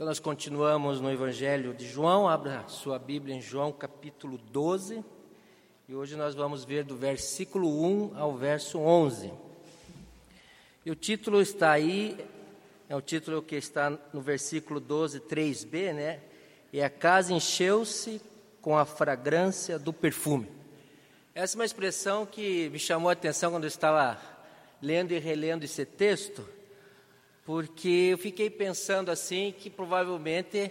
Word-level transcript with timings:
Então 0.00 0.08
nós 0.08 0.18
continuamos 0.18 0.98
no 0.98 1.12
Evangelho 1.12 1.74
de 1.74 1.86
João, 1.86 2.26
abra 2.26 2.66
sua 2.68 2.98
Bíblia 2.98 3.34
em 3.34 3.42
João 3.42 3.70
capítulo 3.70 4.38
12, 4.38 5.04
e 5.86 5.94
hoje 5.94 6.16
nós 6.16 6.34
vamos 6.34 6.64
ver 6.64 6.84
do 6.84 6.96
versículo 6.96 7.84
1 7.84 8.16
ao 8.16 8.34
verso 8.34 8.78
11. 8.78 9.30
E 10.86 10.90
o 10.90 10.94
título 10.94 11.42
está 11.42 11.72
aí, 11.72 12.16
é 12.88 12.96
o 12.96 13.02
título 13.02 13.42
que 13.42 13.56
está 13.56 13.90
no 14.10 14.22
versículo 14.22 14.80
12, 14.80 15.20
3b, 15.20 15.92
né? 15.92 16.20
E 16.72 16.80
a 16.80 16.88
casa 16.88 17.34
encheu-se 17.34 18.22
com 18.62 18.78
a 18.78 18.86
fragrância 18.86 19.78
do 19.78 19.92
perfume. 19.92 20.48
Essa 21.34 21.56
é 21.56 21.58
uma 21.58 21.66
expressão 21.66 22.24
que 22.24 22.70
me 22.70 22.78
chamou 22.78 23.10
a 23.10 23.12
atenção 23.12 23.50
quando 23.50 23.64
eu 23.64 23.68
estava 23.68 24.18
lendo 24.80 25.12
e 25.12 25.18
relendo 25.18 25.64
esse 25.64 25.84
texto 25.84 26.42
porque 27.50 28.10
eu 28.12 28.16
fiquei 28.16 28.48
pensando 28.48 29.10
assim 29.10 29.52
que 29.58 29.68
provavelmente 29.68 30.70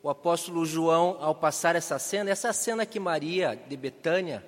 o 0.00 0.08
apóstolo 0.08 0.64
João, 0.64 1.16
ao 1.20 1.34
passar 1.34 1.74
essa 1.74 1.98
cena, 1.98 2.30
essa 2.30 2.52
cena 2.52 2.86
que 2.86 3.00
Maria 3.00 3.60
de 3.68 3.76
Betânia, 3.76 4.46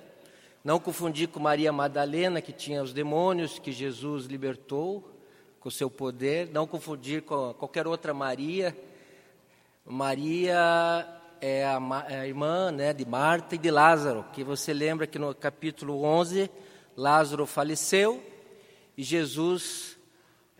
não 0.63 0.79
confundir 0.79 1.27
com 1.27 1.37
Maria 1.37 1.73
Madalena, 1.73 2.41
que 2.41 2.53
tinha 2.53 2.81
os 2.81 2.93
demônios 2.93 3.59
que 3.59 3.73
Jesus 3.73 4.25
libertou 4.25 5.19
com 5.59 5.67
o 5.67 5.71
seu 5.71 5.91
poder, 5.91 6.47
não 6.53 6.65
confundir 6.65 7.23
com 7.23 7.53
qualquer 7.55 7.87
outra 7.87 8.13
Maria. 8.13 8.73
Maria 9.85 11.05
é 11.41 11.65
a, 11.65 12.05
é 12.07 12.19
a 12.21 12.25
irmã 12.25 12.71
né, 12.71 12.93
de 12.93 13.05
Marta 13.05 13.55
e 13.55 13.57
de 13.57 13.69
Lázaro, 13.69 14.23
que 14.31 14.45
você 14.45 14.73
lembra 14.73 15.05
que 15.05 15.19
no 15.19 15.35
capítulo 15.35 16.01
11, 16.05 16.49
Lázaro 16.95 17.45
faleceu 17.45 18.23
e 18.97 19.03
Jesus 19.03 19.94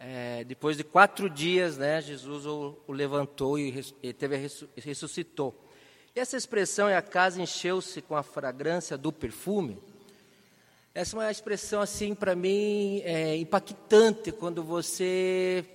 é, 0.08 0.44
depois 0.44 0.78
de 0.78 0.84
quatro 0.84 1.28
dias, 1.28 1.78
né, 1.80 2.00
Jesus 2.00 2.46
o, 2.46 2.78
o 2.86 2.92
levantou 2.92 3.58
e, 3.58 3.84
e 4.04 4.14
teve 4.14 4.38
ressuscitou. 4.78 5.60
E 6.16 6.20
essa 6.20 6.38
expressão, 6.38 6.88
é 6.88 6.96
a 6.96 7.02
casa 7.02 7.42
encheu-se 7.42 8.04
com 8.04 8.16
a 8.16 8.22
fragrância 8.22 8.98
do 9.00 9.12
perfume, 9.12 9.80
essa 10.94 11.18
é 11.18 11.20
uma 11.20 11.32
expressão, 11.32 11.82
assim, 11.82 12.14
para 12.14 12.36
mim, 12.36 13.02
é, 13.04 13.36
impactante 13.36 14.32
quando 14.32 14.64
você 14.64 15.66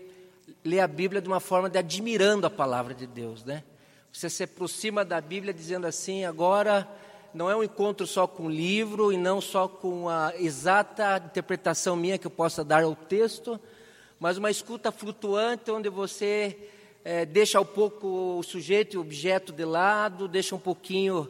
lê 0.64 0.78
a 0.78 0.86
Bíblia 0.86 1.20
de 1.20 1.26
uma 1.28 1.40
forma 1.40 1.68
de 1.68 1.76
admirando 1.76 2.46
a 2.46 2.50
palavra 2.50 2.94
de 2.94 3.06
Deus, 3.06 3.44
né? 3.44 3.64
Você 4.12 4.30
se 4.30 4.44
aproxima 4.44 5.04
da 5.04 5.20
Bíblia 5.20 5.52
dizendo 5.52 5.86
assim, 5.86 6.24
agora 6.24 6.88
não 7.34 7.50
é 7.50 7.56
um 7.56 7.62
encontro 7.62 8.06
só 8.06 8.26
com 8.26 8.44
o 8.44 8.50
livro 8.50 9.12
e 9.12 9.16
não 9.16 9.40
só 9.40 9.68
com 9.68 10.08
a 10.08 10.32
exata 10.38 11.22
interpretação 11.26 11.96
minha 11.96 12.16
que 12.16 12.26
eu 12.26 12.30
possa 12.30 12.64
dar 12.64 12.84
ao 12.84 12.94
texto, 12.94 13.60
mas 14.20 14.36
uma 14.36 14.50
escuta 14.50 14.92
flutuante 14.92 15.70
onde 15.70 15.88
você 15.88 16.54
é, 17.02 17.24
deixa 17.24 17.58
um 17.58 17.64
pouco 17.64 18.38
o 18.38 18.42
sujeito 18.42 18.94
e 18.94 18.98
o 18.98 19.00
objeto 19.00 19.50
de 19.50 19.64
lado, 19.64 20.28
deixa 20.28 20.54
um 20.54 20.58
pouquinho 20.58 21.26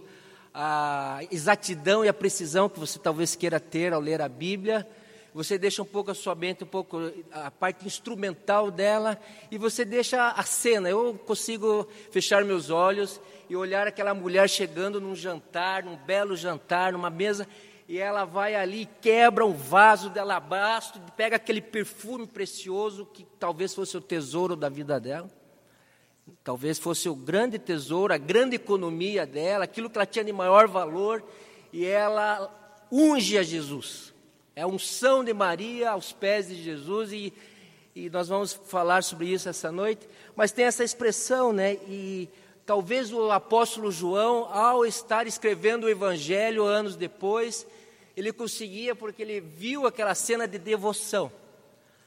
a 0.53 1.21
exatidão 1.31 2.05
e 2.05 2.09
a 2.09 2.13
precisão 2.13 2.69
que 2.69 2.81
você 2.81 2.99
talvez 2.99 3.37
queira 3.37 3.61
ter 3.61 3.93
ao 3.93 4.01
ler 4.01 4.21
a 4.21 4.29
Bíblia. 4.29 4.85
Você 5.33 5.57
deixa 5.57 5.81
um 5.81 5.87
pouco 5.87 6.11
a 6.11 6.15
sua 6.15 6.35
mente, 6.35 6.65
um 6.65 6.67
pouco 6.67 7.13
a 7.31 7.53
parte 7.53 7.87
instrumental 7.87 8.69
dela, 8.69 9.17
e 9.49 9.57
você 9.57 9.85
deixa 9.85 10.31
a 10.31 10.43
cena. 10.43 10.91
Eu 10.91 11.15
consigo 11.25 11.87
fechar 12.11 12.45
meus 12.45 12.71
olhos 12.71 13.21
e 13.49 13.55
olhar 13.55 13.87
aquela 13.87 14.13
mulher 14.13 14.51
chegando 14.51 15.01
num 15.01 15.15
jantar, 15.15 15.85
num 15.85 15.95
belo 15.95 16.37
jantar, 16.37 16.93
numa 16.93 17.09
mesa, 17.09 17.47
e 17.91 17.99
ela 17.99 18.25
vai 18.25 18.55
ali, 18.55 18.89
quebra 19.01 19.45
um 19.45 19.53
vaso 19.53 20.11
de 20.11 20.21
alabastro, 20.21 21.03
pega 21.17 21.35
aquele 21.35 21.61
perfume 21.61 22.25
precioso 22.25 23.05
que 23.05 23.27
talvez 23.37 23.75
fosse 23.75 23.97
o 23.97 24.01
tesouro 24.01 24.55
da 24.55 24.69
vida 24.69 25.01
dela, 25.01 25.29
talvez 26.45 26.79
fosse 26.79 27.09
o 27.09 27.17
grande 27.17 27.59
tesouro, 27.59 28.15
a 28.15 28.17
grande 28.17 28.55
economia 28.55 29.27
dela, 29.27 29.65
aquilo 29.65 29.91
que 29.91 29.99
ela 29.99 30.07
tinha 30.07 30.25
de 30.25 30.33
maior 30.33 30.69
valor, 30.69 31.21
e 31.73 31.85
ela 31.85 32.49
unge 32.93 33.37
a 33.37 33.43
Jesus. 33.43 34.15
É 34.55 34.63
a 34.63 34.69
unção 34.69 35.25
de 35.25 35.35
Maria 35.35 35.91
aos 35.91 36.13
pés 36.13 36.47
de 36.47 36.63
Jesus, 36.63 37.13
e, 37.13 37.33
e 37.93 38.09
nós 38.09 38.29
vamos 38.29 38.53
falar 38.53 39.03
sobre 39.03 39.27
isso 39.27 39.49
essa 39.49 39.73
noite, 39.73 40.09
mas 40.37 40.53
tem 40.53 40.65
essa 40.65 40.85
expressão, 40.85 41.53
né? 41.53 41.73
E 41.89 42.29
talvez 42.65 43.13
o 43.13 43.33
apóstolo 43.33 43.91
João, 43.91 44.45
ao 44.45 44.87
estar 44.87 45.27
escrevendo 45.27 45.87
o 45.87 45.91
evangelho 45.91 46.63
anos 46.63 46.95
depois, 46.95 47.67
ele 48.17 48.33
conseguia 48.33 48.95
porque 48.95 49.23
ele 49.23 49.41
viu 49.41 49.87
aquela 49.87 50.15
cena 50.15 50.47
de 50.47 50.59
devoção. 50.59 51.31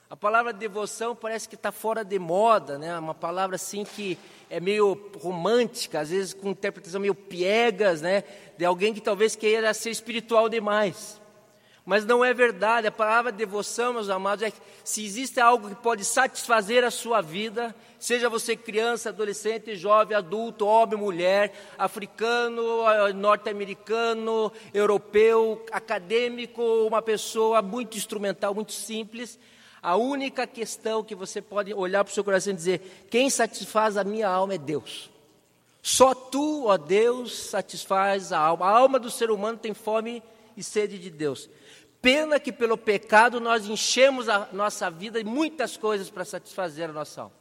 A 0.10 0.16
palavra 0.16 0.54
devoção 0.54 1.16
parece 1.16 1.50
que 1.50 1.56
está 1.56 1.72
fora 1.72 2.04
de 2.06 2.20
moda, 2.20 2.78
né? 2.78 2.98
Uma 3.00 3.16
palavra 3.16 3.56
assim 3.56 3.84
que 3.84 4.18
é 4.48 4.60
meio 4.60 5.10
romântica, 5.20 6.02
às 6.02 6.12
vezes 6.12 6.34
com 6.34 6.50
interpretação 6.50 7.02
meio 7.02 7.16
piegas, 7.16 8.00
né? 8.02 8.24
De 8.56 8.64
alguém 8.64 8.94
que 8.94 9.02
talvez 9.02 9.36
queira 9.36 9.74
ser 9.74 9.90
espiritual 9.90 10.48
demais. 10.48 11.20
Mas 11.86 12.06
não 12.06 12.24
é 12.24 12.34
verdade. 12.34 12.88
A 12.88 12.92
palavra 12.92 13.32
devoção, 13.32 13.94
meus 13.94 14.10
amados, 14.10 14.44
é 14.44 14.52
que 14.52 14.58
se 14.84 15.04
existe 15.04 15.40
algo 15.40 15.70
que 15.70 15.76
pode 15.76 16.06
satisfazer 16.06 16.84
a 16.84 16.92
sua 16.92 17.20
vida, 17.22 17.76
seja 18.00 18.30
você 18.30 18.56
criança, 18.56 19.10
adolescente, 19.10 19.76
jovem, 19.76 20.16
adulto, 20.16 20.66
homem, 20.66 20.98
mulher, 20.98 21.54
africano, 21.78 22.64
norte-americano, 23.16 24.52
europeu, 24.74 25.66
acadêmico, 25.72 26.62
uma 26.88 27.02
pessoa 27.02 27.62
muito 27.62 27.98
instrumental, 27.98 28.54
muito 28.54 28.72
simples, 28.72 29.38
a 29.82 29.98
única 29.98 30.48
questão 30.48 31.04
que 31.04 31.14
você 31.14 31.42
pode 31.42 31.74
olhar 31.74 32.06
para 32.06 32.12
o 32.12 32.14
seu 32.14 32.24
coração 32.24 32.54
e 32.54 32.56
dizer: 32.56 33.06
quem 33.10 33.30
satisfaz 33.30 33.98
a 33.98 34.04
minha 34.06 34.30
alma 34.30 34.54
é 34.54 34.58
Deus. 34.58 35.12
Só 35.82 36.16
tu, 36.16 36.68
ó 36.68 36.78
Deus, 36.78 37.38
satisfaz 37.38 38.32
a 38.32 38.40
alma. 38.40 38.66
A 38.66 38.70
alma 38.70 38.98
do 38.98 39.12
ser 39.12 39.30
humano 39.30 39.58
tem 39.58 39.74
fome 39.74 40.24
e 40.56 40.64
sede 40.64 40.98
de 40.98 41.10
Deus. 41.10 41.50
Pena 42.04 42.38
que 42.38 42.52
pelo 42.52 42.78
pecado 42.78 43.40
nós 43.40 43.66
enchemos 43.66 44.28
a 44.28 44.50
nossa 44.52 44.90
vida 44.92 45.24
de 45.24 45.30
muitas 45.30 45.78
coisas 45.78 46.10
para 46.10 46.26
satisfazer 46.26 46.90
a 46.90 46.92
nossa 46.92 47.22
alma. 47.22 47.36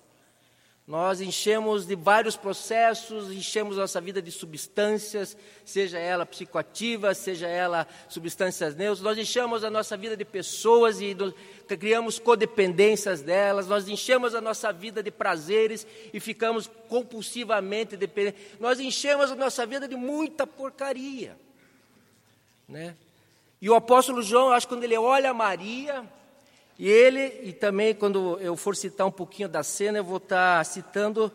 Nós 0.86 1.20
enchemos 1.20 1.84
de 1.84 1.96
vários 1.96 2.36
processos, 2.36 3.32
enchemos 3.32 3.76
nossa 3.76 4.00
vida 4.00 4.22
de 4.22 4.30
substâncias, 4.30 5.36
seja 5.64 5.98
ela 5.98 6.24
psicoativa, 6.24 7.12
seja 7.12 7.48
ela 7.48 7.88
substâncias 8.08 8.76
neutras. 8.76 9.00
Nós 9.00 9.18
enchemos 9.18 9.64
a 9.64 9.70
nossa 9.70 9.96
vida 9.96 10.16
de 10.16 10.24
pessoas 10.24 11.00
e 11.00 11.12
do, 11.12 11.34
criamos 11.66 12.20
codependências 12.20 13.20
delas. 13.20 13.66
Nós 13.66 13.88
enchemos 13.88 14.32
a 14.32 14.40
nossa 14.40 14.72
vida 14.72 15.02
de 15.02 15.10
prazeres 15.10 15.84
e 16.14 16.20
ficamos 16.20 16.70
compulsivamente 16.88 17.96
dependentes. 17.96 18.60
Nós 18.60 18.78
enchemos 18.78 19.32
a 19.32 19.34
nossa 19.34 19.66
vida 19.66 19.88
de 19.88 19.96
muita 19.96 20.46
porcaria, 20.46 21.36
né? 22.68 22.94
E 23.62 23.70
o 23.70 23.76
apóstolo 23.76 24.24
João, 24.24 24.48
eu 24.48 24.54
acho 24.54 24.66
que 24.66 24.74
quando 24.74 24.82
ele 24.82 24.98
olha 24.98 25.32
Maria, 25.32 26.04
e 26.76 26.90
ele, 26.90 27.48
e 27.48 27.52
também 27.52 27.94
quando 27.94 28.36
eu 28.40 28.56
for 28.56 28.74
citar 28.74 29.06
um 29.06 29.10
pouquinho 29.12 29.48
da 29.48 29.62
cena, 29.62 29.98
eu 29.98 30.04
vou 30.04 30.16
estar 30.16 30.64
citando 30.64 31.30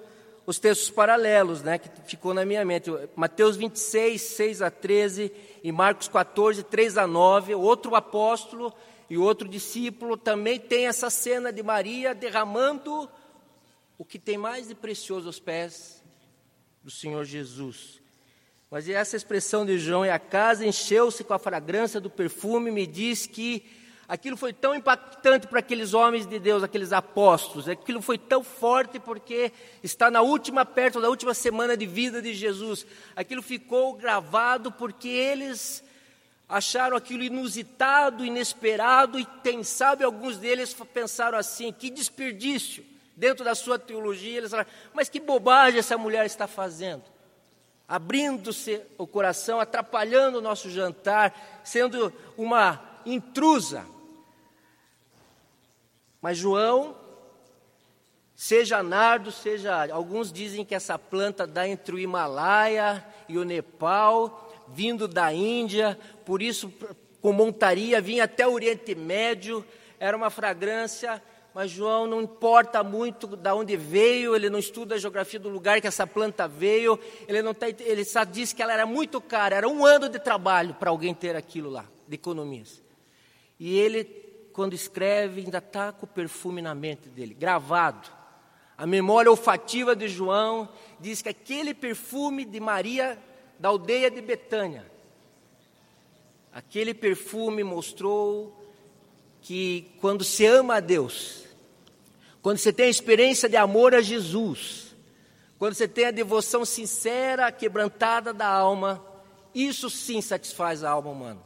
os 0.45 0.59
textos 0.59 0.89
paralelos, 0.89 1.61
né, 1.61 1.77
que 1.77 1.89
ficou 2.05 2.33
na 2.33 2.43
minha 2.43 2.65
mente. 2.65 2.91
Mateus 3.15 3.55
26, 3.55 4.21
6 4.21 4.61
a 4.61 4.69
13, 4.69 5.31
e 5.63 5.71
Marcos 5.71 6.09
14, 6.09 6.63
3 6.63 6.97
a 6.97 7.07
9. 7.07 7.55
Outro 7.55 7.95
apóstolo 7.95 8.73
e 9.09 9.17
outro 9.17 9.47
discípulo 9.47 10.17
também 10.17 10.59
tem 10.59 10.85
essa 10.85 11.09
cena 11.09 11.49
de 11.49 11.63
Maria 11.63 12.13
derramando 12.13 13.09
o 13.97 14.03
que 14.03 14.19
tem 14.19 14.37
mais 14.37 14.67
de 14.67 14.75
precioso 14.75 15.27
aos 15.27 15.39
pés 15.39 16.03
do 16.83 16.91
Senhor 16.91 17.23
Jesus. 17.23 18.01
Mas 18.69 18.89
essa 18.89 19.15
expressão 19.15 19.65
de 19.65 19.79
João, 19.79 20.05
e 20.05 20.09
a 20.09 20.19
casa 20.19 20.65
encheu-se 20.65 21.23
com 21.23 21.33
a 21.33 21.39
fragrância 21.39 22.01
do 22.01 22.09
perfume, 22.09 22.69
me 22.69 22.85
diz 22.85 23.25
que 23.25 23.65
aquilo 24.05 24.35
foi 24.35 24.51
tão 24.51 24.75
impactante 24.75 25.47
para 25.47 25.59
aqueles 25.59 25.93
homens 25.93 26.25
de 26.25 26.37
Deus, 26.37 26.63
aqueles 26.63 26.91
apóstolos, 26.91 27.69
aquilo 27.69 28.01
foi 28.01 28.17
tão 28.17 28.43
forte 28.43 28.99
porque 28.99 29.53
está 29.81 30.11
na 30.11 30.21
última, 30.21 30.65
perto 30.65 30.99
da 30.99 31.07
última 31.07 31.33
semana 31.33 31.77
de 31.77 31.85
vida 31.85 32.21
de 32.21 32.33
Jesus. 32.33 32.85
Aquilo 33.15 33.41
ficou 33.41 33.93
gravado 33.93 34.69
porque 34.69 35.07
eles 35.07 35.81
acharam 36.49 36.97
aquilo 36.97 37.23
inusitado, 37.23 38.25
inesperado, 38.25 39.17
e 39.17 39.25
quem 39.45 39.63
sabe 39.63 40.03
alguns 40.03 40.37
deles 40.37 40.75
pensaram 40.93 41.37
assim: 41.37 41.71
que 41.71 41.89
desperdício, 41.89 42.85
dentro 43.15 43.45
da 43.45 43.55
sua 43.55 43.79
teologia, 43.79 44.39
eles 44.39 44.51
falaram, 44.51 44.69
mas 44.93 45.07
que 45.07 45.21
bobagem 45.21 45.79
essa 45.79 45.97
mulher 45.97 46.25
está 46.25 46.47
fazendo 46.47 47.15
abrindo-se 47.87 48.81
o 48.97 49.07
coração, 49.07 49.59
atrapalhando 49.59 50.39
o 50.39 50.41
nosso 50.41 50.69
jantar, 50.69 51.61
sendo 51.63 52.11
uma 52.37 52.81
intrusa. 53.05 53.85
Mas 56.21 56.37
João, 56.37 56.95
seja 58.35 58.83
nardo, 58.83 59.31
seja. 59.31 59.91
Alguns 59.91 60.31
dizem 60.31 60.65
que 60.65 60.75
essa 60.75 60.99
planta 60.99 61.47
dá 61.47 61.67
entre 61.67 61.95
o 61.95 61.99
Himalaia 61.99 63.05
e 63.29 63.37
o 63.37 63.45
Nepal, 63.45 64.51
vindo 64.67 65.07
da 65.07 65.31
Índia, 65.31 65.97
por 66.25 66.41
isso, 66.41 66.73
com 67.21 67.31
montaria, 67.31 68.01
vinha 68.01 68.25
até 68.25 68.45
o 68.45 68.51
Oriente 68.51 68.93
Médio, 68.93 69.65
era 69.99 70.15
uma 70.15 70.29
fragrância 70.29 71.23
mas 71.57 71.71
João 71.71 72.05
não 72.05 72.21
importa 72.21 72.83
muito 72.83 73.25
de 73.35 73.49
onde 73.49 73.75
veio, 73.75 74.35
ele 74.35 74.47
não 74.47 74.59
estuda 74.59 74.93
a 74.93 74.97
geografia 74.99 75.39
do 75.39 75.49
lugar 75.49 75.81
que 75.81 75.87
essa 75.87 76.05
planta 76.05 76.47
veio, 76.47 76.99
ele, 77.27 77.41
não 77.41 77.51
tá, 77.51 77.65
ele 77.67 78.05
só 78.05 78.23
diz 78.23 78.53
que 78.53 78.61
ela 78.61 78.73
era 78.73 78.85
muito 78.85 79.19
cara, 79.19 79.55
era 79.55 79.67
um 79.67 79.83
ano 79.83 80.07
de 80.07 80.19
trabalho 80.19 80.75
para 80.75 80.91
alguém 80.91 81.15
ter 81.15 81.35
aquilo 81.35 81.71
lá, 81.71 81.85
de 82.07 82.13
economias. 82.13 82.79
E 83.59 83.75
ele, 83.75 84.03
quando 84.53 84.73
escreve, 84.73 85.41
ainda 85.41 85.57
está 85.57 85.91
com 85.91 86.05
o 86.05 86.07
perfume 86.07 86.61
na 86.61 86.75
mente 86.75 87.09
dele, 87.09 87.33
gravado. 87.33 88.07
A 88.77 88.85
memória 88.85 89.31
olfativa 89.31 89.95
de 89.95 90.07
João 90.07 90.69
diz 90.99 91.23
que 91.23 91.29
aquele 91.29 91.73
perfume 91.73 92.45
de 92.45 92.59
Maria 92.59 93.17
da 93.57 93.69
aldeia 93.69 94.11
de 94.11 94.21
Betânia, 94.21 94.85
aquele 96.53 96.93
perfume 96.93 97.63
mostrou 97.63 98.55
que 99.41 99.91
quando 99.99 100.23
se 100.23 100.45
ama 100.45 100.75
a 100.75 100.79
Deus, 100.79 101.46
quando 102.47 102.59
você 102.59 102.71
tem 102.71 102.85
a 102.85 102.89
experiência 102.89 103.49
de 103.49 103.57
amor 103.57 103.93
a 103.93 103.99
Jesus, 103.99 104.95
quando 105.59 105.73
você 105.73 105.85
tem 105.85 106.05
a 106.05 106.11
devoção 106.11 106.63
sincera, 106.63 107.51
quebrantada 107.51 108.33
da 108.33 108.47
alma, 108.47 109.05
isso 109.53 109.89
sim 109.89 110.21
satisfaz 110.21 110.81
a 110.81 110.91
alma 110.91 111.09
humana. 111.09 111.41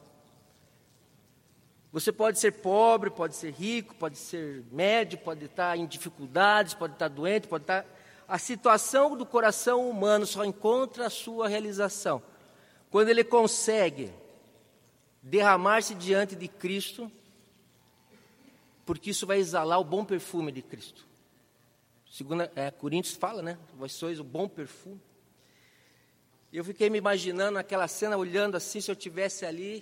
Você 1.92 2.12
pode 2.12 2.38
ser 2.38 2.51
pobre, 2.51 3.09
pode 3.09 3.36
ser 3.36 3.50
rico, 3.50 3.95
pode 3.95 4.15
ser 4.15 4.63
médio, 4.71 5.18
pode 5.18 5.45
estar 5.45 5.75
em 5.75 5.88
dificuldades, 5.88 6.75
pode 6.75 6.94
estar 6.94 7.07
doente, 7.07 7.47
pode 7.47 7.63
estar. 7.63 7.83
A 8.27 8.38
situação 8.38 9.18
do 9.18 9.25
coração 9.25 9.89
humano 9.89 10.27
só 10.27 10.45
encontra 10.45 11.07
a 11.07 11.09
sua 11.09 11.47
realização 11.47 12.21
quando 12.92 13.09
ele 13.09 13.24
consegue 13.24 14.13
derramar-se 15.19 15.95
diante 15.95 16.36
de 16.36 16.47
Cristo 16.47 17.12
porque 18.91 19.11
isso 19.11 19.25
vai 19.25 19.38
exalar 19.38 19.79
o 19.79 19.85
bom 19.85 20.03
perfume 20.03 20.51
de 20.51 20.61
Cristo. 20.61 21.07
Segunda, 22.11 22.51
é, 22.57 22.69
Coríntios 22.69 23.15
fala, 23.15 23.41
né? 23.41 23.57
Vós 23.77 23.93
sois 23.93 24.19
o 24.19 24.23
bom 24.23 24.49
perfume. 24.49 24.99
Eu 26.51 26.61
fiquei 26.65 26.89
me 26.89 26.97
imaginando 26.97 27.57
aquela 27.57 27.88
cena, 27.88 28.17
olhando 28.17 28.57
assim, 28.57 28.81
se 28.81 28.91
eu 28.91 28.95
tivesse 28.97 29.45
ali, 29.45 29.81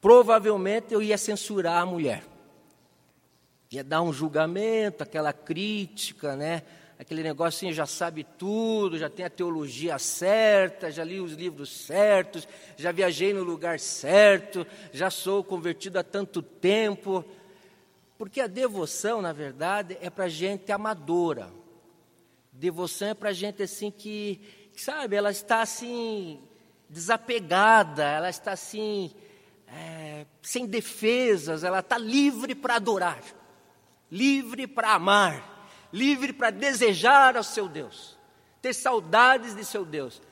provavelmente 0.00 0.94
eu 0.94 1.02
ia 1.02 1.18
censurar 1.18 1.82
a 1.82 1.84
mulher. 1.84 2.22
Ia 3.72 3.82
dar 3.82 4.02
um 4.02 4.12
julgamento, 4.12 5.02
aquela 5.02 5.32
crítica, 5.32 6.36
né? 6.36 6.62
Aquele 7.00 7.24
negocinho 7.24 7.72
já 7.72 7.86
sabe 7.86 8.22
tudo, 8.22 8.98
já 8.98 9.10
tem 9.10 9.26
a 9.26 9.30
teologia 9.30 9.98
certa, 9.98 10.92
já 10.92 11.02
li 11.02 11.18
os 11.18 11.32
livros 11.32 11.72
certos, 11.72 12.46
já 12.76 12.92
viajei 12.92 13.32
no 13.32 13.42
lugar 13.42 13.80
certo, 13.80 14.64
já 14.92 15.10
sou 15.10 15.42
convertido 15.42 15.98
há 15.98 16.04
tanto 16.04 16.40
tempo. 16.40 17.24
Porque 18.18 18.40
a 18.40 18.46
devoção, 18.46 19.20
na 19.20 19.32
verdade, 19.32 19.98
é 20.00 20.08
para 20.08 20.28
gente 20.28 20.72
amadora. 20.72 21.52
Devoção 22.50 23.08
é 23.08 23.14
para 23.14 23.32
gente 23.32 23.62
assim 23.62 23.90
que, 23.90 24.40
sabe, 24.74 25.16
ela 25.16 25.30
está 25.30 25.60
assim, 25.60 26.40
desapegada, 26.88 28.04
ela 28.04 28.30
está 28.30 28.52
assim, 28.52 29.12
é, 29.68 30.24
sem 30.40 30.66
defesas, 30.66 31.64
ela 31.64 31.80
está 31.80 31.98
livre 31.98 32.54
para 32.54 32.76
adorar, 32.76 33.20
livre 34.10 34.66
para 34.66 34.94
amar, 34.94 35.68
livre 35.92 36.32
para 36.32 36.50
desejar 36.50 37.36
ao 37.36 37.42
seu 37.42 37.68
Deus, 37.68 38.16
ter 38.62 38.72
saudades 38.72 39.54
de 39.54 39.64
seu 39.64 39.84
Deus. 39.84 40.22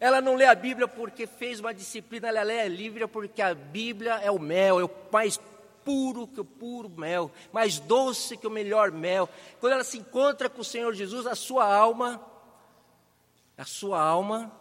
Ela 0.00 0.20
não 0.20 0.34
lê 0.36 0.46
a 0.46 0.54
Bíblia 0.54 0.88
porque 0.88 1.26
fez 1.26 1.60
uma 1.60 1.74
disciplina, 1.74 2.28
ela 2.28 2.42
lê 2.42 2.62
a 2.62 2.70
Bíblia 2.70 3.06
porque 3.06 3.42
a 3.42 3.54
Bíblia 3.54 4.14
é 4.22 4.30
o 4.30 4.38
mel, 4.38 4.80
é 4.80 4.84
o 4.84 4.90
mais 5.12 5.38
puro 5.84 6.26
que 6.26 6.40
o 6.40 6.44
puro 6.44 6.88
mel, 6.88 7.30
mais 7.52 7.78
doce 7.78 8.36
que 8.36 8.46
o 8.46 8.50
melhor 8.50 8.90
mel. 8.90 9.28
Quando 9.60 9.74
ela 9.74 9.84
se 9.84 9.98
encontra 9.98 10.48
com 10.48 10.60
o 10.60 10.64
Senhor 10.64 10.92
Jesus, 10.94 11.26
a 11.26 11.34
sua 11.34 11.64
alma, 11.64 12.20
a 13.56 13.64
sua 13.64 14.02
alma 14.02 14.52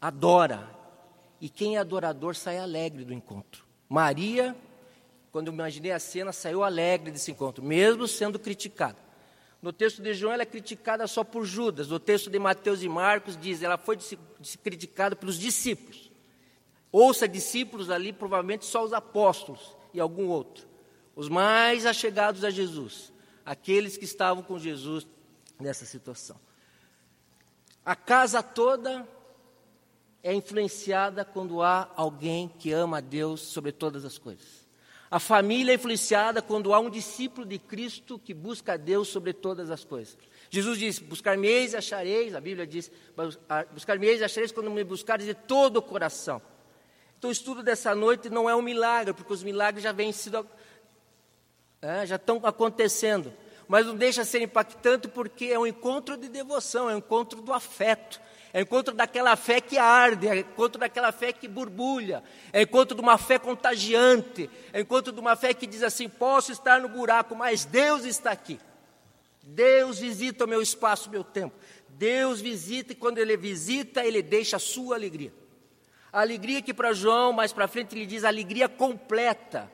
adora. 0.00 0.68
E 1.40 1.48
quem 1.48 1.76
é 1.76 1.78
adorador 1.80 2.36
sai 2.36 2.58
alegre 2.58 3.04
do 3.04 3.12
encontro. 3.12 3.64
Maria, 3.88 4.54
quando 5.32 5.48
eu 5.48 5.52
imaginei 5.52 5.90
a 5.90 5.98
cena, 5.98 6.32
saiu 6.32 6.62
alegre 6.62 7.10
desse 7.10 7.30
encontro, 7.30 7.64
mesmo 7.64 8.06
sendo 8.06 8.38
criticada. 8.38 8.98
No 9.60 9.72
texto 9.72 10.02
de 10.02 10.12
João, 10.12 10.32
ela 10.32 10.42
é 10.42 10.46
criticada 10.46 11.06
só 11.06 11.24
por 11.24 11.44
Judas. 11.44 11.88
No 11.88 11.98
texto 11.98 12.28
de 12.28 12.38
Mateus 12.38 12.82
e 12.82 12.88
Marcos, 12.88 13.36
diz 13.36 13.62
ela 13.62 13.78
foi 13.78 13.96
criticada 14.62 15.16
pelos 15.16 15.38
discípulos. 15.38 16.11
Ouça 16.92 17.26
discípulos 17.26 17.88
ali, 17.88 18.12
provavelmente 18.12 18.66
só 18.66 18.84
os 18.84 18.92
apóstolos 18.92 19.74
e 19.94 19.98
algum 19.98 20.28
outro. 20.28 20.68
Os 21.16 21.30
mais 21.30 21.86
achegados 21.86 22.44
a 22.44 22.50
Jesus, 22.50 23.10
aqueles 23.44 23.96
que 23.96 24.04
estavam 24.04 24.42
com 24.42 24.58
Jesus 24.58 25.06
nessa 25.58 25.86
situação. 25.86 26.38
A 27.84 27.96
casa 27.96 28.42
toda 28.42 29.08
é 30.22 30.34
influenciada 30.34 31.24
quando 31.24 31.62
há 31.62 31.90
alguém 31.96 32.48
que 32.48 32.72
ama 32.72 32.98
a 32.98 33.00
Deus 33.00 33.40
sobre 33.40 33.72
todas 33.72 34.04
as 34.04 34.18
coisas. 34.18 34.62
A 35.10 35.18
família 35.18 35.72
é 35.72 35.74
influenciada 35.74 36.40
quando 36.40 36.72
há 36.72 36.78
um 36.78 36.88
discípulo 36.88 37.46
de 37.46 37.58
Cristo 37.58 38.18
que 38.18 38.32
busca 38.32 38.74
a 38.74 38.76
Deus 38.76 39.08
sobre 39.08 39.32
todas 39.32 39.70
as 39.70 39.84
coisas. 39.84 40.16
Jesus 40.48 40.78
diz: 40.78 40.98
Buscar-me-eis 40.98 41.72
e 41.72 41.76
achareis, 41.76 42.34
a 42.34 42.40
Bíblia 42.40 42.66
diz: 42.66 42.90
Buscar-me-eis 43.72 44.20
e 44.20 44.24
achareis 44.24 44.52
quando 44.52 44.70
me 44.70 44.84
buscares 44.84 45.26
de 45.26 45.34
todo 45.34 45.78
o 45.78 45.82
coração. 45.82 46.40
Então, 47.22 47.28
o 47.28 47.32
estudo 47.32 47.62
dessa 47.62 47.94
noite 47.94 48.28
não 48.28 48.50
é 48.50 48.56
um 48.56 48.60
milagre, 48.60 49.14
porque 49.14 49.32
os 49.32 49.44
milagres 49.44 49.84
já 49.84 49.92
vêm 49.92 50.10
sido, 50.10 50.44
é, 51.80 52.04
já 52.04 52.16
estão 52.16 52.40
acontecendo. 52.42 53.32
Mas 53.68 53.86
não 53.86 53.94
deixa 53.94 54.24
ser 54.24 54.42
impactante 54.42 55.06
porque 55.06 55.44
é 55.44 55.56
um 55.56 55.64
encontro 55.64 56.16
de 56.16 56.28
devoção, 56.28 56.90
é 56.90 56.96
um 56.96 56.98
encontro 56.98 57.40
do 57.40 57.52
afeto, 57.52 58.20
é 58.52 58.58
um 58.58 58.62
encontro 58.62 58.92
daquela 58.92 59.36
fé 59.36 59.60
que 59.60 59.78
arde, 59.78 60.26
é 60.26 60.32
um 60.32 60.34
encontro 60.34 60.80
daquela 60.80 61.12
fé 61.12 61.32
que 61.32 61.46
borbulha, 61.46 62.24
é 62.52 62.58
um 62.58 62.62
encontro 62.62 62.96
de 62.96 63.00
uma 63.00 63.16
fé 63.16 63.38
contagiante, 63.38 64.50
é 64.72 64.78
um 64.78 64.82
encontro 64.82 65.12
de 65.12 65.20
uma 65.20 65.36
fé 65.36 65.54
que 65.54 65.64
diz 65.64 65.84
assim: 65.84 66.08
posso 66.08 66.50
estar 66.50 66.80
no 66.80 66.88
buraco, 66.88 67.36
mas 67.36 67.64
Deus 67.64 68.04
está 68.04 68.32
aqui. 68.32 68.58
Deus 69.44 70.00
visita 70.00 70.44
o 70.44 70.48
meu 70.48 70.60
espaço, 70.60 71.08
o 71.08 71.12
meu 71.12 71.22
tempo. 71.22 71.54
Deus 71.88 72.40
visita 72.40 72.94
e 72.94 72.96
quando 72.96 73.18
Ele 73.18 73.36
visita, 73.36 74.04
Ele 74.04 74.22
deixa 74.22 74.56
a 74.56 74.58
sua 74.58 74.96
alegria. 74.96 75.32
A 76.12 76.20
alegria 76.20 76.60
que 76.60 76.74
para 76.74 76.92
João, 76.92 77.32
mais 77.32 77.52
para 77.52 77.66
frente, 77.66 77.96
ele 77.96 78.04
diz 78.04 78.22
alegria 78.22 78.68
completa. 78.68 79.72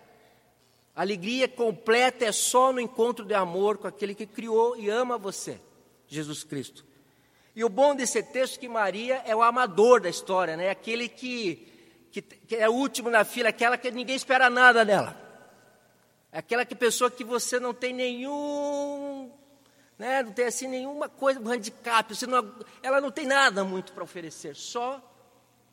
A 0.94 1.02
alegria 1.02 1.48
completa 1.48 2.24
é 2.24 2.32
só 2.32 2.72
no 2.72 2.80
encontro 2.80 3.24
de 3.24 3.34
amor 3.34 3.78
com 3.78 3.88
aquele 3.88 4.14
que 4.14 4.26
criou 4.26 4.76
e 4.76 4.88
ama 4.88 5.18
você, 5.18 5.60
Jesus 6.06 6.44
Cristo. 6.44 6.84
E 7.56 7.64
o 7.64 7.68
bom 7.68 7.94
desse 7.94 8.22
texto 8.22 8.56
é 8.56 8.60
que 8.60 8.68
Maria 8.68 9.22
é 9.26 9.34
o 9.34 9.42
amador 9.42 10.00
da 10.00 10.08
história, 10.08 10.56
né? 10.56 10.70
aquele 10.70 11.08
que, 11.08 11.66
que, 12.12 12.22
que 12.22 12.54
é 12.54 12.68
o 12.68 12.72
último 12.72 13.10
na 13.10 13.24
fila, 13.24 13.48
aquela 13.48 13.76
que 13.76 13.90
ninguém 13.90 14.14
espera 14.14 14.48
nada 14.48 14.84
dela. 14.84 15.28
É 16.30 16.38
aquela 16.38 16.64
que 16.64 16.74
pessoa 16.74 17.10
que 17.10 17.24
você 17.24 17.58
não 17.58 17.74
tem 17.74 17.92
nenhum, 17.92 19.32
né, 19.98 20.22
não 20.22 20.32
tem 20.32 20.44
assim 20.44 20.68
nenhuma 20.68 21.08
coisa, 21.08 21.40
um 21.40 21.48
handicap, 21.48 22.14
não, 22.26 22.54
ela 22.82 23.00
não 23.00 23.10
tem 23.10 23.26
nada 23.26 23.64
muito 23.64 23.92
para 23.92 24.04
oferecer, 24.04 24.54
só 24.54 25.02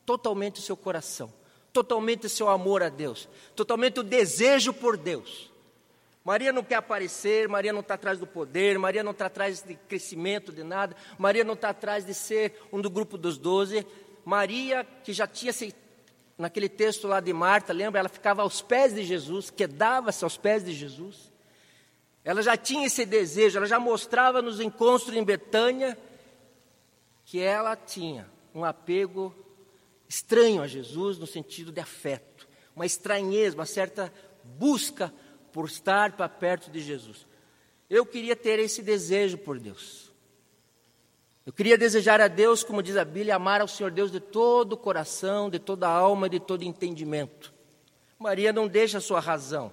totalmente 0.06 0.60
o 0.60 0.64
seu 0.64 0.78
coração, 0.78 1.34
totalmente 1.74 2.28
o 2.28 2.30
seu 2.30 2.50
amor 2.50 2.84
a 2.84 2.90
Deus, 2.90 3.28
totalmente 3.56 4.00
o 4.00 4.04
desejo 4.04 4.74
por 4.74 4.98
Deus. 4.98 5.52
Maria 6.24 6.52
não 6.52 6.64
quer 6.64 6.76
aparecer, 6.76 7.48
Maria 7.48 7.72
não 7.72 7.82
está 7.82 7.94
atrás 7.94 8.18
do 8.18 8.26
poder, 8.26 8.80
Maria 8.80 9.04
não 9.04 9.12
está 9.12 9.28
atrás 9.28 9.62
de 9.62 9.76
crescimento 9.76 10.52
de 10.52 10.64
nada, 10.64 10.96
Maria 11.20 11.44
não 11.44 11.54
está 11.54 11.70
atrás 11.70 12.04
de 12.04 12.16
ser 12.16 12.60
um 12.74 12.82
do 12.82 12.90
grupo 12.90 13.16
dos 13.16 13.38
doze. 13.38 13.86
Maria, 14.24 14.88
que 15.04 15.14
já 15.14 15.28
tinha 15.28 15.54
se, 15.54 15.72
naquele 16.36 16.68
texto 16.68 17.08
lá 17.08 17.20
de 17.20 17.32
Marta, 17.32 17.72
lembra? 17.72 18.00
Ela 18.00 18.10
ficava 18.10 18.42
aos 18.42 18.60
pés 18.60 18.96
de 18.96 19.04
Jesus, 19.04 19.52
quedava-se 19.52 20.24
aos 20.24 20.36
pés 20.36 20.66
de 20.66 20.74
Jesus. 20.74 21.32
Ela 22.24 22.42
já 22.42 22.58
tinha 22.58 22.88
esse 22.88 23.06
desejo, 23.06 23.60
ela 23.60 23.68
já 23.68 23.80
mostrava 23.80 24.42
nos 24.42 24.60
encontros 24.60 25.16
em 25.16 25.24
Betânia 25.24 25.96
que 27.24 27.40
ela 27.40 27.76
tinha 27.76 28.28
um 28.54 28.66
apego 28.66 29.32
estranho 30.08 30.62
a 30.62 30.68
Jesus 30.68 31.18
no 31.18 31.28
sentido 31.28 31.72
de 31.72 31.82
afeto, 31.82 32.48
uma 32.76 32.86
estranheza, 32.86 33.56
uma 33.56 33.66
certa 33.66 34.12
busca 34.44 35.14
por 35.52 35.66
estar 35.66 36.14
para 36.14 36.30
perto 36.30 36.70
de 36.70 36.80
Jesus. 36.80 37.26
Eu 37.90 38.06
queria 38.06 38.36
ter 38.36 38.60
esse 38.60 38.82
desejo 38.82 39.38
por 39.38 39.60
Deus. 39.60 40.12
Eu 41.46 41.54
queria 41.54 41.78
desejar 41.78 42.20
a 42.20 42.28
Deus, 42.28 42.64
como 42.64 42.82
diz 42.82 42.98
a 42.98 43.06
Bíblia, 43.06 43.36
amar 43.36 43.62
ao 43.62 43.68
Senhor 43.68 43.92
Deus 43.92 44.12
de 44.12 44.20
todo 44.20 44.74
o 44.74 44.78
coração, 44.78 45.50
de 45.50 45.60
toda 45.60 45.88
a 45.88 45.92
alma, 45.92 46.28
de 46.28 46.40
todo 46.40 46.64
entendimento. 46.64 47.54
Maria 48.18 48.52
não 48.52 48.68
deixa 48.68 48.98
a 48.98 49.02
sua 49.02 49.20
razão, 49.20 49.72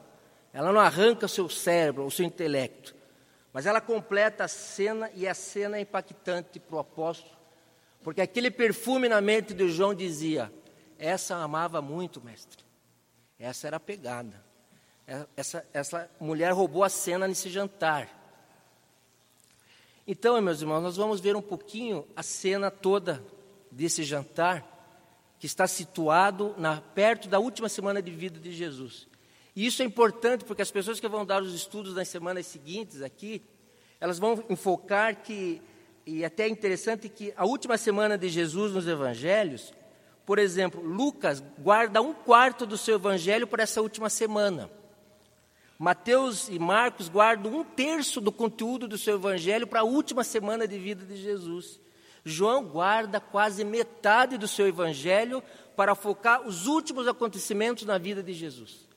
ela 0.53 0.73
não 0.73 0.81
arranca 0.81 1.27
o 1.27 1.29
seu 1.29 1.49
cérebro, 1.49 2.05
o 2.05 2.11
seu 2.11 2.27
intelecto, 2.27 2.95
mas 3.53 3.65
ela 3.65 3.81
completa 3.81 4.45
a 4.45 4.49
cena 4.49 5.11
e 5.15 5.27
a 5.27 5.33
cena 5.33 5.79
é 5.79 5.81
impactante 5.81 6.61
para 6.61 6.77
o 6.77 6.79
apóstolo 6.79 7.32
porque 8.03 8.21
aquele 8.21 8.51
perfume 8.51 9.09
na 9.09 9.21
mente 9.21 9.55
de 9.55 9.69
João 9.71 9.95
dizia: 9.95 10.53
Essa 10.99 11.37
amava 11.37 11.81
muito, 11.81 12.21
mestre. 12.21 12.65
Essa 13.39 13.67
era 13.67 13.81
pegada. 13.81 14.45
É, 15.07 15.27
essa, 15.37 15.67
essa 15.73 16.11
mulher 16.21 16.53
roubou 16.53 16.85
a 16.85 16.89
cena 16.89 17.27
nesse 17.27 17.51
jantar. 17.51 18.21
Então, 20.07 20.41
meus 20.41 20.61
irmãos, 20.61 20.81
nós 20.81 20.97
vamos 20.97 21.21
ver 21.21 21.37
um 21.37 21.43
pouquinho 21.43 22.07
a 22.17 22.23
cena 22.23 22.71
toda 22.71 23.25
desse 23.71 24.05
jantar, 24.05 24.69
que 25.39 25.47
está 25.47 25.67
situado 25.67 26.55
na, 26.59 26.81
perto 26.81 27.29
da 27.29 27.39
última 27.39 27.69
semana 27.69 28.03
de 28.03 28.11
vida 28.11 28.39
de 28.39 28.53
Jesus. 28.53 29.09
E 29.55 29.67
isso 29.67 29.83
é 29.83 29.85
importante 29.85 30.45
porque 30.45 30.63
as 30.63 30.71
pessoas 30.71 30.99
que 30.99 31.09
vão 31.09 31.27
dar 31.27 31.43
os 31.43 31.55
estudos 31.55 31.95
nas 31.95 32.09
semanas 32.09 32.47
seguintes 32.47 33.03
aqui, 33.03 33.43
elas 34.01 34.19
vão 34.19 34.45
enfocar 34.49 35.23
que, 35.23 35.61
e 36.07 36.25
até 36.25 36.45
é 36.45 36.49
interessante 36.49 37.09
que 37.09 37.33
a 37.37 37.45
última 37.45 37.79
semana 37.79 38.19
de 38.19 38.29
Jesus 38.29 38.73
nos 38.73 38.87
evangelhos, 38.87 39.73
por 40.27 40.39
exemplo, 40.39 40.83
Lucas 40.83 41.43
guarda 41.59 42.03
um 42.03 42.13
quarto 42.13 42.67
do 42.67 42.77
seu 42.77 42.97
evangelho 42.97 43.47
para 43.47 43.63
essa 43.63 43.81
última 43.81 44.11
semana. 44.11 44.71
Mateus 45.79 46.49
e 46.49 46.59
Marcos 46.59 47.09
guardam 47.09 47.53
um 47.55 47.65
terço 47.65 48.21
do 48.21 48.31
conteúdo 48.31 48.87
do 48.87 48.97
seu 48.97 49.15
evangelho 49.15 49.67
para 49.67 49.81
a 49.81 49.85
última 49.85 50.23
semana 50.23 50.67
de 50.67 50.79
vida 50.79 51.05
de 51.05 51.17
Jesus. 51.17 51.81
João 52.25 52.65
guarda 52.65 53.21
quase 53.21 53.65
metade 53.65 54.39
do 54.39 54.47
seu 54.47 54.69
evangelho 54.69 55.43
para 55.75 55.95
focar 55.95 56.47
os 56.47 56.67
últimos 56.67 57.09
acontecimentos 57.09 57.85
na 57.85 57.99
vida 57.99 58.23
de 58.23 58.33
Jesus. 58.33 58.89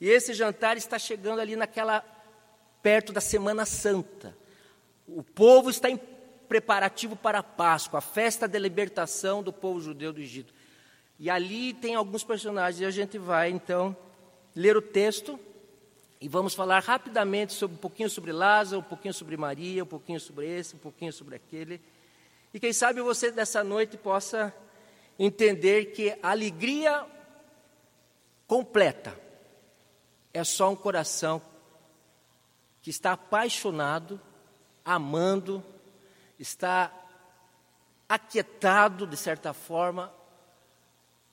E 0.00 0.08
esse 0.08 0.34
jantar 0.34 0.76
está 0.76 0.98
chegando 0.98 1.40
ali 1.40 1.54
naquela 1.54 2.04
perto 2.82 3.12
da 3.12 3.20
Semana 3.20 3.64
Santa. 3.64 4.36
O 5.06 5.22
povo 5.22 5.70
está 5.70 5.88
em 5.88 5.96
preparativo 6.48 7.16
para 7.16 7.38
a 7.38 7.42
Páscoa, 7.42 7.98
a 7.98 8.02
festa 8.02 8.46
da 8.46 8.58
libertação 8.58 9.42
do 9.42 9.52
povo 9.52 9.80
judeu 9.80 10.12
do 10.12 10.20
Egito. 10.20 10.52
E 11.18 11.30
ali 11.30 11.72
tem 11.72 11.94
alguns 11.94 12.24
personagens, 12.24 12.80
e 12.80 12.84
a 12.84 12.90
gente 12.90 13.18
vai 13.18 13.50
então 13.50 13.96
ler 14.54 14.76
o 14.76 14.82
texto 14.82 15.38
e 16.20 16.28
vamos 16.28 16.54
falar 16.54 16.80
rapidamente 16.80 17.52
sobre 17.52 17.76
um 17.76 17.80
pouquinho 17.80 18.08
sobre 18.08 18.30
Lázaro, 18.30 18.80
um 18.80 18.84
pouquinho 18.84 19.12
sobre 19.12 19.36
Maria, 19.36 19.82
um 19.82 19.86
pouquinho 19.86 20.20
sobre 20.20 20.46
esse, 20.46 20.76
um 20.76 20.78
pouquinho 20.78 21.12
sobre 21.12 21.34
aquele. 21.34 21.80
E 22.54 22.60
quem 22.60 22.72
sabe 22.72 23.00
você 23.00 23.32
dessa 23.32 23.64
noite 23.64 23.96
possa 23.96 24.54
entender 25.18 25.86
que 25.86 26.16
a 26.22 26.30
alegria 26.30 27.04
completa 28.46 29.18
é 30.32 30.44
só 30.44 30.70
um 30.70 30.76
coração 30.76 31.42
que 32.80 32.90
está 32.90 33.12
apaixonado, 33.12 34.20
amando, 34.84 35.64
está 36.42 36.92
aquietado, 38.08 39.06
de 39.06 39.16
certa 39.16 39.54
forma, 39.54 40.12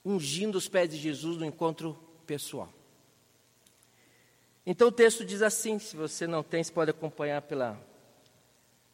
ungindo 0.04 0.56
os 0.56 0.68
pés 0.68 0.88
de 0.88 0.96
Jesus 0.96 1.36
no 1.36 1.44
encontro 1.44 1.98
pessoal. 2.26 2.72
Então 4.64 4.88
o 4.88 4.92
texto 4.92 5.24
diz 5.24 5.42
assim: 5.42 5.78
se 5.78 5.96
você 5.96 6.26
não 6.26 6.42
tem, 6.42 6.62
você 6.62 6.72
pode 6.72 6.90
acompanhar 6.90 7.42
pela, 7.42 7.78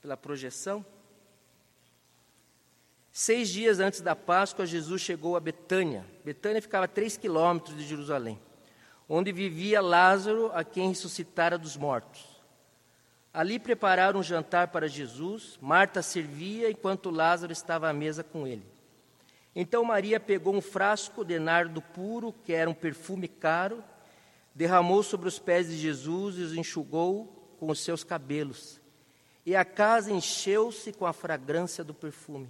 pela 0.00 0.16
projeção. 0.16 0.84
Seis 3.12 3.48
dias 3.48 3.78
antes 3.78 4.00
da 4.00 4.16
Páscoa, 4.16 4.66
Jesus 4.66 5.00
chegou 5.00 5.36
a 5.36 5.40
Betânia. 5.40 6.04
Betânia 6.24 6.60
ficava 6.60 6.84
a 6.86 6.88
três 6.88 7.16
quilômetros 7.16 7.76
de 7.76 7.86
Jerusalém, 7.86 8.38
onde 9.08 9.32
vivia 9.32 9.80
Lázaro, 9.80 10.50
a 10.52 10.64
quem 10.64 10.88
ressuscitara 10.88 11.56
dos 11.56 11.76
mortos. 11.76 12.35
Ali 13.36 13.58
prepararam 13.58 14.20
um 14.20 14.22
jantar 14.22 14.68
para 14.68 14.88
Jesus. 14.88 15.58
Marta 15.60 16.00
servia 16.00 16.70
enquanto 16.70 17.10
Lázaro 17.10 17.52
estava 17.52 17.86
à 17.86 17.92
mesa 17.92 18.24
com 18.24 18.46
ele. 18.46 18.64
Então 19.54 19.84
Maria 19.84 20.18
pegou 20.18 20.54
um 20.54 20.62
frasco 20.62 21.22
de 21.22 21.38
nardo 21.38 21.82
puro, 21.82 22.32
que 22.32 22.54
era 22.54 22.70
um 22.70 22.72
perfume 22.72 23.28
caro, 23.28 23.84
derramou 24.54 25.02
sobre 25.02 25.28
os 25.28 25.38
pés 25.38 25.68
de 25.68 25.76
Jesus 25.76 26.38
e 26.38 26.40
os 26.40 26.54
enxugou 26.54 27.54
com 27.60 27.70
os 27.70 27.80
seus 27.80 28.02
cabelos. 28.02 28.80
E 29.44 29.54
a 29.54 29.66
casa 29.66 30.10
encheu-se 30.10 30.90
com 30.94 31.04
a 31.04 31.12
fragrância 31.12 31.84
do 31.84 31.92
perfume. 31.92 32.48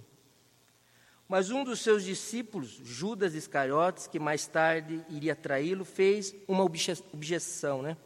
Mas 1.27 1.51
um 1.51 1.65
dos 1.65 1.81
seus 1.81 2.01
discípulos, 2.05 2.79
Judas 2.81 3.35
Iscariotes, 3.35 4.07
que 4.07 4.19
mais 4.19 4.47
tarde 4.47 5.03
iria 5.09 5.35
traí-lo, 5.35 5.83
fez 5.83 6.33
uma 6.47 6.63
objeção, 6.63 7.81
né? 7.81 7.97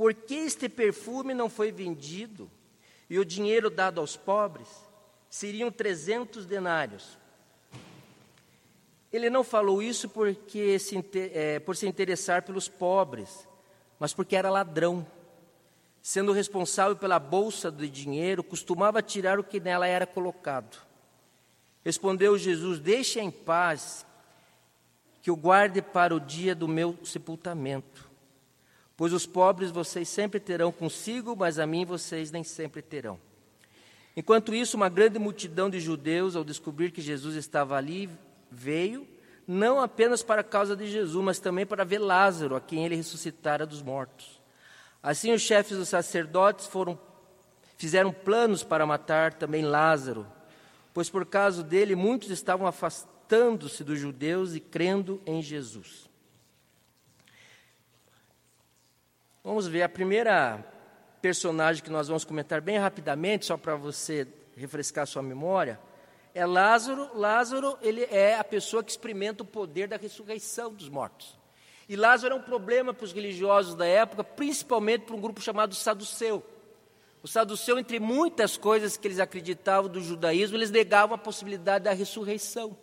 Por 0.00 0.14
que 0.14 0.34
este 0.34 0.66
perfume 0.66 1.34
não 1.34 1.50
foi 1.50 1.70
vendido 1.70 2.50
e 3.10 3.18
o 3.18 3.24
dinheiro 3.24 3.68
dado 3.68 4.00
aos 4.00 4.16
pobres? 4.16 4.66
Seriam 5.28 5.70
300 5.70 6.46
denários. 6.46 7.18
Ele 9.12 9.28
não 9.28 9.44
falou 9.44 9.82
isso 9.82 10.08
porque 10.08 10.78
se, 10.78 11.04
é, 11.34 11.58
por 11.58 11.76
se 11.76 11.86
interessar 11.86 12.40
pelos 12.44 12.66
pobres, 12.66 13.46
mas 13.98 14.14
porque 14.14 14.34
era 14.34 14.48
ladrão. 14.48 15.06
Sendo 16.00 16.32
responsável 16.32 16.96
pela 16.96 17.18
bolsa 17.18 17.70
de 17.70 17.86
dinheiro, 17.86 18.42
costumava 18.42 19.02
tirar 19.02 19.38
o 19.38 19.44
que 19.44 19.60
nela 19.60 19.86
era 19.86 20.06
colocado. 20.06 20.80
Respondeu 21.84 22.38
Jesus: 22.38 22.80
Deixe 22.80 23.20
em 23.20 23.30
paz, 23.30 24.06
que 25.20 25.30
o 25.30 25.36
guarde 25.36 25.82
para 25.82 26.14
o 26.14 26.18
dia 26.18 26.54
do 26.54 26.66
meu 26.66 26.98
sepultamento. 27.04 28.09
Pois 29.00 29.14
os 29.14 29.24
pobres 29.24 29.70
vocês 29.70 30.10
sempre 30.10 30.38
terão 30.38 30.70
consigo, 30.70 31.34
mas 31.34 31.58
a 31.58 31.66
mim 31.66 31.86
vocês 31.86 32.30
nem 32.30 32.44
sempre 32.44 32.82
terão. 32.82 33.18
Enquanto 34.14 34.54
isso, 34.54 34.76
uma 34.76 34.90
grande 34.90 35.18
multidão 35.18 35.70
de 35.70 35.80
judeus, 35.80 36.36
ao 36.36 36.44
descobrir 36.44 36.90
que 36.90 37.00
Jesus 37.00 37.34
estava 37.34 37.76
ali, 37.76 38.10
veio, 38.50 39.08
não 39.48 39.80
apenas 39.80 40.22
para 40.22 40.42
a 40.42 40.44
causa 40.44 40.76
de 40.76 40.86
Jesus, 40.86 41.24
mas 41.24 41.38
também 41.38 41.64
para 41.64 41.82
ver 41.82 41.98
Lázaro, 41.98 42.56
a 42.56 42.60
quem 42.60 42.84
ele 42.84 42.94
ressuscitara 42.94 43.64
dos 43.64 43.80
mortos. 43.80 44.38
Assim, 45.02 45.32
os 45.32 45.40
chefes 45.40 45.78
dos 45.78 45.88
sacerdotes 45.88 46.66
foram, 46.66 47.00
fizeram 47.78 48.12
planos 48.12 48.62
para 48.62 48.84
matar 48.84 49.32
também 49.32 49.64
Lázaro 49.64 50.26
pois 50.92 51.08
por 51.08 51.24
causa 51.24 51.62
dele 51.62 51.94
muitos 51.94 52.30
estavam 52.30 52.66
afastando-se 52.66 53.84
dos 53.84 53.98
judeus 53.98 54.54
e 54.54 54.60
crendo 54.60 55.20
em 55.24 55.40
Jesus. 55.40 56.09
Vamos 59.42 59.66
ver 59.66 59.82
a 59.82 59.88
primeira 59.88 60.62
personagem 61.22 61.82
que 61.82 61.88
nós 61.88 62.08
vamos 62.08 62.26
comentar 62.26 62.60
bem 62.60 62.76
rapidamente, 62.76 63.46
só 63.46 63.56
para 63.56 63.74
você 63.74 64.28
refrescar 64.54 65.06
sua 65.06 65.22
memória, 65.22 65.80
é 66.34 66.44
Lázaro. 66.44 67.08
Lázaro, 67.18 67.78
ele 67.80 68.04
é 68.10 68.36
a 68.36 68.44
pessoa 68.44 68.84
que 68.84 68.90
experimenta 68.90 69.42
o 69.42 69.46
poder 69.46 69.88
da 69.88 69.96
ressurreição 69.96 70.70
dos 70.74 70.90
mortos. 70.90 71.38
E 71.88 71.96
Lázaro 71.96 72.34
é 72.34 72.36
um 72.36 72.42
problema 72.42 72.92
para 72.92 73.04
os 73.04 73.14
religiosos 73.14 73.74
da 73.74 73.86
época, 73.86 74.22
principalmente 74.22 75.06
para 75.06 75.16
um 75.16 75.20
grupo 75.20 75.40
chamado 75.40 75.74
Saduceu. 75.74 76.44
O 77.22 77.28
saduceu, 77.28 77.78
entre 77.78 77.98
muitas 77.98 78.58
coisas 78.58 78.96
que 78.98 79.08
eles 79.08 79.20
acreditavam 79.20 79.90
do 79.90 80.02
judaísmo, 80.02 80.56
eles 80.56 80.70
negavam 80.70 81.14
a 81.14 81.18
possibilidade 81.18 81.84
da 81.84 81.92
ressurreição. 81.92 82.76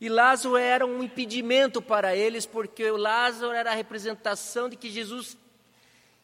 E 0.00 0.08
Lázaro 0.08 0.56
era 0.56 0.86
um 0.86 1.02
impedimento 1.02 1.82
para 1.82 2.16
eles, 2.16 2.46
porque 2.46 2.90
Lázaro 2.90 3.52
era 3.52 3.70
a 3.70 3.74
representação 3.74 4.68
de 4.68 4.76
que 4.76 4.88
Jesus 4.88 5.36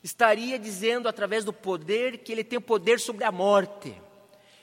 estaria 0.03 0.59
dizendo 0.59 1.09
através 1.09 1.45
do 1.45 1.53
poder 1.53 2.19
que 2.19 2.33
ele 2.33 2.43
tem 2.43 2.61
poder 2.61 2.99
sobre 2.99 3.25
a 3.25 3.33
morte. 3.33 4.01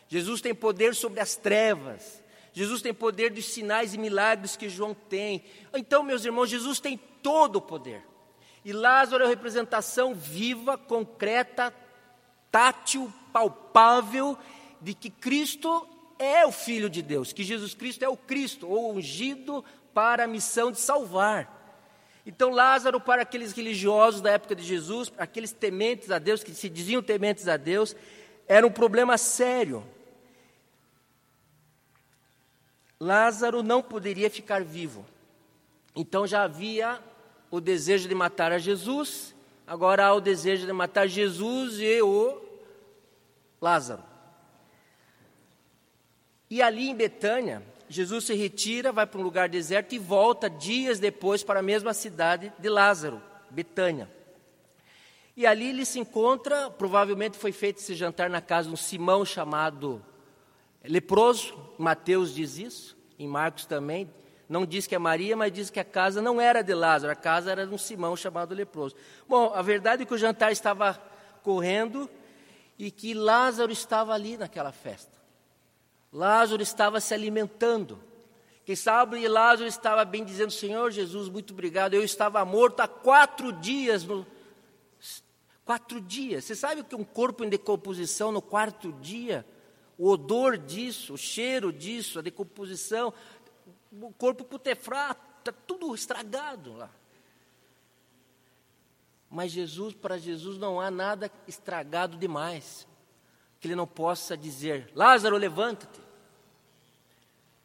Jesus 0.07 0.41
tem 0.41 0.55
poder 0.55 0.95
sobre 0.95 1.19
as 1.19 1.35
trevas. 1.35 2.23
Jesus 2.53 2.81
tem 2.81 2.93
poder 2.93 3.31
dos 3.31 3.45
sinais 3.45 3.93
e 3.93 3.97
milagres 3.97 4.55
que 4.55 4.69
João 4.69 4.93
tem. 4.93 5.43
Então, 5.75 6.01
meus 6.01 6.25
irmãos, 6.25 6.49
Jesus 6.49 6.79
tem 6.79 6.97
todo 7.21 7.57
o 7.57 7.61
poder. 7.61 8.03
E 8.65 8.71
Lázaro 8.71 9.23
é 9.23 9.27
a 9.27 9.29
representação 9.29 10.15
viva, 10.15 10.77
concreta, 10.77 11.73
tátil, 12.49 13.11
palpável, 13.31 14.37
de 14.79 14.93
que 14.93 15.09
Cristo 15.09 15.87
é 16.23 16.45
o 16.45 16.51
Filho 16.51 16.89
de 16.89 17.01
Deus, 17.01 17.33
que 17.33 17.43
Jesus 17.43 17.73
Cristo 17.73 18.03
é 18.03 18.09
o 18.09 18.17
Cristo, 18.17 18.67
ou 18.67 18.93
ungido 18.93 19.63
para 19.93 20.23
a 20.23 20.27
missão 20.27 20.71
de 20.71 20.79
salvar. 20.79 21.61
Então, 22.25 22.51
Lázaro, 22.51 23.01
para 23.01 23.21
aqueles 23.21 23.51
religiosos 23.51 24.21
da 24.21 24.31
época 24.31 24.55
de 24.55 24.63
Jesus, 24.63 25.11
aqueles 25.17 25.51
tementes 25.51 26.09
a 26.09 26.19
Deus, 26.19 26.43
que 26.43 26.53
se 26.53 26.69
diziam 26.69 27.03
tementes 27.03 27.47
a 27.47 27.57
Deus, 27.57 27.95
era 28.47 28.65
um 28.65 28.71
problema 28.71 29.17
sério. 29.17 29.83
Lázaro 32.99 33.61
não 33.61 33.81
poderia 33.81 34.29
ficar 34.29 34.63
vivo. 34.63 35.05
Então 35.95 36.25
já 36.25 36.43
havia 36.43 36.99
o 37.51 37.59
desejo 37.59 38.07
de 38.07 38.15
matar 38.15 38.51
a 38.51 38.57
Jesus, 38.57 39.35
agora 39.67 40.05
há 40.05 40.13
o 40.13 40.21
desejo 40.21 40.65
de 40.65 40.73
matar 40.73 41.07
Jesus 41.07 41.79
e 41.79 42.01
o 42.01 42.41
Lázaro. 43.61 44.12
E 46.53 46.61
ali 46.61 46.87
em 46.87 46.95
Betânia, 46.95 47.63
Jesus 47.89 48.25
se 48.25 48.35
retira, 48.35 48.91
vai 48.91 49.07
para 49.07 49.19
um 49.19 49.23
lugar 49.23 49.49
deserto 49.49 49.95
e 49.95 49.97
volta 49.97 50.47
dias 50.47 50.99
depois 50.99 51.43
para 51.43 51.61
a 51.61 51.63
mesma 51.63 51.95
cidade 51.95 52.53
de 52.59 52.69
Lázaro, 52.69 53.19
Betânia. 53.49 54.07
E 55.35 55.47
ali 55.47 55.69
ele 55.69 55.83
se 55.83 55.97
encontra, 55.97 56.69
provavelmente 56.69 57.39
foi 57.39 57.51
feito 57.51 57.79
esse 57.79 57.95
jantar 57.95 58.29
na 58.29 58.39
casa 58.39 58.67
de 58.67 58.73
um 58.75 58.77
Simão 58.77 59.25
chamado 59.25 59.99
leproso, 60.83 61.55
Mateus 61.79 62.35
diz 62.35 62.59
isso, 62.59 62.95
em 63.17 63.27
Marcos 63.27 63.65
também, 63.65 64.07
Não 64.47 64.63
diz 64.63 64.85
que 64.85 64.93
é 64.93 64.99
Maria, 64.99 65.35
mas 65.35 65.51
diz 65.51 65.71
que 65.71 65.79
a 65.79 65.83
casa 65.83 66.21
não 66.21 66.39
era 66.39 66.61
de 66.61 66.75
Lázaro, 66.75 67.11
a 67.11 67.15
casa 67.15 67.51
era 67.51 67.65
de 67.65 67.73
um 67.73 67.79
Simão 67.79 68.15
chamado 68.15 68.53
leproso. 68.53 68.95
Bom, 69.27 69.51
a 69.55 69.63
verdade 69.63 70.03
é 70.03 70.05
que 70.05 70.13
o 70.13 70.19
jantar 70.19 70.51
estava 70.51 71.01
correndo 71.41 72.07
e 72.77 72.91
que 72.91 73.15
Lázaro 73.15 73.71
estava 73.71 74.13
ali 74.13 74.37
naquela 74.37 74.71
festa. 74.71 75.22
Lázaro 76.13 76.61
estava 76.61 77.01
se 77.01 77.11
alimentando. 77.11 77.99
Quem 78.63 78.75
sabe 78.75 79.27
Lázaro 79.27 79.67
estava 79.67 80.05
bem 80.05 80.23
dizendo: 80.23 80.51
Senhor 80.51 80.91
Jesus, 80.91 81.27
muito 81.27 81.53
obrigado. 81.53 81.95
Eu 81.95 82.03
estava 82.03 82.45
morto 82.45 82.81
há 82.81 82.87
quatro 82.87 83.51
dias. 83.51 84.05
No... 84.05 84.25
Quatro 85.65 85.99
dias. 85.99 86.45
Você 86.45 86.55
sabe 86.55 86.83
que 86.83 86.95
um 86.95 87.03
corpo 87.03 87.43
em 87.43 87.49
decomposição 87.49 88.31
no 88.31 88.41
quarto 88.41 88.91
dia, 88.93 89.45
o 89.97 90.09
odor 90.09 90.57
disso, 90.57 91.15
o 91.15 91.17
cheiro 91.17 91.73
disso, 91.73 92.19
a 92.19 92.21
decomposição, 92.21 93.11
o 93.91 94.13
corpo 94.13 94.43
putefrato, 94.43 95.21
está 95.39 95.51
tudo 95.51 95.95
estragado 95.95 96.73
lá. 96.73 96.91
Mas 99.29 99.51
Jesus, 99.51 99.95
para 99.95 100.17
Jesus 100.19 100.59
não 100.59 100.79
há 100.79 100.91
nada 100.91 101.31
estragado 101.47 102.17
demais, 102.17 102.87
que 103.59 103.67
ele 103.67 103.75
não 103.75 103.87
possa 103.87 104.37
dizer: 104.37 104.91
Lázaro, 104.93 105.37
levanta-te. 105.37 106.02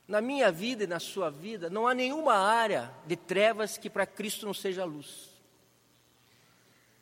Na 0.09 0.23
minha 0.23 0.50
vida 0.50 0.85
e 0.85 0.87
na 0.87 0.99
sua 0.99 1.31
vida, 1.31 1.69
não 1.69 1.87
há 1.87 1.93
nenhuma 1.93 2.35
área 2.35 2.91
de 3.07 3.15
trevas 3.15 3.77
que 3.77 3.91
para 3.91 4.07
Cristo 4.07 4.47
não 4.47 4.55
seja 4.55 4.83
luz. 4.83 5.29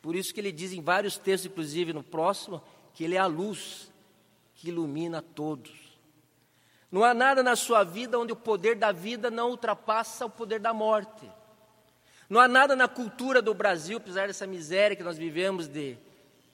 Por 0.01 0.13
isso 0.13 0.33
que 0.33 0.41
ele 0.41 0.51
diz 0.51 0.73
em 0.73 0.81
vários 0.81 1.17
textos, 1.17 1.49
inclusive 1.49 1.93
no 1.93 2.03
próximo, 2.03 2.61
que 2.93 3.05
ele 3.05 3.15
é 3.15 3.19
a 3.19 3.25
luz 3.25 3.89
que 4.55 4.67
ilumina 4.67 5.21
todos. 5.21 5.71
Não 6.91 7.03
há 7.03 7.13
nada 7.13 7.41
na 7.41 7.55
sua 7.55 7.83
vida 7.83 8.19
onde 8.19 8.33
o 8.33 8.35
poder 8.35 8.75
da 8.75 8.91
vida 8.91 9.31
não 9.31 9.51
ultrapassa 9.51 10.25
o 10.25 10.29
poder 10.29 10.59
da 10.59 10.73
morte. 10.73 11.29
Não 12.29 12.41
há 12.41 12.47
nada 12.47 12.75
na 12.75 12.89
cultura 12.89 13.41
do 13.41 13.53
Brasil, 13.53 13.97
apesar 13.97 14.27
dessa 14.27 14.45
miséria 14.45 14.97
que 14.97 15.03
nós 15.03 15.17
vivemos 15.17 15.67
de, 15.67 15.97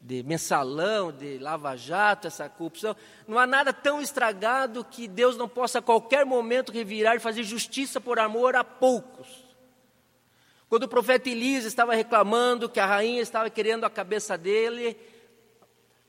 de 0.03 0.21
mensalão, 0.21 1.13
de 1.13 1.37
lava-jato, 1.37 2.27
essa 2.27 2.49
corrupção, 2.49 2.93
não 3.25 3.39
há 3.39 3.47
nada 3.47 3.71
tão 3.71 4.01
estragado 4.01 4.83
que 4.83 5.07
Deus 5.07 5.37
não 5.37 5.47
possa 5.47 5.79
a 5.79 5.81
qualquer 5.81 6.25
momento 6.25 6.73
revirar 6.73 7.15
e 7.15 7.21
fazer 7.21 7.43
justiça 7.43 8.01
por 8.01 8.19
amor 8.19 8.53
a 8.53 8.65
poucos. 8.65 9.45
Quando 10.67 10.83
o 10.83 10.89
profeta 10.89 11.29
Elisa 11.29 11.69
estava 11.69 11.95
reclamando 11.95 12.67
que 12.67 12.81
a 12.81 12.85
rainha 12.85 13.21
estava 13.21 13.49
querendo 13.49 13.85
a 13.85 13.89
cabeça 13.89 14.37
dele, 14.37 14.97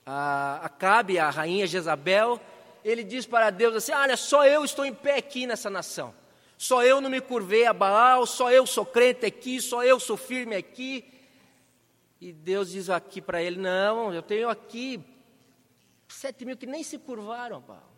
a 0.05 0.61
Acabe, 0.65 1.19
a 1.19 1.31
rainha 1.31 1.67
Jezabel, 1.67 2.41
ele 2.85 3.05
diz 3.05 3.27
para 3.27 3.51
Deus 3.51 3.77
assim: 3.77 3.93
Olha, 3.93 4.17
só 4.17 4.45
eu 4.45 4.65
estou 4.65 4.85
em 4.85 4.93
pé 4.93 5.19
aqui 5.19 5.47
nessa 5.47 5.71
nação. 5.71 6.13
Só 6.59 6.83
eu 6.83 7.01
não 7.01 7.11
me 7.11 7.21
curvei 7.21 7.67
a 7.67 7.73
Baal, 7.73 8.27
só 8.27 8.51
eu 8.51 8.67
sou 8.67 8.85
crente 8.85 9.25
aqui, 9.25 9.61
só 9.61 9.85
eu 9.85 10.01
sou 10.01 10.17
firme 10.17 10.57
aqui. 10.57 11.14
E 12.25 12.33
Deus 12.33 12.71
diz 12.71 12.89
aqui 12.89 13.21
para 13.21 13.43
ele: 13.43 13.61
Não, 13.61 14.11
eu 14.11 14.23
tenho 14.23 14.49
aqui 14.49 14.99
sete 16.09 16.47
mil 16.47 16.57
que 16.57 16.65
nem 16.65 16.83
se 16.83 16.97
curvaram 16.97 17.61
Baal. 17.61 17.93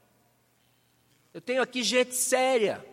Eu 1.33 1.40
tenho 1.40 1.62
aqui 1.62 1.80
gente 1.85 2.12
séria. 2.12 2.85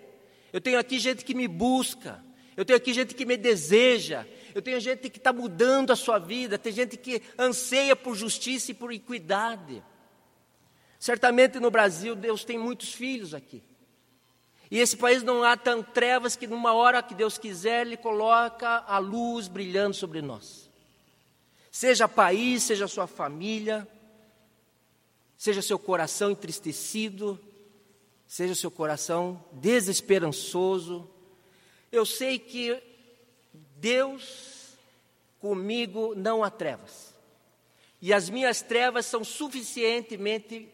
Eu 0.51 0.61
tenho 0.61 0.77
aqui 0.77 0.99
gente 0.99 1.25
que 1.25 1.33
me 1.33 1.47
busca. 1.47 2.23
Eu 2.55 2.63
tenho 2.63 2.77
aqui 2.77 2.93
gente 2.93 3.15
que 3.15 3.25
me 3.25 3.35
deseja. 3.35 4.27
Eu 4.53 4.61
tenho 4.61 4.79
gente 4.79 5.09
que 5.09 5.17
está 5.17 5.33
mudando 5.33 5.89
a 5.89 5.95
sua 5.95 6.19
vida. 6.19 6.59
Tem 6.59 6.71
gente 6.71 6.97
que 6.97 7.19
anseia 7.35 7.95
por 7.95 8.15
justiça 8.15 8.69
e 8.69 8.75
por 8.75 8.93
equidade. 8.93 9.83
Certamente 10.99 11.59
no 11.59 11.71
Brasil, 11.71 12.13
Deus 12.13 12.45
tem 12.45 12.59
muitos 12.59 12.93
filhos 12.93 13.33
aqui. 13.33 13.63
E 14.69 14.77
esse 14.77 14.95
país 14.95 15.23
não 15.23 15.43
há 15.43 15.57
tão 15.57 15.81
trevas 15.81 16.35
que 16.35 16.45
numa 16.45 16.73
hora 16.73 17.01
que 17.01 17.15
Deus 17.15 17.39
quiser, 17.39 17.87
Ele 17.87 17.97
coloca 17.97 18.83
a 18.85 18.99
luz 18.99 19.47
brilhando 19.47 19.95
sobre 19.95 20.21
nós. 20.21 20.71
Seja 21.73 22.07
país, 22.07 22.61
seja 22.61 22.87
sua 22.87 23.07
família, 23.07 23.87
seja 25.35 25.59
seu 25.59 25.79
coração 25.79 26.29
entristecido, 26.29 27.39
seja 28.27 28.53
seu 28.53 28.69
coração 28.69 29.43
desesperançoso. 29.53 31.09
Eu 31.91 32.05
sei 32.05 32.37
que 32.37 32.79
Deus 33.77 34.77
comigo 35.39 36.13
não 36.13 36.43
há 36.43 36.51
trevas. 36.51 37.15
E 37.99 38.13
as 38.13 38.29
minhas 38.29 38.61
trevas 38.61 39.07
são 39.07 39.23
suficientemente 39.23 40.69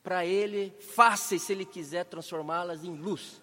para 0.00 0.24
Ele 0.24 0.72
fáceis 0.78 1.42
se 1.42 1.52
Ele 1.52 1.64
quiser 1.64 2.04
transformá-las 2.04 2.84
em 2.84 2.94
luz. 2.94 3.42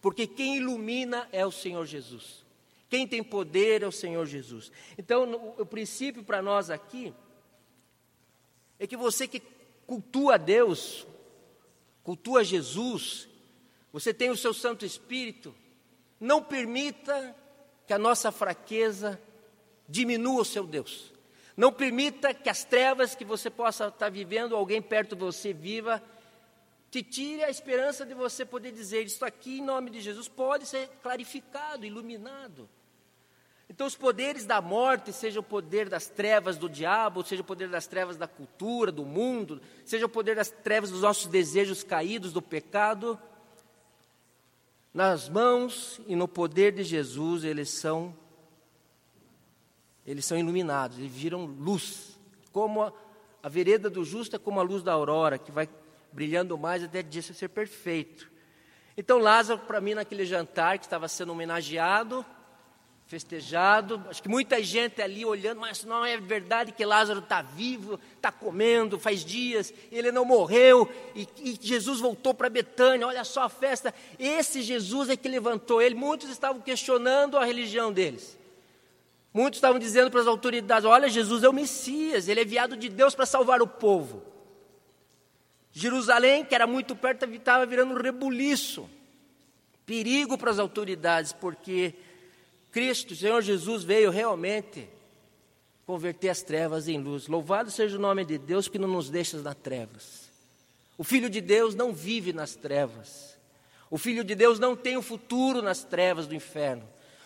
Porque 0.00 0.24
quem 0.24 0.58
ilumina 0.58 1.28
é 1.32 1.44
o 1.44 1.50
Senhor 1.50 1.84
Jesus. 1.84 2.46
Quem 2.88 3.06
tem 3.06 3.22
poder 3.22 3.82
é 3.82 3.86
o 3.86 3.92
Senhor 3.92 4.24
Jesus. 4.26 4.72
Então, 4.96 5.54
o, 5.58 5.66
princípio 5.66 6.24
para 6.24 6.40
nós 6.40 6.70
aqui 6.70 7.12
é 8.78 8.86
que 8.86 8.96
você 8.96 9.28
que 9.28 9.42
cultua 9.86 10.38
Deus, 10.38 11.06
cultua 12.02 12.42
Jesus, 12.42 13.28
você 13.92 14.14
tem 14.14 14.30
o 14.30 14.36
seu 14.36 14.54
Santo 14.54 14.86
Espírito, 14.86 15.54
não 16.18 16.42
permita 16.42 17.36
que 17.86 17.92
a 17.92 17.98
nossa 17.98 18.32
fraqueza 18.32 19.20
diminua 19.86 20.42
o 20.42 20.44
seu 20.44 20.66
Deus. 20.66 21.12
Não 21.56 21.72
permita 21.72 22.32
que 22.32 22.48
as 22.48 22.64
trevas 22.64 23.14
que 23.14 23.24
você 23.24 23.50
possa 23.50 23.88
estar 23.88 24.08
vivendo, 24.10 24.54
alguém 24.54 24.80
perto 24.80 25.14
de 25.14 25.24
você 25.24 25.52
viva, 25.52 26.02
te 26.90 27.02
tire 27.02 27.44
a 27.44 27.50
esperança 27.50 28.06
de 28.06 28.14
você 28.14 28.44
poder 28.44 28.72
dizer: 28.72 29.04
Isso 29.04 29.24
aqui, 29.24 29.58
em 29.58 29.62
nome 29.62 29.90
de 29.90 30.00
Jesus, 30.00 30.28
pode 30.28 30.66
ser 30.66 30.88
clarificado, 31.02 31.84
iluminado. 31.84 32.68
Então, 33.70 33.86
os 33.86 33.94
poderes 33.94 34.46
da 34.46 34.62
morte, 34.62 35.12
seja 35.12 35.40
o 35.40 35.42
poder 35.42 35.88
das 35.88 36.06
trevas 36.06 36.56
do 36.56 36.68
diabo, 36.68 37.22
seja 37.22 37.42
o 37.42 37.44
poder 37.44 37.68
das 37.68 37.86
trevas 37.86 38.16
da 38.16 38.26
cultura, 38.26 38.90
do 38.90 39.04
mundo, 39.04 39.60
seja 39.84 40.06
o 40.06 40.08
poder 40.08 40.34
das 40.34 40.48
trevas 40.48 40.90
dos 40.90 41.02
nossos 41.02 41.26
desejos 41.26 41.82
caídos, 41.82 42.32
do 42.32 42.40
pecado, 42.40 43.18
nas 44.92 45.28
mãos 45.28 46.00
e 46.06 46.16
no 46.16 46.26
poder 46.26 46.72
de 46.72 46.82
Jesus, 46.82 47.44
eles 47.44 47.70
são 47.70 48.16
eles 50.04 50.24
são 50.24 50.38
iluminados, 50.38 50.98
eles 50.98 51.12
viram 51.12 51.44
luz, 51.44 52.18
como 52.50 52.82
a, 52.82 52.92
a 53.42 53.48
vereda 53.50 53.90
do 53.90 54.02
justo 54.02 54.36
é 54.36 54.38
como 54.38 54.58
a 54.58 54.62
luz 54.62 54.82
da 54.82 54.90
aurora, 54.90 55.36
que 55.36 55.52
vai 55.52 55.68
brilhando 56.10 56.56
mais 56.56 56.82
até 56.82 57.02
dia 57.02 57.20
ser 57.20 57.48
perfeito. 57.48 58.30
Então 58.96 59.18
Lázaro, 59.18 59.60
para 59.60 59.82
mim, 59.82 59.92
naquele 59.92 60.24
jantar 60.24 60.78
que 60.78 60.86
estava 60.86 61.06
sendo 61.08 61.32
homenageado, 61.32 62.24
festejado, 63.08 64.04
acho 64.10 64.22
que 64.22 64.28
muita 64.28 64.62
gente 64.62 65.00
ali 65.00 65.24
olhando, 65.24 65.62
mas 65.62 65.82
não 65.82 66.04
é 66.04 66.18
verdade 66.18 66.72
que 66.72 66.84
Lázaro 66.84 67.20
está 67.20 67.40
vivo, 67.40 67.98
está 68.14 68.30
comendo, 68.30 68.98
faz 68.98 69.24
dias, 69.24 69.72
ele 69.90 70.12
não 70.12 70.26
morreu, 70.26 70.86
e, 71.14 71.26
e 71.42 71.58
Jesus 71.60 72.00
voltou 72.00 72.34
para 72.34 72.50
Betânia, 72.50 73.06
olha 73.06 73.24
só 73.24 73.44
a 73.44 73.48
festa, 73.48 73.94
esse 74.18 74.60
Jesus 74.60 75.08
é 75.08 75.16
que 75.16 75.26
levantou 75.26 75.80
ele, 75.80 75.94
muitos 75.94 76.28
estavam 76.28 76.60
questionando 76.60 77.38
a 77.38 77.46
religião 77.46 77.90
deles. 77.90 78.36
Muitos 79.32 79.58
estavam 79.58 79.78
dizendo 79.78 80.10
para 80.10 80.20
as 80.20 80.26
autoridades: 80.26 80.84
olha, 80.84 81.08
Jesus 81.08 81.44
é 81.44 81.48
o 81.48 81.52
Messias, 81.52 82.28
ele 82.28 82.40
é 82.40 82.42
enviado 82.42 82.76
de 82.76 82.88
Deus 82.88 83.14
para 83.14 83.26
salvar 83.26 83.62
o 83.62 83.66
povo. 83.66 84.22
Jerusalém, 85.70 86.44
que 86.44 86.54
era 86.54 86.66
muito 86.66 86.96
perto, 86.96 87.24
estava 87.26 87.64
virando 87.64 87.94
um 87.94 88.02
rebuliço. 88.02 88.88
Perigo 89.86 90.36
para 90.36 90.50
as 90.50 90.58
autoridades, 90.58 91.32
porque 91.32 91.94
Cristo, 92.70 93.14
Senhor 93.14 93.42
Jesus, 93.42 93.82
veio 93.82 94.10
realmente 94.10 94.88
converter 95.86 96.28
as 96.28 96.42
trevas 96.42 96.86
em 96.86 96.98
luz. 96.98 97.28
Louvado 97.28 97.70
seja 97.70 97.96
o 97.96 98.00
nome 98.00 98.24
de 98.24 98.36
Deus 98.36 98.68
que 98.68 98.78
não 98.78 98.88
nos 98.88 99.08
deixa 99.08 99.40
nas 99.40 99.54
trevas. 99.54 100.28
O 100.98 101.04
Filho 101.04 101.30
de 101.30 101.40
Deus 101.40 101.74
não 101.74 101.92
vive 101.92 102.32
nas 102.32 102.54
trevas. 102.54 103.38
O 103.90 103.96
Filho 103.96 104.22
de 104.22 104.34
Deus 104.34 104.58
não 104.58 104.76
tem 104.76 104.96
o 104.96 105.00
um 105.00 105.02
futuro 105.02 105.62
nas 105.62 105.82
trevas 105.84 106.26
do 106.26 106.34
inferno. 106.34 106.82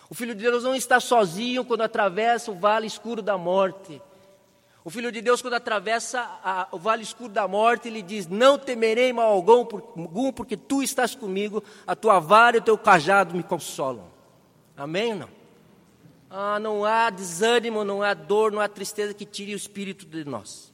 O 0.09 0.15
Filho 0.15 0.33
de 0.35 0.43
Deus 0.43 0.63
não 0.63 0.75
está 0.75 0.99
sozinho 0.99 1.65
quando 1.65 1.81
atravessa 1.81 2.51
o 2.51 2.55
vale 2.55 2.87
escuro 2.87 3.21
da 3.21 3.37
morte. 3.37 4.01
O 4.85 4.89
Filho 4.89 5.11
de 5.11 5.21
Deus, 5.21 5.41
quando 5.41 5.55
atravessa 5.55 6.21
a, 6.43 6.67
o 6.71 6.77
vale 6.77 7.03
escuro 7.03 7.29
da 7.29 7.47
morte, 7.47 7.87
ele 7.87 8.01
diz: 8.01 8.27
Não 8.27 8.57
temerei 8.57 9.11
mal 9.11 9.31
algum, 9.31 10.31
porque 10.31 10.55
tu 10.55 10.83
estás 10.83 11.15
comigo, 11.15 11.63
a 11.87 11.95
tua 11.95 12.19
vara 12.19 12.57
e 12.57 12.59
o 12.59 12.63
teu 12.63 12.77
cajado 12.77 13.35
me 13.35 13.43
consolam. 13.43 14.12
Amém 14.75 15.13
ou 15.13 15.19
não? 15.19 15.29
Ah, 16.29 16.59
não 16.59 16.83
há 16.83 17.09
desânimo, 17.09 17.83
não 17.83 18.01
há 18.01 18.13
dor, 18.13 18.51
não 18.51 18.59
há 18.59 18.67
tristeza 18.67 19.13
que 19.13 19.25
tire 19.25 19.53
o 19.53 19.57
espírito 19.57 20.05
de 20.05 20.25
nós. 20.25 20.73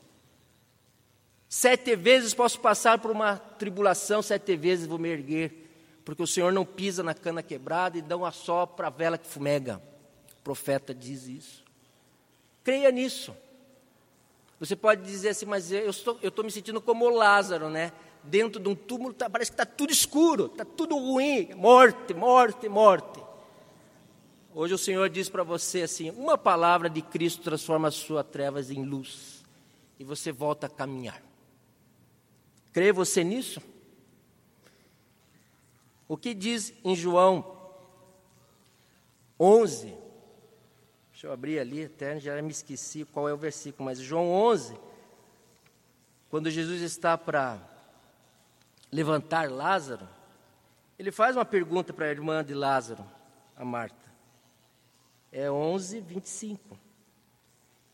Sete 1.48 1.96
vezes 1.96 2.34
posso 2.34 2.60
passar 2.60 3.00
por 3.00 3.12
uma 3.12 3.38
tribulação, 3.38 4.22
sete 4.22 4.56
vezes 4.56 4.88
vou 4.88 4.98
me 5.00 5.10
erguer 5.10 5.70
porque 6.10 6.24
o 6.24 6.28
Senhor 6.28 6.52
não 6.52 6.66
pisa 6.66 7.04
na 7.04 7.14
cana 7.14 7.44
quebrada 7.44 7.96
e 7.96 8.02
não 8.02 8.26
assopra 8.26 8.88
a 8.88 8.90
vela 8.90 9.16
que 9.16 9.28
fumega. 9.28 9.80
O 10.40 10.44
profeta 10.44 10.92
diz 10.92 11.28
isso. 11.28 11.64
Creia 12.64 12.90
nisso. 12.90 13.36
Você 14.60 14.76
pode 14.76 15.04
dizer 15.04 15.30
assim, 15.30 15.46
mas 15.46 15.72
eu 15.72 15.92
estou, 15.92 16.18
eu 16.24 16.30
estou 16.30 16.44
me 16.44 16.50
sentindo 16.50 16.82
como 16.82 17.08
Lázaro, 17.10 17.70
né? 17.70 17.92
dentro 18.24 18.60
de 18.60 18.68
um 18.68 18.76
túmulo, 18.76 19.14
tá, 19.14 19.30
parece 19.30 19.52
que 19.52 19.54
está 19.54 19.66
tudo 19.66 19.92
escuro, 19.92 20.48
está 20.48 20.66
tudo 20.66 20.98
ruim, 20.98 21.54
morte, 21.56 22.14
morte, 22.14 22.68
morte. 22.68 23.22
Hoje 24.54 24.74
o 24.74 24.78
Senhor 24.78 25.10
diz 25.10 25.30
para 25.30 25.44
você 25.44 25.84
assim: 25.84 26.10
uma 26.12 26.38
palavra 26.38 26.90
de 26.90 27.02
Cristo 27.02 27.44
transforma 27.44 27.88
as 27.88 27.96
suas 27.96 28.26
trevas 28.26 28.72
em 28.72 28.84
luz, 28.84 29.46
e 30.00 30.04
você 30.04 30.32
volta 30.32 30.66
a 30.68 30.70
caminhar. 30.70 31.22
Crê 32.74 32.92
você 32.92 33.24
nisso? 33.24 33.62
O 36.08 36.18
que 36.18 36.34
diz 36.34 36.74
em 36.84 36.96
João 36.96 37.58
11? 39.40 39.96
Deixa 41.12 41.28
eu 41.28 41.32
abrir 41.32 41.60
ali, 41.60 41.86
até 41.86 42.20
já 42.20 42.42
me 42.42 42.50
esqueci 42.50 43.06
qual 43.06 43.30
é 43.30 43.34
o 43.34 43.38
versículo, 43.38 43.86
mas 43.86 44.00
João 44.00 44.32
11, 44.32 44.80
quando 46.30 46.50
Jesus 46.50 46.82
está 46.82 47.18
para 47.18 47.60
levantar 48.92 49.52
Lázaro, 49.52 50.08
ele 50.98 51.12
faz 51.12 51.36
uma 51.36 51.46
pergunta 51.46 51.94
para 51.94 52.06
a 52.06 52.10
irmã 52.10 52.44
de 52.44 52.54
Lázaro, 52.54 53.06
a 53.56 53.64
Marta. 53.64 54.09
É 55.32 55.50
11, 55.50 56.00
25. 56.00 56.78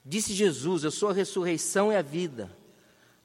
Disse 0.06 0.34
Jesus: 0.34 0.84
Eu 0.84 0.92
sou 0.92 1.10
a 1.10 1.14
ressurreição 1.14 1.92
e 1.92 1.96
a 1.96 2.02
vida. 2.02 2.56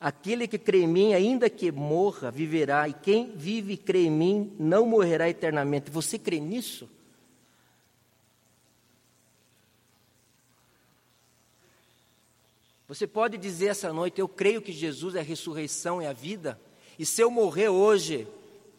Aquele 0.01 0.49
que 0.49 0.59
crê 0.59 0.81
em 0.81 0.89
mim, 0.89 1.13
ainda 1.13 1.51
que 1.51 1.71
morra, 1.71 2.31
viverá, 2.31 2.89
e 2.89 2.95
quem 2.95 3.37
vive 3.37 3.75
e 3.75 3.77
crê 3.77 4.07
em 4.07 4.11
mim 4.11 4.57
não 4.59 4.87
morrerá 4.87 5.29
eternamente. 5.29 5.91
Você 5.91 6.19
crê 6.19 6.41
nisso? 6.41 6.89
Você 12.89 13.07
pode 13.07 13.37
dizer 13.37 13.67
essa 13.67 13.93
noite: 13.93 14.21
Eu 14.21 14.29
creio 14.29 14.63
que 14.63 14.73
Jesus 14.73 15.15
é 15.15 15.21
a 15.21 15.23
ressurreição 15.23 16.03
e 16.03 16.07
a 16.07 16.13
vida, 16.13 16.59
e 16.99 17.07
se 17.07 17.23
eu 17.23 17.31
morrer 17.31 17.69
hoje, 17.69 18.27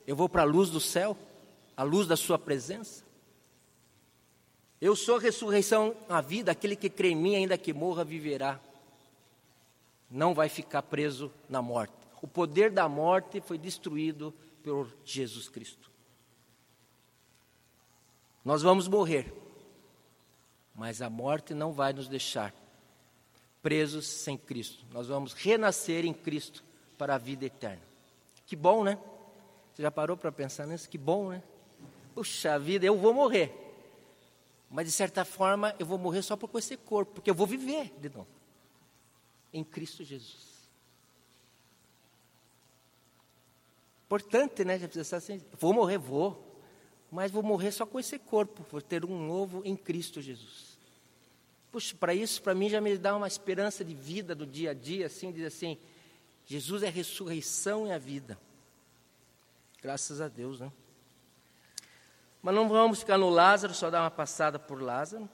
eu 0.06 0.16
vou 0.16 0.28
para 0.28 0.42
a 0.42 0.46
luz 0.46 0.70
do 0.70 0.80
céu, 0.82 1.16
a 1.78 1.84
luz 1.84 2.08
da 2.08 2.18
Sua 2.18 2.38
presença? 2.38 3.11
Eu 4.82 4.96
sou 4.96 5.18
a 5.18 5.20
ressurreição, 5.20 5.96
a 6.10 6.20
vida, 6.20 6.52
aquele 6.52 6.76
que 6.76 6.90
crê 6.90 7.10
em 7.10 7.16
mim, 7.16 7.36
ainda 7.36 7.58
que 7.58 7.72
morra, 7.72 8.04
viverá 8.04 8.60
não 10.12 10.34
vai 10.34 10.50
ficar 10.50 10.82
preso 10.84 11.32
na 11.48 11.62
morte. 11.62 11.94
O 12.22 12.28
poder 12.28 12.70
da 12.70 12.88
morte 12.90 13.40
foi 13.40 13.58
destruído 13.58 14.34
por 14.62 14.94
Jesus 15.06 15.48
Cristo. 15.48 15.90
Nós 18.44 18.62
vamos 18.62 18.88
morrer, 18.88 19.34
mas 20.76 21.02
a 21.02 21.10
morte 21.10 21.54
não 21.54 21.72
vai 21.72 21.94
nos 21.94 22.10
deixar 22.10 22.54
presos 23.62 24.06
sem 24.06 24.38
Cristo. 24.38 24.86
Nós 24.92 25.08
vamos 25.08 25.34
renascer 25.34 26.06
em 26.06 26.14
Cristo 26.14 26.64
para 26.98 27.16
a 27.16 27.18
vida 27.18 27.46
eterna. 27.46 27.82
Que 28.46 28.56
bom, 28.56 28.84
né? 28.84 29.00
Você 29.74 29.84
já 29.84 29.92
parou 29.92 30.18
para 30.18 30.32
pensar 30.32 30.68
nisso? 30.68 30.90
Que 30.90 30.98
bom, 30.98 31.30
né? 31.30 31.42
Puxa 32.14 32.60
vida, 32.60 32.86
eu 32.86 32.98
vou 32.98 33.14
morrer. 33.14 33.61
Mas 34.72 34.86
de 34.86 34.92
certa 34.92 35.26
forma 35.26 35.76
eu 35.78 35.86
vou 35.86 35.98
morrer 35.98 36.22
só 36.22 36.38
por 36.38 36.58
esse 36.58 36.78
corpo, 36.78 37.14
porque 37.16 37.30
eu 37.30 37.36
vou 37.36 37.46
viver 37.46 37.94
de 38.00 38.10
novo 38.10 38.42
em 39.54 39.64
Cristo 39.64 40.04
Jesus. 40.04 40.52
Importante, 44.06 44.64
né? 44.66 44.80
Já 44.80 44.88
precisa 44.88 45.18
assim, 45.18 45.42
vou 45.60 45.74
morrer, 45.74 45.98
vou, 45.98 46.58
mas 47.12 47.32
vou 47.32 47.44
morrer 47.44 47.72
só 47.72 47.86
com 47.86 48.00
esse 48.00 48.18
corpo, 48.18 48.66
vou 48.70 48.82
ter 48.82 49.06
um 49.06 49.26
novo 49.26 49.62
em 49.66 49.76
Cristo 49.76 50.22
Jesus. 50.22 50.78
Puxa, 51.72 51.96
para 51.96 52.14
isso, 52.14 52.42
para 52.42 52.54
mim 52.54 52.70
já 52.70 52.82
me 52.82 52.98
dá 52.98 53.16
uma 53.16 53.28
esperança 53.28 53.84
de 53.84 53.94
vida 53.94 54.36
do 54.36 54.46
dia 54.46 54.72
a 54.72 54.74
dia, 54.74 55.06
assim, 55.06 55.32
diz 55.32 55.46
assim, 55.46 55.78
Jesus 56.46 56.84
é 56.84 56.88
a 56.88 56.92
ressurreição 56.92 57.88
e 57.88 57.92
a 57.92 57.98
vida. 57.98 58.38
Graças 59.82 60.20
a 60.20 60.28
Deus, 60.28 60.60
né? 60.60 60.72
Mas 62.42 62.56
não 62.56 62.68
vamos 62.68 63.00
ficar 63.00 63.18
no 63.18 63.30
Lázaro, 63.30 63.74
só 63.74 63.90
dar 63.90 64.02
uma 64.02 64.12
passada 64.12 64.58
por 64.58 64.82
Lázaro. 64.82 65.30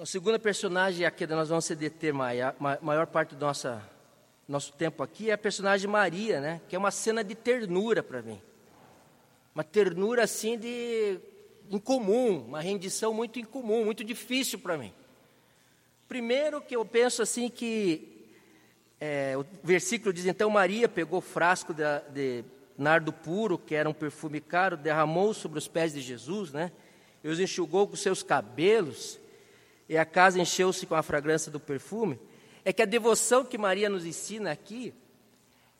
A 0.00 0.04
segunda 0.04 0.38
personagem 0.38 1.06
aqui 1.06 1.24
nós 1.28 1.48
vamos 1.48 1.64
se 1.66 1.76
deter 1.76 2.12
maior, 2.12 2.56
maior 2.82 3.06
parte 3.06 3.36
do 3.36 3.46
nossa, 3.46 3.80
nosso 4.48 4.72
tempo 4.72 5.04
aqui 5.04 5.30
é 5.30 5.34
a 5.34 5.38
personagem 5.38 5.88
Maria, 5.88 6.40
né? 6.40 6.60
Que 6.68 6.74
é 6.74 6.78
uma 6.78 6.90
cena 6.90 7.22
de 7.22 7.36
ternura 7.36 8.02
para 8.02 8.20
mim. 8.20 8.42
Uma 9.54 9.62
ternura 9.62 10.24
assim 10.24 10.58
de 10.58 11.20
incomum, 11.70 12.44
uma 12.48 12.60
rendição 12.60 13.14
muito 13.14 13.38
incomum, 13.38 13.84
muito 13.84 14.02
difícil 14.02 14.58
para 14.58 14.76
mim. 14.76 14.92
Primeiro 16.08 16.60
que 16.60 16.74
eu 16.74 16.84
penso 16.84 17.22
assim 17.22 17.48
que 17.48 18.26
é, 19.00 19.36
o 19.36 19.46
versículo 19.62 20.12
diz 20.12 20.26
então 20.26 20.50
Maria 20.50 20.88
pegou 20.88 21.20
o 21.20 21.22
frasco 21.22 21.72
de, 21.72 21.84
de 22.12 22.44
nardo 22.76 23.12
puro, 23.12 23.58
que 23.58 23.74
era 23.74 23.88
um 23.88 23.94
perfume 23.94 24.40
caro, 24.40 24.76
derramou 24.76 25.32
sobre 25.32 25.58
os 25.58 25.68
pés 25.68 25.92
de 25.92 26.00
Jesus, 26.00 26.52
né? 26.52 26.72
E 27.22 27.28
os 27.28 27.40
enxugou 27.40 27.86
com 27.86 27.96
seus 27.96 28.22
cabelos 28.22 29.18
e 29.88 29.96
a 29.96 30.04
casa 30.04 30.40
encheu-se 30.40 30.86
com 30.86 30.94
a 30.94 31.02
fragrância 31.02 31.50
do 31.50 31.60
perfume, 31.60 32.18
é 32.64 32.72
que 32.72 32.82
a 32.82 32.86
devoção 32.86 33.44
que 33.44 33.58
Maria 33.58 33.88
nos 33.88 34.04
ensina 34.04 34.50
aqui 34.50 34.94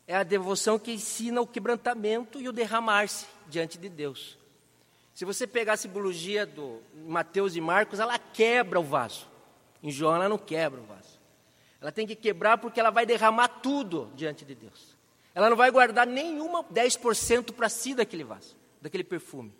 é 0.07 0.15
a 0.15 0.23
devoção 0.23 0.79
que 0.79 0.93
ensina 0.93 1.41
o 1.41 1.47
quebrantamento 1.47 2.39
e 2.39 2.49
o 2.49 2.53
derramar-se 2.53 3.27
diante 3.49 3.79
de 3.79 3.89
Deus. 3.89 4.39
Se 5.15 5.25
você 5.25 5.47
pegar 5.47 5.75
a 5.75 5.77
simbologia 5.79 6.45
do 6.45 6.83
Mateus 7.07 7.57
e 7.57 7.61
Marcos, 7.61 8.01
ela 8.01 8.19
quebra 8.19 8.79
o 8.79 8.85
vaso. 8.85 9.27
Em 9.83 9.91
João 9.91 10.17
ela 10.17 10.29
não 10.29 10.37
quebra 10.37 10.81
o 10.81 10.85
vaso. 10.85 11.21
Ela 11.81 11.93
tem 11.93 12.07
que 12.07 12.17
quebrar 12.17 12.59
porque 12.59 12.81
ela 12.81 12.91
vai 12.91 13.07
derramar 13.07 13.49
tudo 13.49 14.11
diante 14.15 14.45
de 14.45 14.55
Deus. 14.55 14.94
Ela 15.35 15.51
não 15.51 15.57
vai 15.57 15.71
guardar 15.71 16.07
nenhuma 16.07 16.63
10% 16.65 17.53
para 17.53 17.69
si 17.69 17.95
daquele 17.95 18.23
vaso, 18.25 18.57
daquele 18.81 19.03
perfume. 19.03 19.53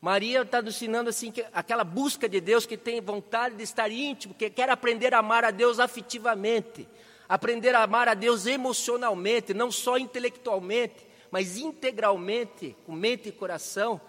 Maria 0.00 0.42
está 0.42 0.62
ensinando 0.62 1.10
assim, 1.10 1.32
que 1.32 1.44
aquela 1.52 1.82
busca 1.82 2.28
de 2.28 2.40
Deus 2.40 2.64
que 2.64 2.76
tem 2.76 3.00
vontade 3.00 3.56
de 3.56 3.64
estar 3.64 3.90
íntimo, 3.90 4.32
que 4.32 4.48
quer 4.48 4.70
aprender 4.70 5.12
a 5.12 5.18
amar 5.18 5.44
a 5.44 5.50
Deus 5.50 5.80
afetivamente, 5.80 6.88
aprender 7.28 7.74
a 7.74 7.82
amar 7.82 8.08
a 8.08 8.14
Deus 8.14 8.46
emocionalmente, 8.46 9.52
não 9.52 9.72
só 9.72 9.98
intelectualmente, 9.98 11.04
mas 11.32 11.58
integralmente, 11.58 12.76
com 12.86 12.92
mente 12.92 13.28
e 13.28 13.32
coração. 13.32 14.00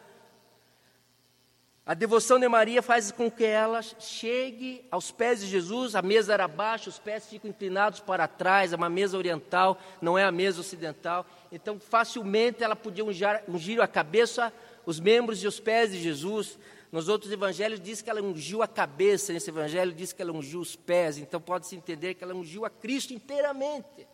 A 1.90 1.96
devoção 1.96 2.40
de 2.40 2.48
Maria 2.48 2.84
faz 2.84 3.12
com 3.12 3.32
que 3.32 3.44
ela 3.44 3.82
chegue 3.82 4.86
aos 4.92 5.10
pés 5.10 5.40
de 5.40 5.48
Jesus, 5.48 5.96
a 5.96 6.04
mesa 6.04 6.32
era 6.32 6.48
baixa, 6.48 6.88
os 6.88 7.00
pés 7.00 7.26
ficam 7.26 7.50
inclinados 7.50 8.00
para 8.00 8.28
trás, 8.28 8.72
é 8.72 8.76
uma 8.76 8.92
mesa 8.92 9.18
oriental, 9.18 9.76
não 10.00 10.16
é 10.16 10.24
a 10.24 10.32
mesa 10.32 10.62
ocidental. 10.62 11.26
Então, 11.52 11.80
facilmente 11.80 12.64
ela 12.64 12.76
podia 12.76 13.04
ungir, 13.04 13.44
ungir 13.48 13.82
a 13.82 13.88
cabeça 13.88 14.54
os 14.86 15.00
membros 15.00 15.44
e 15.44 15.48
os 15.48 15.60
pés 15.60 15.92
de 15.92 16.00
Jesus. 16.00 16.60
Nos 16.92 17.10
outros 17.10 17.32
evangelhos 17.32 17.80
diz 17.80 18.04
que 18.04 18.10
ela 18.12 18.22
ungiu 18.22 18.62
a 18.62 18.68
cabeça, 18.68 19.34
nesse 19.34 19.50
evangelho 19.50 19.92
diz 19.92 20.14
que 20.14 20.22
ela 20.22 20.32
ungiu 20.32 20.60
os 20.60 20.76
pés, 20.76 21.18
então 21.18 21.42
pode-se 21.42 21.76
entender 21.76 22.14
que 22.14 22.24
ela 22.24 22.36
ungiu 22.36 22.66
a 22.66 22.70
Cristo 22.70 23.16
inteiramente, 23.16 24.08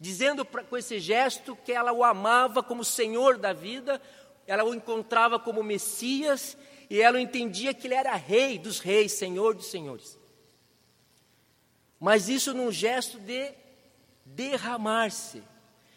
dizendo 0.00 0.44
pra, 0.44 0.64
com 0.64 0.76
esse 0.76 0.98
gesto 0.98 1.56
que 1.64 1.70
ela 1.70 1.92
o 1.92 2.02
amava 2.02 2.60
como 2.60 2.82
Senhor 2.82 3.38
da 3.38 3.52
vida, 3.52 4.02
ela 4.48 4.64
o 4.64 4.74
encontrava 4.74 5.38
como 5.38 5.62
Messias 5.62 6.56
e 6.90 7.00
ela 7.00 7.20
entendia 7.20 7.74
que 7.74 7.86
ele 7.86 7.94
era 7.94 8.14
Rei 8.14 8.58
dos 8.58 8.80
Reis, 8.80 9.12
Senhor 9.12 9.54
dos 9.54 9.70
Senhores. 9.70 10.18
Mas 12.00 12.28
isso 12.28 12.54
num 12.54 12.70
gesto 12.70 13.18
de 13.18 13.52
derramar-se, 14.24 15.42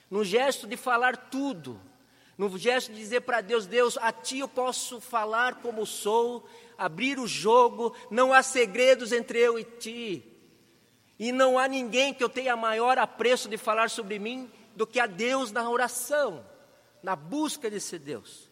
num 0.10 0.24
gesto 0.24 0.68
de 0.68 0.76
falar 0.76 1.16
tudo 1.30 1.80
no 2.50 2.58
gesto 2.58 2.92
de 2.92 2.98
dizer 2.98 3.22
para 3.22 3.40
Deus: 3.40 3.68
Deus, 3.68 3.98
a 3.98 4.12
Ti 4.12 4.40
eu 4.40 4.48
posso 4.48 5.00
falar 5.00 5.62
como 5.62 5.86
sou, 5.86 6.44
abrir 6.76 7.20
o 7.20 7.28
jogo, 7.28 7.96
não 8.10 8.34
há 8.34 8.42
segredos 8.42 9.12
entre 9.12 9.40
eu 9.40 9.60
e 9.60 9.64
Ti. 9.64 10.26
E 11.20 11.32
não 11.32 11.60
há 11.60 11.68
ninguém 11.68 12.16
que 12.16 12.24
eu 12.24 12.30
tenha 12.30 12.56
maior 12.56 12.98
apreço 12.98 13.48
de 13.48 13.58
falar 13.58 13.92
sobre 13.92 14.18
mim 14.18 14.50
do 14.76 14.88
que 14.88 15.00
a 15.00 15.06
Deus 15.06 15.52
na 15.52 15.70
oração, 15.70 16.44
na 17.04 17.16
busca 17.16 17.70
desse 17.70 18.00
Deus. 18.00 18.50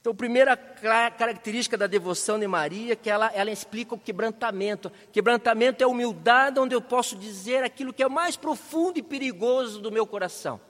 Então, 0.00 0.12
a 0.12 0.16
primeira 0.16 0.56
característica 0.56 1.76
da 1.76 1.86
devoção 1.86 2.38
de 2.38 2.46
Maria 2.46 2.94
é 2.94 2.96
que 2.96 3.10
ela, 3.10 3.30
ela 3.34 3.50
explica 3.50 3.94
o 3.94 3.98
quebrantamento. 3.98 4.90
Quebrantamento 5.12 5.84
é 5.84 5.86
humildade, 5.86 6.58
onde 6.58 6.74
eu 6.74 6.80
posso 6.80 7.16
dizer 7.16 7.62
aquilo 7.62 7.92
que 7.92 8.02
é 8.02 8.08
mais 8.08 8.36
profundo 8.36 8.98
e 8.98 9.02
perigoso 9.02 9.80
do 9.80 9.92
meu 9.92 10.06
coração 10.06 10.60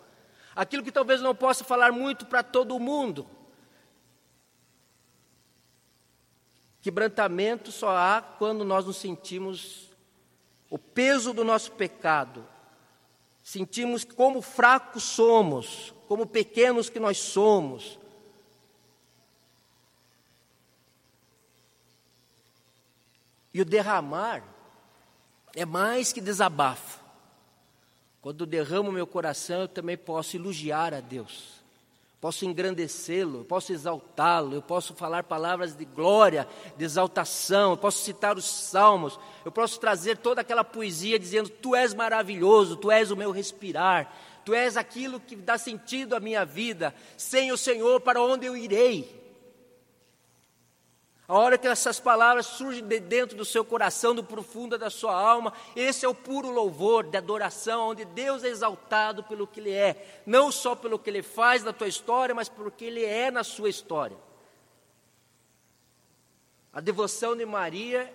aquilo 0.54 0.82
que 0.82 0.92
talvez 0.92 1.20
não 1.20 1.34
possa 1.34 1.64
falar 1.64 1.92
muito 1.92 2.26
para 2.26 2.42
todo 2.42 2.78
mundo. 2.78 3.26
Quebrantamento 6.82 7.70
só 7.70 7.96
há 7.96 8.22
quando 8.22 8.64
nós 8.64 8.86
nos 8.86 8.96
sentimos 8.96 9.90
o 10.68 10.78
peso 10.78 11.32
do 11.32 11.44
nosso 11.44 11.72
pecado, 11.72 12.46
sentimos 13.42 14.04
como 14.04 14.40
fracos 14.40 15.02
somos, 15.02 15.92
como 16.06 16.26
pequenos 16.26 16.88
que 16.88 17.00
nós 17.00 17.18
somos. 17.18 17.98
E 23.52 23.60
o 23.60 23.64
derramar 23.64 24.42
é 25.54 25.64
mais 25.64 26.12
que 26.12 26.20
desabafo. 26.20 27.00
Quando 28.20 28.46
derramo 28.46 28.92
meu 28.92 29.06
coração, 29.06 29.62
eu 29.62 29.68
também 29.68 29.96
posso 29.96 30.36
elogiar 30.36 30.92
a 30.92 31.00
Deus 31.00 31.60
posso 32.20 32.44
engrandecê-lo, 32.44 33.44
posso 33.44 33.72
exaltá-lo, 33.72 34.54
eu 34.54 34.60
posso 34.60 34.94
falar 34.94 35.24
palavras 35.24 35.74
de 35.74 35.86
glória, 35.86 36.46
de 36.76 36.84
exaltação, 36.84 37.70
eu 37.70 37.76
posso 37.76 38.04
citar 38.04 38.36
os 38.36 38.44
salmos, 38.44 39.18
eu 39.44 39.50
posso 39.50 39.80
trazer 39.80 40.18
toda 40.18 40.42
aquela 40.42 40.62
poesia 40.62 41.18
dizendo: 41.18 41.48
Tu 41.48 41.74
és 41.74 41.94
maravilhoso, 41.94 42.76
Tu 42.76 42.90
és 42.90 43.10
o 43.10 43.16
meu 43.16 43.30
respirar, 43.30 44.12
Tu 44.44 44.52
és 44.52 44.76
aquilo 44.76 45.18
que 45.18 45.34
dá 45.34 45.56
sentido 45.56 46.14
à 46.14 46.20
minha 46.20 46.44
vida, 46.44 46.94
sem 47.16 47.52
o 47.52 47.56
Senhor, 47.56 48.00
para 48.02 48.22
onde 48.22 48.44
eu 48.44 48.56
irei? 48.56 49.19
A 51.30 51.38
hora 51.38 51.56
que 51.56 51.68
essas 51.68 52.00
palavras 52.00 52.44
surgem 52.44 52.84
de 52.84 52.98
dentro 52.98 53.36
do 53.36 53.44
seu 53.44 53.64
coração, 53.64 54.12
do 54.12 54.24
profundo 54.24 54.76
da 54.76 54.90
sua 54.90 55.14
alma, 55.14 55.52
esse 55.76 56.04
é 56.04 56.08
o 56.08 56.12
puro 56.12 56.50
louvor 56.50 57.04
de 57.04 57.16
adoração, 57.16 57.90
onde 57.90 58.04
Deus 58.04 58.42
é 58.42 58.48
exaltado 58.48 59.22
pelo 59.22 59.46
que 59.46 59.60
Ele 59.60 59.70
é, 59.70 60.22
não 60.26 60.50
só 60.50 60.74
pelo 60.74 60.98
que 60.98 61.08
Ele 61.08 61.22
faz 61.22 61.62
na 61.62 61.72
tua 61.72 61.86
história, 61.86 62.34
mas 62.34 62.48
pelo 62.48 62.68
que 62.68 62.84
Ele 62.84 63.04
é 63.04 63.30
na 63.30 63.44
sua 63.44 63.68
história. 63.68 64.16
A 66.72 66.80
devoção 66.80 67.36
de 67.36 67.46
Maria 67.46 68.12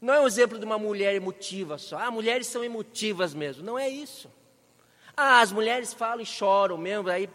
não 0.00 0.14
é 0.14 0.20
um 0.20 0.26
exemplo 0.26 0.58
de 0.58 0.64
uma 0.64 0.78
mulher 0.78 1.14
emotiva 1.14 1.76
só. 1.76 1.98
Ah, 1.98 2.10
mulheres 2.10 2.46
são 2.46 2.64
emotivas 2.64 3.34
mesmo. 3.34 3.62
Não 3.62 3.78
é 3.78 3.90
isso. 3.90 4.32
Ah, 5.14 5.42
as 5.42 5.52
mulheres 5.52 5.92
falam 5.92 6.22
e 6.22 6.26
choram 6.26 6.78
mesmo. 6.78 7.10
Aí, 7.10 7.28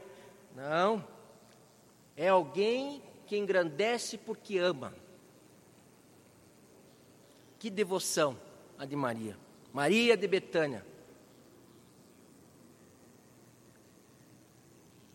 não. 0.55 1.05
É 2.17 2.29
alguém 2.29 3.04
que 3.25 3.37
engrandece 3.37 4.17
porque 4.17 4.57
ama. 4.57 4.93
Que 7.59 7.69
devoção 7.69 8.37
a 8.77 8.85
de 8.85 8.95
Maria. 8.95 9.37
Maria 9.73 10.15
de 10.15 10.27
Betânia. 10.27 10.85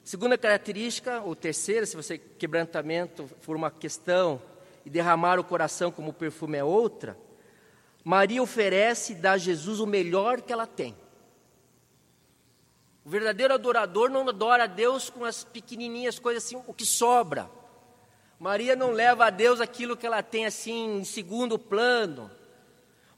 Segunda 0.02 0.36
característica, 0.36 1.20
ou 1.20 1.36
terceira, 1.36 1.86
se 1.86 1.94
você 1.94 2.18
quebrantamento 2.18 3.30
for 3.40 3.54
uma 3.54 3.70
questão 3.70 4.42
e 4.84 4.90
derramar 4.90 5.38
o 5.38 5.44
coração 5.44 5.92
como 5.92 6.12
perfume 6.12 6.58
é 6.58 6.64
outra, 6.64 7.16
Maria 8.02 8.42
oferece 8.42 9.12
e 9.12 9.14
dá 9.14 9.32
a 9.32 9.38
Jesus 9.38 9.78
o 9.78 9.86
melhor 9.86 10.40
que 10.42 10.52
ela 10.52 10.66
tem. 10.66 10.96
O 13.04 13.08
verdadeiro 13.08 13.54
adorador 13.54 14.10
não 14.10 14.28
adora 14.28 14.64
a 14.64 14.66
Deus 14.66 15.08
com 15.08 15.24
as 15.24 15.44
pequenininhas 15.44 16.18
coisas 16.18 16.44
assim, 16.44 16.60
o 16.66 16.74
que 16.74 16.84
sobra. 16.84 17.48
Maria 18.40 18.74
não 18.74 18.90
leva 18.90 19.26
a 19.26 19.30
Deus 19.30 19.60
aquilo 19.60 19.94
que 19.94 20.06
ela 20.06 20.22
tem 20.22 20.46
assim 20.46 21.00
em 21.00 21.04
segundo 21.04 21.58
plano. 21.58 22.30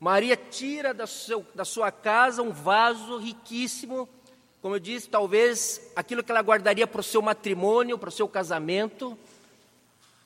Maria 0.00 0.36
tira 0.36 0.92
da, 0.92 1.06
seu, 1.06 1.46
da 1.54 1.64
sua 1.64 1.92
casa 1.92 2.42
um 2.42 2.50
vaso 2.50 3.18
riquíssimo, 3.18 4.08
como 4.60 4.74
eu 4.74 4.80
disse, 4.80 5.08
talvez 5.08 5.92
aquilo 5.94 6.24
que 6.24 6.32
ela 6.32 6.40
guardaria 6.40 6.88
para 6.88 7.00
o 7.00 7.04
seu 7.04 7.22
matrimônio, 7.22 7.96
para 7.96 8.08
o 8.08 8.12
seu 8.12 8.26
casamento, 8.26 9.16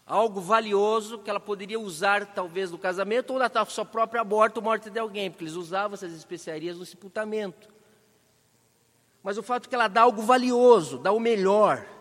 algo 0.07 0.41
valioso 0.41 1.19
que 1.19 1.29
ela 1.29 1.41
poderia 1.41 1.79
usar 1.79 2.25
talvez 2.25 2.71
no 2.71 2.79
casamento 2.79 3.35
ou 3.35 3.39
na 3.39 3.51
sua 3.67 3.85
própria 3.85 4.25
morte 4.25 4.57
ou 4.57 4.63
morte 4.63 4.89
de 4.89 4.99
alguém, 4.99 5.31
porque 5.31 5.45
eles 5.45 5.57
usavam 5.57 5.93
essas 5.93 6.15
especiarias 6.15 6.79
no 6.79 6.87
sepultamento. 6.87 7.69
Mas 9.23 9.37
o 9.37 9.43
fato 9.43 9.67
é 9.67 9.69
que 9.69 9.75
ela 9.75 9.89
dá 9.89 10.01
algo 10.01 10.23
valioso, 10.23 10.97
dá 10.97 11.13
o 11.13 11.21
melhor 11.21 11.96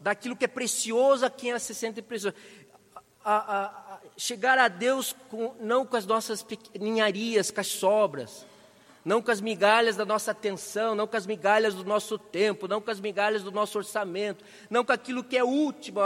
daquilo 0.00 0.36
que 0.36 0.44
é 0.44 0.48
precioso 0.48 1.24
a 1.24 1.30
quem 1.30 1.50
ela 1.50 1.58
se 1.58 1.74
sente 1.74 2.02
precioso. 2.02 2.36
A, 3.24 3.34
a, 3.34 3.64
a 3.66 4.00
chegar 4.16 4.58
a 4.58 4.68
Deus 4.68 5.14
com, 5.30 5.54
não 5.60 5.84
com 5.84 5.96
as 5.96 6.06
nossas 6.06 6.44
ninharias, 6.78 7.50
com 7.50 7.60
as 7.60 7.66
sobras, 7.66 8.46
não 9.04 9.22
com 9.22 9.30
as 9.30 9.40
migalhas 9.40 9.96
da 9.96 10.04
nossa 10.04 10.32
atenção, 10.32 10.94
não 10.94 11.06
com 11.06 11.16
as 11.16 11.26
migalhas 11.26 11.74
do 11.74 11.84
nosso 11.84 12.18
tempo, 12.18 12.68
não 12.68 12.80
com 12.80 12.90
as 12.90 13.00
migalhas 13.00 13.42
do 13.42 13.50
nosso 13.50 13.78
orçamento, 13.78 14.44
não 14.68 14.84
com 14.84 14.92
aquilo 14.92 15.24
que 15.24 15.36
é 15.36 15.44
último. 15.44 16.00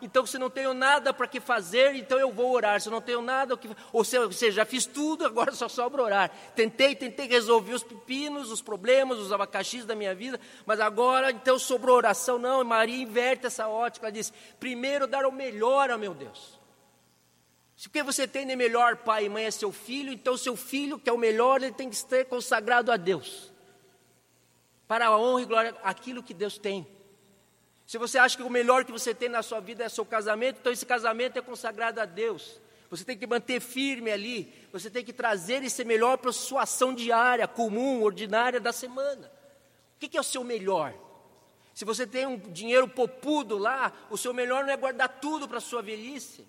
Então, 0.00 0.26
se 0.26 0.38
não 0.38 0.50
tenho 0.50 0.74
nada 0.74 1.12
para 1.12 1.26
que 1.26 1.40
fazer, 1.40 1.94
então 1.94 2.18
eu 2.18 2.32
vou 2.32 2.52
orar. 2.52 2.80
Se 2.80 2.90
não 2.90 3.00
tenho 3.00 3.22
nada, 3.22 3.58
ou 3.92 4.04
seja, 4.04 4.50
já 4.50 4.64
fiz 4.64 4.86
tudo, 4.86 5.24
agora 5.26 5.52
só 5.52 5.68
sobra 5.68 6.02
orar. 6.02 6.30
Tentei, 6.54 6.94
tentei 6.94 7.26
resolver 7.26 7.74
os 7.74 7.82
pepinos, 7.82 8.50
os 8.50 8.62
problemas, 8.62 9.18
os 9.18 9.32
abacaxis 9.32 9.84
da 9.84 9.94
minha 9.94 10.14
vida, 10.14 10.40
mas 10.66 10.80
agora 10.80 11.30
então 11.30 11.58
sobrou 11.58 11.96
oração. 11.96 12.38
Não, 12.38 12.64
Maria 12.64 13.02
inverte 13.02 13.46
essa 13.46 13.68
ótica, 13.68 14.06
ela 14.06 14.12
diz: 14.12 14.32
primeiro 14.58 15.06
dar 15.06 15.26
o 15.26 15.32
melhor 15.32 15.90
ao 15.90 15.98
meu 15.98 16.14
Deus. 16.14 16.61
Se 17.82 17.88
o 17.88 17.90
que 17.90 18.00
você 18.00 18.28
tem 18.28 18.46
de 18.46 18.54
melhor 18.54 18.98
pai 18.98 19.24
e 19.24 19.28
mãe 19.28 19.44
é 19.44 19.50
seu 19.50 19.72
filho, 19.72 20.12
então 20.12 20.36
seu 20.36 20.54
filho, 20.54 21.00
que 21.00 21.10
é 21.10 21.12
o 21.12 21.18
melhor, 21.18 21.60
ele 21.60 21.72
tem 21.72 21.90
que 21.90 21.96
ser 21.96 22.26
consagrado 22.26 22.92
a 22.92 22.96
Deus. 22.96 23.52
Para 24.86 25.06
a 25.06 25.18
honra 25.18 25.42
e 25.42 25.44
glória 25.44 25.76
aquilo 25.82 26.22
que 26.22 26.32
Deus 26.32 26.56
tem. 26.56 26.86
Se 27.84 27.98
você 27.98 28.18
acha 28.18 28.36
que 28.36 28.42
o 28.44 28.48
melhor 28.48 28.84
que 28.84 28.92
você 28.92 29.12
tem 29.12 29.28
na 29.28 29.42
sua 29.42 29.58
vida 29.58 29.82
é 29.82 29.88
seu 29.88 30.06
casamento, 30.06 30.58
então 30.60 30.72
esse 30.72 30.86
casamento 30.86 31.40
é 31.40 31.42
consagrado 31.42 32.00
a 32.00 32.04
Deus. 32.04 32.60
Você 32.88 33.04
tem 33.04 33.18
que 33.18 33.26
manter 33.26 33.60
firme 33.60 34.12
ali, 34.12 34.54
você 34.70 34.88
tem 34.88 35.04
que 35.04 35.12
trazer 35.12 35.64
esse 35.64 35.84
melhor 35.84 36.18
para 36.18 36.30
a 36.30 36.32
sua 36.32 36.62
ação 36.62 36.94
diária, 36.94 37.48
comum, 37.48 38.04
ordinária 38.04 38.60
da 38.60 38.72
semana. 38.72 39.28
O 39.96 39.98
que 39.98 40.16
é 40.16 40.20
o 40.20 40.22
seu 40.22 40.44
melhor? 40.44 40.94
Se 41.74 41.84
você 41.84 42.06
tem 42.06 42.28
um 42.28 42.38
dinheiro 42.38 42.86
popudo 42.86 43.58
lá, 43.58 43.92
o 44.08 44.16
seu 44.16 44.32
melhor 44.32 44.62
não 44.62 44.72
é 44.72 44.76
guardar 44.76 45.08
tudo 45.20 45.48
para 45.48 45.58
a 45.58 45.60
sua 45.60 45.82
velhice. 45.82 46.46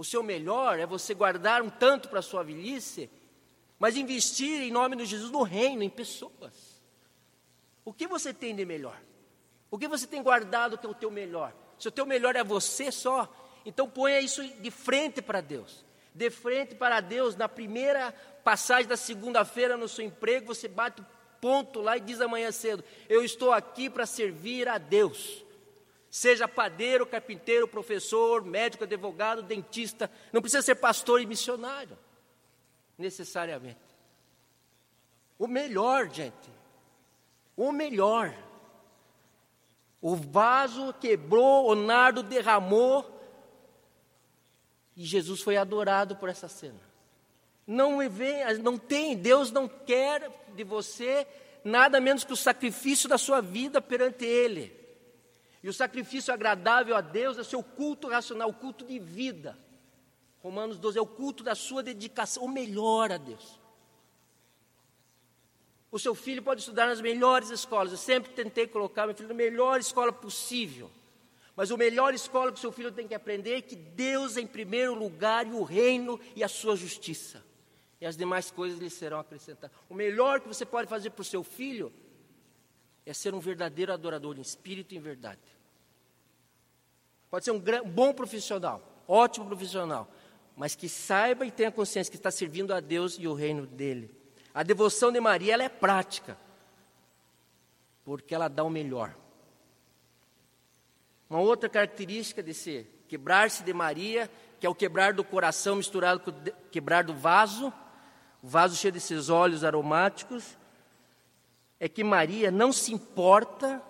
O 0.00 0.04
seu 0.04 0.22
melhor 0.22 0.78
é 0.78 0.86
você 0.86 1.12
guardar 1.12 1.60
um 1.60 1.68
tanto 1.68 2.08
para 2.08 2.20
a 2.20 2.22
sua 2.22 2.42
velhice, 2.42 3.10
mas 3.78 3.98
investir 3.98 4.62
em 4.62 4.70
nome 4.70 4.96
de 4.96 5.04
Jesus 5.04 5.30
no 5.30 5.42
reino, 5.42 5.82
em 5.82 5.90
pessoas. 5.90 6.80
O 7.84 7.92
que 7.92 8.06
você 8.06 8.32
tem 8.32 8.56
de 8.56 8.64
melhor? 8.64 8.98
O 9.70 9.78
que 9.78 9.86
você 9.86 10.06
tem 10.06 10.22
guardado 10.22 10.78
que 10.78 10.86
é 10.86 10.88
o 10.88 10.94
teu 10.94 11.10
melhor? 11.10 11.54
Se 11.78 11.86
o 11.86 11.90
teu 11.90 12.06
melhor 12.06 12.34
é 12.34 12.42
você 12.42 12.90
só, 12.90 13.30
então 13.66 13.86
ponha 13.90 14.18
isso 14.22 14.42
de 14.42 14.70
frente 14.70 15.20
para 15.20 15.42
Deus. 15.42 15.84
De 16.14 16.30
frente 16.30 16.74
para 16.74 17.00
Deus, 17.00 17.36
na 17.36 17.46
primeira 17.46 18.10
passagem 18.42 18.88
da 18.88 18.96
segunda-feira 18.96 19.76
no 19.76 19.86
seu 19.86 20.02
emprego, 20.02 20.54
você 20.54 20.66
bate 20.66 21.04
ponto 21.42 21.78
lá 21.82 21.98
e 21.98 22.00
diz 22.00 22.22
amanhã 22.22 22.50
cedo: 22.50 22.82
Eu 23.06 23.22
estou 23.22 23.52
aqui 23.52 23.90
para 23.90 24.06
servir 24.06 24.66
a 24.66 24.78
Deus. 24.78 25.44
Seja 26.10 26.48
padeiro, 26.48 27.06
carpinteiro, 27.06 27.68
professor, 27.68 28.44
médico, 28.44 28.82
advogado, 28.82 29.42
dentista, 29.42 30.10
não 30.32 30.40
precisa 30.40 30.60
ser 30.60 30.74
pastor 30.74 31.20
e 31.20 31.26
missionário, 31.26 31.96
necessariamente. 32.98 33.78
O 35.38 35.46
melhor, 35.46 36.10
gente, 36.10 36.50
o 37.56 37.70
melhor. 37.70 38.34
O 40.02 40.16
vaso 40.16 40.92
quebrou, 40.94 41.68
o 41.70 41.74
nardo 41.76 42.22
derramou, 42.24 43.18
e 44.96 45.04
Jesus 45.04 45.40
foi 45.40 45.56
adorado 45.56 46.16
por 46.16 46.28
essa 46.28 46.48
cena. 46.48 46.80
Não, 47.66 47.98
vem, 48.10 48.58
não 48.58 48.76
tem, 48.76 49.16
Deus 49.16 49.52
não 49.52 49.68
quer 49.68 50.28
de 50.56 50.64
você 50.64 51.24
nada 51.62 52.00
menos 52.00 52.24
que 52.24 52.32
o 52.32 52.36
sacrifício 52.36 53.08
da 53.08 53.16
sua 53.16 53.40
vida 53.40 53.80
perante 53.80 54.24
Ele. 54.24 54.79
E 55.62 55.68
o 55.68 55.72
sacrifício 55.72 56.32
agradável 56.32 56.96
a 56.96 57.00
Deus 57.00 57.36
é 57.36 57.42
o 57.42 57.44
seu 57.44 57.62
culto 57.62 58.08
racional, 58.08 58.48
o 58.48 58.54
culto 58.54 58.84
de 58.84 58.98
vida. 58.98 59.58
Romanos 60.42 60.78
12 60.78 60.98
é 60.98 61.02
o 61.02 61.06
culto 61.06 61.44
da 61.44 61.54
sua 61.54 61.82
dedicação, 61.82 62.44
o 62.44 62.48
melhor 62.48 63.12
a 63.12 63.18
Deus. 63.18 63.60
O 65.92 65.98
seu 65.98 66.14
filho 66.14 66.42
pode 66.42 66.60
estudar 66.60 66.86
nas 66.86 67.00
melhores 67.00 67.50
escolas. 67.50 67.90
Eu 67.92 67.98
sempre 67.98 68.32
tentei 68.32 68.66
colocar 68.66 69.06
meu 69.06 69.14
filho 69.14 69.28
na 69.28 69.34
melhor 69.34 69.80
escola 69.80 70.12
possível. 70.12 70.90
Mas 71.56 71.70
a 71.70 71.76
melhor 71.76 72.14
escola 72.14 72.52
que 72.52 72.58
o 72.58 72.60
seu 72.60 72.72
filho 72.72 72.92
tem 72.92 73.06
que 73.06 73.14
aprender 73.14 73.56
é 73.56 73.60
que 73.60 73.76
Deus 73.76 74.36
é 74.36 74.40
em 74.40 74.46
primeiro 74.46 74.94
lugar 74.94 75.46
e 75.46 75.50
o 75.50 75.62
reino 75.62 76.18
e 76.34 76.44
a 76.44 76.48
sua 76.48 76.76
justiça. 76.76 77.44
E 78.00 78.06
as 78.06 78.16
demais 78.16 78.50
coisas 78.50 78.78
lhe 78.78 78.88
serão 78.88 79.18
acrescentadas. 79.18 79.76
O 79.88 79.94
melhor 79.94 80.40
que 80.40 80.48
você 80.48 80.64
pode 80.64 80.88
fazer 80.88 81.10
para 81.10 81.20
o 81.20 81.24
seu 81.24 81.42
filho 81.42 81.92
é 83.06 83.12
ser 83.12 83.34
um 83.34 83.40
verdadeiro 83.40 83.92
adorador 83.92 84.38
em 84.38 84.42
espírito 84.42 84.94
e 84.94 84.98
em 84.98 85.00
verdade. 85.00 85.40
Pode 87.30 87.44
ser 87.44 87.52
um 87.52 87.60
bom 87.86 88.12
profissional, 88.12 88.82
ótimo 89.06 89.46
profissional, 89.46 90.10
mas 90.56 90.74
que 90.74 90.88
saiba 90.88 91.46
e 91.46 91.50
tenha 91.50 91.70
consciência 91.70 92.10
que 92.10 92.16
está 92.16 92.30
servindo 92.30 92.74
a 92.74 92.80
Deus 92.80 93.16
e 93.18 93.26
o 93.26 93.34
reino 93.34 93.66
dele. 93.66 94.10
A 94.52 94.62
devoção 94.62 95.12
de 95.12 95.20
Maria 95.20 95.54
ela 95.54 95.62
é 95.62 95.68
prática, 95.68 96.36
porque 98.04 98.34
ela 98.34 98.48
dá 98.48 98.64
o 98.64 98.70
melhor. 98.70 99.16
Uma 101.28 101.40
outra 101.40 101.68
característica 101.68 102.42
desse 102.42 102.86
quebrar-se 103.06 103.62
de 103.62 103.72
Maria, 103.72 104.28
que 104.58 104.66
é 104.66 104.68
o 104.68 104.74
quebrar 104.74 105.12
do 105.12 105.24
coração 105.24 105.76
misturado 105.76 106.20
com 106.20 106.30
o 106.30 106.52
quebrar 106.70 107.04
do 107.04 107.14
vaso, 107.14 107.72
o 108.42 108.48
vaso 108.48 108.76
cheio 108.76 108.92
desses 108.92 109.28
óleos 109.28 109.62
aromáticos, 109.62 110.58
é 111.80 111.88
que 111.88 112.04
Maria 112.04 112.50
não 112.50 112.72
se 112.72 112.92
importa, 112.92 113.82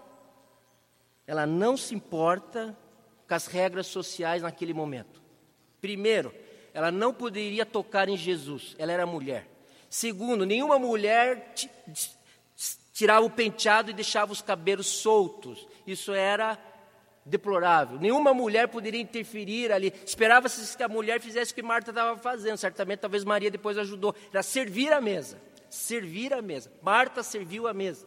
ela 1.26 1.44
não 1.44 1.76
se 1.76 1.92
importa 1.92 2.76
com 3.28 3.34
as 3.34 3.46
regras 3.46 3.88
sociais 3.88 4.42
naquele 4.42 4.72
momento. 4.72 5.20
Primeiro, 5.80 6.32
ela 6.72 6.92
não 6.92 7.12
poderia 7.12 7.66
tocar 7.66 8.08
em 8.08 8.16
Jesus, 8.16 8.76
ela 8.78 8.92
era 8.92 9.04
mulher. 9.04 9.48
Segundo, 9.88 10.46
nenhuma 10.46 10.78
mulher 10.78 11.52
tirava 12.92 13.26
o 13.26 13.30
penteado 13.30 13.90
e 13.90 13.94
deixava 13.94 14.32
os 14.32 14.40
cabelos 14.40 14.86
soltos. 14.86 15.66
Isso 15.84 16.12
era 16.12 16.56
deplorável. 17.24 17.98
Nenhuma 17.98 18.32
mulher 18.32 18.68
poderia 18.68 19.00
interferir 19.00 19.72
ali. 19.72 19.92
Esperava-se 20.06 20.76
que 20.76 20.82
a 20.82 20.88
mulher 20.88 21.20
fizesse 21.20 21.50
o 21.50 21.54
que 21.56 21.62
Marta 21.62 21.90
estava 21.90 22.16
fazendo. 22.18 22.56
Certamente, 22.56 23.00
talvez 23.00 23.24
Maria 23.24 23.50
depois 23.50 23.76
ajudou. 23.78 24.14
Era 24.30 24.44
servir 24.44 24.92
a 24.92 25.00
mesa. 25.00 25.40
Servir 25.70 26.34
a 26.34 26.42
mesa. 26.42 26.70
Marta 26.82 27.22
serviu 27.22 27.66
a 27.66 27.72
mesa. 27.72 28.06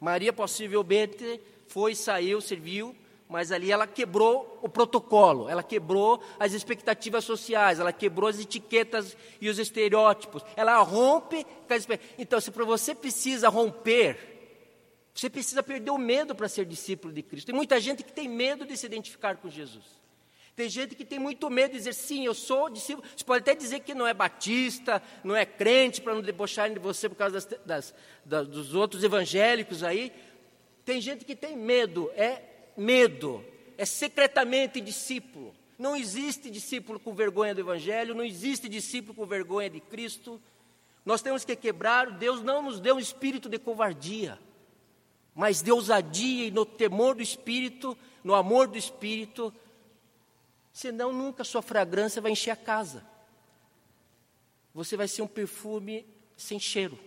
Maria 0.00 0.32
possivelmente 0.32 1.40
foi, 1.68 1.94
saiu, 1.94 2.40
serviu, 2.40 2.96
mas 3.28 3.52
ali 3.52 3.70
ela 3.70 3.86
quebrou 3.86 4.58
o 4.62 4.68
protocolo, 4.68 5.48
ela 5.48 5.62
quebrou 5.62 6.20
as 6.38 6.52
expectativas 6.52 7.22
sociais, 7.22 7.78
ela 7.78 7.92
quebrou 7.92 8.28
as 8.28 8.40
etiquetas 8.40 9.16
e 9.40 9.48
os 9.48 9.58
estereótipos, 9.58 10.42
ela 10.56 10.76
rompe 10.78 11.44
com 11.44 11.74
as 11.74 11.86
Então, 12.18 12.40
se 12.40 12.50
você 12.50 12.94
precisa 12.94 13.48
romper, 13.48 14.16
você 15.14 15.28
precisa 15.28 15.62
perder 15.62 15.90
o 15.90 15.98
medo 15.98 16.34
para 16.34 16.48
ser 16.48 16.64
discípulo 16.64 17.12
de 17.12 17.22
Cristo. 17.22 17.46
Tem 17.46 17.54
muita 17.54 17.78
gente 17.78 18.02
que 18.02 18.12
tem 18.12 18.26
medo 18.26 18.64
de 18.64 18.76
se 18.76 18.86
identificar 18.86 19.36
com 19.36 19.48
Jesus. 19.48 19.99
Tem 20.60 20.68
gente 20.68 20.94
que 20.94 21.06
tem 21.06 21.18
muito 21.18 21.48
medo 21.48 21.70
de 21.70 21.78
dizer, 21.78 21.94
sim, 21.94 22.26
eu 22.26 22.34
sou 22.34 22.68
discípulo. 22.68 23.08
Você 23.16 23.24
pode 23.24 23.40
até 23.40 23.54
dizer 23.54 23.80
que 23.80 23.94
não 23.94 24.06
é 24.06 24.12
batista, 24.12 25.02
não 25.24 25.34
é 25.34 25.46
crente, 25.46 26.02
para 26.02 26.14
não 26.14 26.20
debocharem 26.20 26.74
de 26.74 26.78
você 26.78 27.08
por 27.08 27.14
causa 27.14 27.48
das, 27.64 27.94
das, 28.26 28.46
dos 28.46 28.74
outros 28.74 29.02
evangélicos 29.02 29.82
aí. 29.82 30.12
Tem 30.84 31.00
gente 31.00 31.24
que 31.24 31.34
tem 31.34 31.56
medo, 31.56 32.10
é 32.14 32.42
medo, 32.76 33.42
é 33.78 33.86
secretamente 33.86 34.82
discípulo. 34.82 35.54
Não 35.78 35.96
existe 35.96 36.50
discípulo 36.50 37.00
com 37.00 37.14
vergonha 37.14 37.54
do 37.54 37.62
Evangelho, 37.62 38.14
não 38.14 38.22
existe 38.22 38.68
discípulo 38.68 39.14
com 39.14 39.24
vergonha 39.24 39.70
de 39.70 39.80
Cristo. 39.80 40.38
Nós 41.06 41.22
temos 41.22 41.42
que 41.42 41.56
quebrar, 41.56 42.10
Deus 42.18 42.42
não 42.42 42.60
nos 42.60 42.80
deu 42.80 42.96
um 42.96 43.00
espírito 43.00 43.48
de 43.48 43.58
covardia, 43.58 44.38
mas 45.34 45.62
de 45.62 45.72
ousadia 45.72 46.48
e 46.48 46.50
no 46.50 46.66
temor 46.66 47.14
do 47.14 47.22
Espírito, 47.22 47.96
no 48.22 48.34
amor 48.34 48.66
do 48.66 48.76
Espírito, 48.76 49.50
senão 50.72 51.12
nunca 51.12 51.44
sua 51.44 51.62
fragrância 51.62 52.22
vai 52.22 52.32
encher 52.32 52.50
a 52.50 52.56
casa. 52.56 53.04
Você 54.72 54.96
vai 54.96 55.08
ser 55.08 55.22
um 55.22 55.26
perfume 55.26 56.06
sem 56.36 56.58
cheiro, 56.58 56.98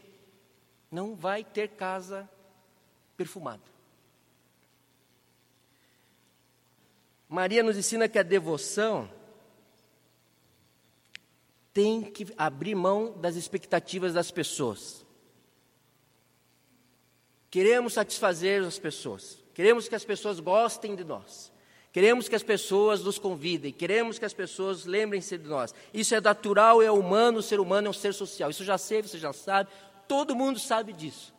não 0.91 1.15
vai 1.15 1.43
ter 1.43 1.69
casa 1.69 2.29
perfumada. 3.15 3.63
Maria 7.29 7.63
nos 7.63 7.77
ensina 7.77 8.07
que 8.07 8.19
a 8.19 8.23
devoção 8.23 9.09
tem 11.73 12.03
que 12.03 12.31
abrir 12.37 12.75
mão 12.75 13.17
das 13.19 13.35
expectativas 13.35 14.13
das 14.13 14.29
pessoas. 14.29 15.03
Queremos 17.49 17.93
satisfazer 17.93 18.63
as 18.63 18.77
pessoas, 18.77 19.39
queremos 19.53 19.87
que 19.87 19.95
as 19.95 20.05
pessoas 20.05 20.39
gostem 20.39 20.95
de 20.95 21.03
nós, 21.03 21.51
queremos 21.93 22.27
que 22.27 22.35
as 22.35 22.43
pessoas 22.43 23.01
nos 23.01 23.17
convidem, 23.17 23.71
queremos 23.71 24.19
que 24.19 24.25
as 24.25 24.33
pessoas 24.33 24.85
lembrem-se 24.85 25.37
de 25.37 25.47
nós. 25.47 25.73
Isso 25.93 26.13
é 26.13 26.19
natural, 26.19 26.81
é 26.81 26.91
humano, 26.91 27.37
o 27.37 27.43
ser 27.43 27.61
humano 27.61 27.87
é 27.87 27.89
um 27.91 27.93
ser 27.93 28.13
social. 28.13 28.49
Isso 28.49 28.65
já 28.65 28.77
sei, 28.77 29.01
você 29.01 29.17
já 29.17 29.31
sabe, 29.31 29.69
todo 30.07 30.35
mundo 30.35 30.59
sabe 30.59 30.91
disso. 30.91 31.33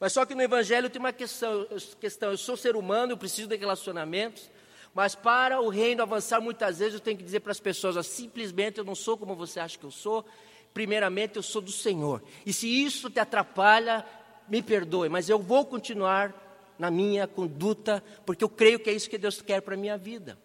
Mas 0.00 0.12
só 0.12 0.24
que 0.24 0.34
no 0.34 0.42
Evangelho 0.42 0.88
tem 0.88 0.98
uma 0.98 1.12
questão, 1.12 1.66
questão 2.00 2.30
eu 2.30 2.38
sou 2.38 2.56
ser 2.56 2.74
humano, 2.74 3.12
eu 3.12 3.16
preciso 3.16 3.48
de 3.48 3.56
relacionamentos, 3.56 4.50
mas 4.94 5.14
para 5.14 5.60
o 5.60 5.68
reino 5.68 6.02
avançar, 6.02 6.40
muitas 6.40 6.78
vezes 6.78 6.94
eu 6.94 7.00
tenho 7.00 7.18
que 7.18 7.22
dizer 7.22 7.40
para 7.40 7.52
as 7.52 7.60
pessoas: 7.60 7.96
ó, 7.96 8.02
simplesmente 8.02 8.78
eu 8.78 8.84
não 8.84 8.94
sou 8.94 9.16
como 9.16 9.36
você 9.36 9.60
acha 9.60 9.78
que 9.78 9.84
eu 9.84 9.90
sou. 9.90 10.24
Primeiramente, 10.72 11.36
eu 11.36 11.42
sou 11.42 11.60
do 11.60 11.72
Senhor. 11.72 12.22
E 12.46 12.52
se 12.52 12.66
isso 12.66 13.10
te 13.10 13.18
atrapalha, 13.18 14.04
me 14.48 14.62
perdoe, 14.62 15.08
mas 15.08 15.28
eu 15.28 15.38
vou 15.38 15.64
continuar 15.64 16.47
na 16.78 16.90
minha 16.90 17.26
conduta, 17.26 18.02
porque 18.24 18.44
eu 18.44 18.48
creio 18.48 18.78
que 18.78 18.88
é 18.88 18.92
isso 18.92 19.10
que 19.10 19.18
Deus 19.18 19.42
quer 19.42 19.60
para 19.60 19.74
a 19.74 19.78
minha 19.78 19.98
vida. 19.98 20.38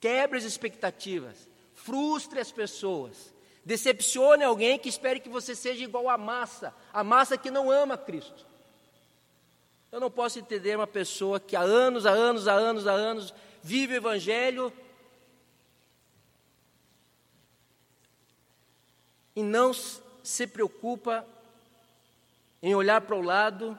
Quebre 0.00 0.38
as 0.38 0.44
expectativas, 0.44 1.48
frustre 1.74 2.38
as 2.38 2.52
pessoas, 2.52 3.34
decepcione 3.64 4.44
alguém 4.44 4.78
que 4.78 4.88
espere 4.88 5.18
que 5.18 5.28
você 5.28 5.54
seja 5.54 5.82
igual 5.82 6.08
à 6.08 6.16
massa, 6.16 6.72
a 6.92 7.02
massa 7.02 7.36
que 7.36 7.50
não 7.50 7.70
ama 7.70 7.98
Cristo. 7.98 8.46
Eu 9.90 9.98
não 9.98 10.10
posso 10.10 10.38
entender 10.38 10.76
uma 10.76 10.86
pessoa 10.86 11.40
que 11.40 11.56
há 11.56 11.60
anos, 11.60 12.06
há 12.06 12.10
anos, 12.10 12.46
há 12.46 12.52
anos, 12.52 12.86
há 12.86 12.92
anos 12.92 13.34
vive 13.62 13.94
o 13.94 13.96
Evangelho 13.96 14.72
e 19.34 19.42
não 19.42 19.72
se 19.72 20.46
preocupa 20.46 21.26
em 22.62 22.74
olhar 22.74 23.00
para 23.00 23.16
o 23.16 23.22
lado 23.22 23.78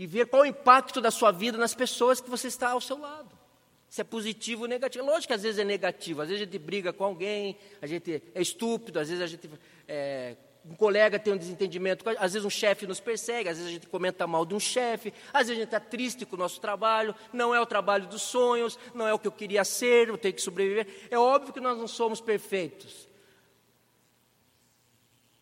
e 0.00 0.06
ver 0.06 0.28
qual 0.28 0.44
o 0.44 0.46
impacto 0.46 0.98
da 0.98 1.10
sua 1.10 1.30
vida 1.30 1.58
nas 1.58 1.74
pessoas 1.74 2.22
que 2.22 2.30
você 2.30 2.48
está 2.48 2.70
ao 2.70 2.80
seu 2.80 2.98
lado. 2.98 3.38
Se 3.86 4.00
é 4.00 4.04
positivo 4.04 4.62
ou 4.62 4.68
negativo. 4.68 5.04
Lógico 5.04 5.26
que 5.26 5.34
às 5.34 5.42
vezes 5.42 5.58
é 5.58 5.64
negativo, 5.64 6.22
às 6.22 6.28
vezes 6.28 6.40
a 6.40 6.44
gente 6.46 6.58
briga 6.58 6.90
com 6.90 7.04
alguém, 7.04 7.54
a 7.82 7.86
gente 7.86 8.22
é 8.34 8.40
estúpido, 8.40 8.98
às 8.98 9.10
vezes 9.10 9.22
a 9.22 9.26
gente 9.26 9.50
é, 9.86 10.36
um 10.64 10.74
colega 10.74 11.18
tem 11.18 11.34
um 11.34 11.36
desentendimento, 11.36 12.02
às 12.18 12.32
vezes 12.32 12.46
um 12.46 12.50
chefe 12.50 12.86
nos 12.86 12.98
persegue, 12.98 13.50
às 13.50 13.58
vezes 13.58 13.70
a 13.70 13.74
gente 13.74 13.88
comenta 13.88 14.26
mal 14.26 14.46
de 14.46 14.54
um 14.54 14.60
chefe, 14.60 15.12
às 15.34 15.48
vezes 15.48 15.50
a 15.50 15.54
gente 15.56 15.64
está 15.64 15.80
triste 15.80 16.24
com 16.24 16.34
o 16.34 16.38
nosso 16.38 16.62
trabalho, 16.62 17.14
não 17.30 17.54
é 17.54 17.60
o 17.60 17.66
trabalho 17.66 18.06
dos 18.06 18.22
sonhos, 18.22 18.78
não 18.94 19.06
é 19.06 19.12
o 19.12 19.18
que 19.18 19.28
eu 19.28 19.32
queria 19.32 19.64
ser, 19.64 20.08
eu 20.08 20.16
tenho 20.16 20.32
que 20.32 20.40
sobreviver. 20.40 21.08
É 21.10 21.18
óbvio 21.18 21.52
que 21.52 21.60
nós 21.60 21.76
não 21.76 21.86
somos 21.86 22.22
perfeitos. 22.22 23.06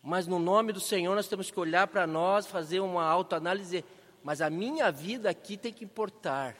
Mas 0.03 0.27
no 0.27 0.37
nome 0.37 0.73
do 0.73 0.81
Senhor 0.81 1.15
nós 1.15 1.29
temos 1.29 1.49
que 1.49 1.59
olhar 1.61 1.87
para 1.87 2.05
nós, 2.05 2.45
fazer 2.45 2.81
uma 2.81 3.05
autoanálise, 3.05 3.85
mas 4.29 4.41
a 4.43 4.49
minha 4.51 4.91
vida 4.91 5.27
aqui 5.27 5.57
tem 5.57 5.73
que 5.73 5.83
importar. 5.83 6.55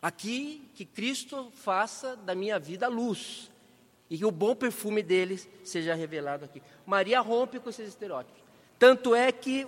Aqui 0.00 0.70
que 0.76 0.84
Cristo 0.84 1.50
faça 1.56 2.14
da 2.14 2.36
minha 2.36 2.56
vida 2.56 2.86
luz 2.86 3.50
e 4.08 4.16
que 4.16 4.24
o 4.24 4.30
bom 4.30 4.54
perfume 4.54 5.02
deles 5.02 5.48
seja 5.64 5.92
revelado 5.92 6.44
aqui. 6.44 6.62
Maria 6.86 7.18
rompe 7.18 7.58
com 7.58 7.68
esses 7.68 7.88
estereótipos. 7.88 8.40
Tanto 8.78 9.12
é 9.12 9.32
que 9.32 9.66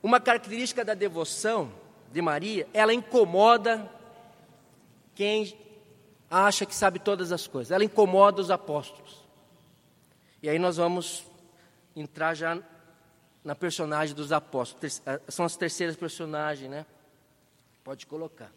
uma 0.00 0.20
característica 0.20 0.84
da 0.84 0.94
devoção 0.94 1.72
de 2.12 2.22
Maria, 2.22 2.68
ela 2.72 2.94
incomoda 2.94 3.90
quem 5.16 5.58
acha 6.30 6.64
que 6.64 6.76
sabe 6.76 7.00
todas 7.00 7.32
as 7.32 7.48
coisas. 7.48 7.72
Ela 7.72 7.82
incomoda 7.82 8.40
os 8.40 8.52
apóstolos. 8.52 9.26
E 10.40 10.48
aí 10.48 10.60
nós 10.60 10.76
vamos 10.76 11.27
entrar 11.98 12.34
já 12.34 12.60
na 13.44 13.54
personagem 13.54 14.14
dos 14.14 14.32
apóstolos. 14.32 15.02
São 15.28 15.44
as 15.44 15.56
terceiras 15.56 15.96
personagens, 15.96 16.70
né? 16.70 16.86
Pode 17.82 18.06
colocar. 18.06 18.52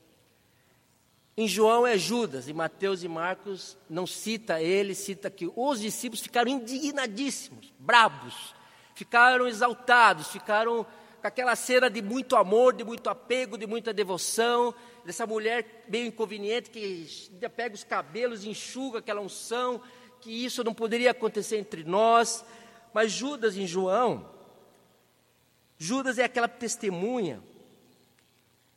Em 1.37 1.47
João 1.47 1.87
é 1.87 1.97
Judas, 1.97 2.49
e 2.49 2.53
Mateus 2.53 3.03
e 3.03 3.07
Marcos 3.07 3.77
não 3.89 4.05
cita 4.05 4.61
ele, 4.61 4.93
cita 4.93 5.29
que 5.29 5.49
os 5.55 5.79
discípulos 5.79 6.21
ficaram 6.21 6.51
indignadíssimos, 6.51 7.73
brabos, 7.79 8.53
ficaram 8.93 9.47
exaltados, 9.47 10.27
ficaram 10.27 10.85
com 11.21 11.27
aquela 11.27 11.55
cena 11.55 11.89
de 11.89 12.01
muito 12.01 12.35
amor, 12.35 12.73
de 12.73 12.83
muito 12.83 13.09
apego, 13.09 13.57
de 13.57 13.65
muita 13.65 13.93
devoção, 13.93 14.73
dessa 15.05 15.25
mulher 15.25 15.85
meio 15.87 16.07
inconveniente 16.07 16.69
que 16.69 17.07
pega 17.55 17.75
os 17.75 17.83
cabelos, 17.83 18.43
enxuga 18.43 18.99
aquela 18.99 19.21
unção, 19.21 19.81
que 20.19 20.45
isso 20.45 20.63
não 20.63 20.73
poderia 20.73 21.11
acontecer 21.11 21.57
entre 21.57 21.83
nós. 21.83 22.43
Mas 22.93 23.11
Judas 23.11 23.57
em 23.57 23.65
João, 23.65 24.29
Judas 25.77 26.17
é 26.17 26.23
aquela 26.23 26.47
testemunha 26.47 27.41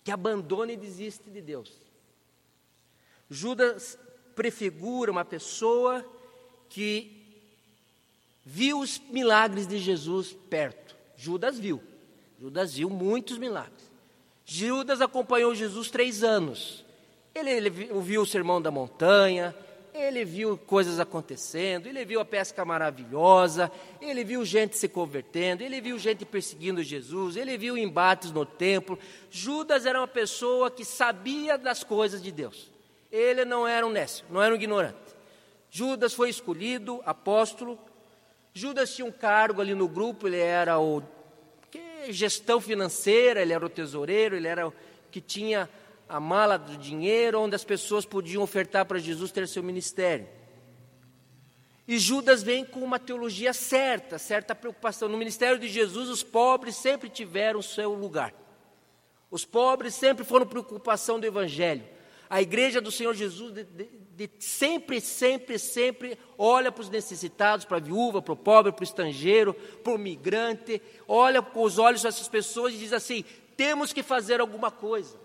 que 0.02 0.10
abandona 0.10 0.72
e 0.72 0.76
desiste 0.76 1.30
de 1.30 1.40
Deus. 1.40 1.72
Judas 3.28 3.98
prefigura 4.34 5.10
uma 5.10 5.24
pessoa 5.24 6.04
que 6.68 7.24
viu 8.44 8.80
os 8.80 8.98
milagres 9.10 9.66
de 9.66 9.78
Jesus 9.78 10.36
perto. 10.48 10.96
Judas 11.16 11.58
viu. 11.58 11.82
Judas 12.40 12.74
viu 12.74 12.90
muitos 12.90 13.38
milagres. 13.38 13.90
Judas 14.44 15.00
acompanhou 15.00 15.54
Jesus 15.54 15.90
três 15.90 16.22
anos. 16.22 16.84
Ele, 17.34 17.50
ele 17.50 18.18
o 18.18 18.26
sermão 18.26 18.60
da 18.60 18.70
montanha, 18.70 19.56
ele 19.94 20.24
viu 20.24 20.58
coisas 20.58 20.98
acontecendo, 20.98 21.86
ele 21.86 22.04
viu 22.04 22.20
a 22.20 22.24
pesca 22.24 22.64
maravilhosa, 22.64 23.70
ele 24.00 24.24
viu 24.24 24.44
gente 24.44 24.76
se 24.76 24.88
convertendo, 24.88 25.62
ele 25.62 25.80
viu 25.80 25.96
gente 26.00 26.24
perseguindo 26.24 26.82
Jesus, 26.82 27.36
ele 27.36 27.56
viu 27.56 27.78
embates 27.78 28.32
no 28.32 28.44
templo. 28.44 28.98
Judas 29.30 29.86
era 29.86 30.00
uma 30.00 30.08
pessoa 30.08 30.68
que 30.68 30.84
sabia 30.84 31.56
das 31.56 31.84
coisas 31.84 32.20
de 32.20 32.32
Deus. 32.32 32.72
Ele 33.10 33.44
não 33.44 33.68
era 33.68 33.86
um 33.86 33.90
nécio, 33.90 34.26
não 34.28 34.42
era 34.42 34.52
um 34.52 34.56
ignorante. 34.56 34.98
Judas 35.70 36.12
foi 36.12 36.28
escolhido 36.28 37.00
apóstolo. 37.06 37.78
Judas 38.52 38.92
tinha 38.94 39.06
um 39.06 39.12
cargo 39.12 39.60
ali 39.60 39.74
no 39.74 39.86
grupo, 39.86 40.26
ele 40.26 40.38
era 40.38 40.76
o 40.76 41.04
gestão 42.08 42.60
financeira, 42.60 43.42
ele 43.42 43.52
era 43.52 43.64
o 43.64 43.68
tesoureiro, 43.68 44.34
ele 44.34 44.48
era 44.48 44.66
o 44.66 44.74
que 45.10 45.20
tinha 45.20 45.70
a 46.08 46.20
mala 46.20 46.56
do 46.58 46.76
dinheiro, 46.76 47.40
onde 47.40 47.54
as 47.54 47.64
pessoas 47.64 48.04
podiam 48.04 48.42
ofertar 48.42 48.84
para 48.86 48.98
Jesus 48.98 49.30
ter 49.30 49.48
seu 49.48 49.62
ministério. 49.62 50.28
E 51.86 51.98
Judas 51.98 52.42
vem 52.42 52.64
com 52.64 52.80
uma 52.80 52.98
teologia 52.98 53.52
certa, 53.52 54.18
certa 54.18 54.54
preocupação. 54.54 55.08
No 55.08 55.18
ministério 55.18 55.58
de 55.58 55.68
Jesus, 55.68 56.08
os 56.08 56.22
pobres 56.22 56.76
sempre 56.76 57.10
tiveram 57.10 57.60
seu 57.60 57.92
lugar. 57.92 58.34
Os 59.30 59.44
pobres 59.44 59.94
sempre 59.94 60.24
foram 60.24 60.46
preocupação 60.46 61.20
do 61.20 61.26
Evangelho. 61.26 61.84
A 62.30 62.40
igreja 62.40 62.80
do 62.80 62.90
Senhor 62.90 63.14
Jesus 63.14 63.52
de, 63.52 63.64
de, 63.64 63.88
de, 64.16 64.30
sempre, 64.38 65.00
sempre, 65.00 65.58
sempre 65.58 66.18
olha 66.38 66.72
para 66.72 66.82
os 66.82 66.88
necessitados, 66.88 67.66
para 67.66 67.76
a 67.76 67.80
viúva, 67.80 68.22
para 68.22 68.32
o 68.32 68.36
pobre, 68.36 68.72
para 68.72 68.80
o 68.80 68.84
estrangeiro, 68.84 69.52
para 69.52 69.92
o 69.92 69.98
migrante, 69.98 70.80
olha 71.06 71.42
com 71.42 71.62
os 71.62 71.78
olhos 71.78 72.02
dessas 72.02 72.28
pessoas 72.28 72.72
e 72.72 72.78
diz 72.78 72.92
assim: 72.92 73.24
temos 73.56 73.92
que 73.92 74.02
fazer 74.02 74.40
alguma 74.40 74.70
coisa. 74.70 75.23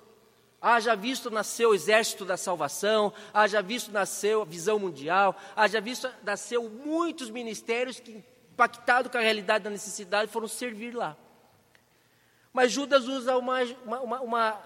Haja 0.61 0.95
visto 0.95 1.29
nasceu 1.31 1.69
o 1.69 1.73
exército 1.73 2.25
da 2.25 2.35
salvação, 2.35 3.13
haja 3.33 3.61
visto 3.61 3.91
nasceu 3.91 4.41
a 4.41 4.45
visão 4.45 4.77
mundial, 4.77 5.39
haja 5.55 5.79
visto 5.79 6.09
nasceu 6.21 6.69
muitos 6.69 7.29
ministérios 7.29 7.99
que, 7.99 8.23
impactados 8.51 9.09
com 9.09 9.17
a 9.17 9.21
realidade 9.21 9.63
da 9.63 9.69
necessidade, 9.69 10.31
foram 10.31 10.47
servir 10.47 10.93
lá. 10.93 11.15
Mas 12.51 12.73
Judas 12.73 13.05
usa 13.07 13.37
uma, 13.37 13.59
uma, 13.85 14.21
uma 14.21 14.61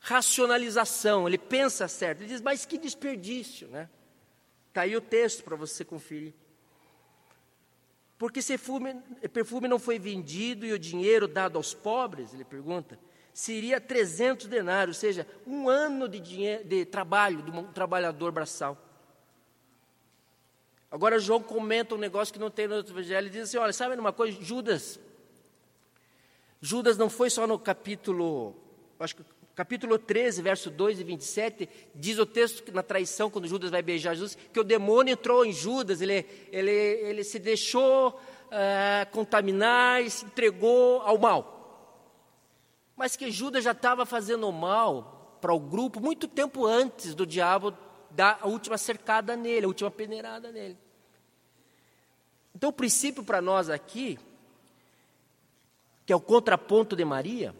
racionalização, 0.00 1.26
ele 1.26 1.38
pensa 1.38 1.88
certo, 1.88 2.20
ele 2.20 2.28
diz, 2.28 2.42
mas 2.42 2.66
que 2.66 2.76
desperdício, 2.76 3.68
né? 3.68 3.88
Está 4.68 4.82
aí 4.82 4.94
o 4.94 5.00
texto 5.00 5.42
para 5.42 5.56
você 5.56 5.84
conferir. 5.84 6.34
Porque 8.18 8.42
se 8.42 8.58
perfume, 8.58 8.94
perfume 9.32 9.68
não 9.68 9.78
foi 9.78 9.98
vendido 9.98 10.66
e 10.66 10.72
o 10.72 10.78
dinheiro 10.78 11.26
dado 11.26 11.56
aos 11.56 11.72
pobres, 11.72 12.34
ele 12.34 12.44
pergunta, 12.44 12.98
seria 13.38 13.80
300 13.80 14.48
denários, 14.48 14.96
ou 14.96 15.00
seja, 15.00 15.24
um 15.46 15.68
ano 15.68 16.08
de, 16.08 16.18
dinheiro, 16.18 16.64
de 16.64 16.84
trabalho 16.84 17.40
de 17.40 17.52
um 17.52 17.72
trabalhador 17.72 18.32
braçal. 18.32 18.76
Agora 20.90 21.20
João 21.20 21.40
comenta 21.40 21.94
um 21.94 21.98
negócio 21.98 22.34
que 22.34 22.40
não 22.40 22.50
tem 22.50 22.66
no 22.66 22.74
outro 22.74 22.92
evangelho, 22.92 23.26
ele 23.26 23.30
diz 23.30 23.42
assim, 23.42 23.56
olha, 23.56 23.72
sabe 23.72 23.94
uma 23.94 24.12
coisa, 24.12 24.36
Judas, 24.42 24.98
Judas 26.60 26.98
não 26.98 27.08
foi 27.08 27.30
só 27.30 27.46
no 27.46 27.60
capítulo, 27.60 28.56
acho 28.98 29.14
que 29.14 29.22
capítulo 29.54 30.00
13, 30.00 30.42
verso 30.42 30.68
2 30.68 30.98
e 30.98 31.04
27, 31.04 31.68
diz 31.94 32.18
o 32.18 32.26
texto 32.26 32.64
que 32.64 32.72
na 32.72 32.82
traição, 32.82 33.30
quando 33.30 33.46
Judas 33.46 33.70
vai 33.70 33.82
beijar 33.82 34.14
Jesus, 34.14 34.36
que 34.52 34.58
o 34.58 34.64
demônio 34.64 35.12
entrou 35.12 35.46
em 35.46 35.52
Judas, 35.52 36.00
ele, 36.00 36.26
ele, 36.50 36.72
ele 36.72 37.22
se 37.22 37.38
deixou 37.38 38.08
uh, 38.08 39.10
contaminar 39.12 40.02
e 40.02 40.10
se 40.10 40.24
entregou 40.24 41.02
ao 41.02 41.16
mal 41.18 41.57
mas 42.98 43.14
que 43.14 43.30
Judas 43.30 43.62
já 43.62 43.70
estava 43.70 44.04
fazendo 44.04 44.50
mal 44.50 45.38
para 45.40 45.54
o 45.54 45.60
grupo 45.60 46.00
muito 46.00 46.26
tempo 46.26 46.66
antes 46.66 47.14
do 47.14 47.24
diabo 47.24 47.72
dar 48.10 48.40
a 48.42 48.48
última 48.48 48.76
cercada 48.76 49.36
nele, 49.36 49.66
a 49.66 49.68
última 49.68 49.90
peneirada 49.90 50.50
nele. 50.50 50.76
Então, 52.52 52.70
o 52.70 52.72
princípio 52.72 53.22
para 53.22 53.40
nós 53.40 53.70
aqui, 53.70 54.18
que 56.04 56.12
é 56.12 56.16
o 56.16 56.20
contraponto 56.20 56.96
de 56.96 57.04
Maria, 57.04 57.54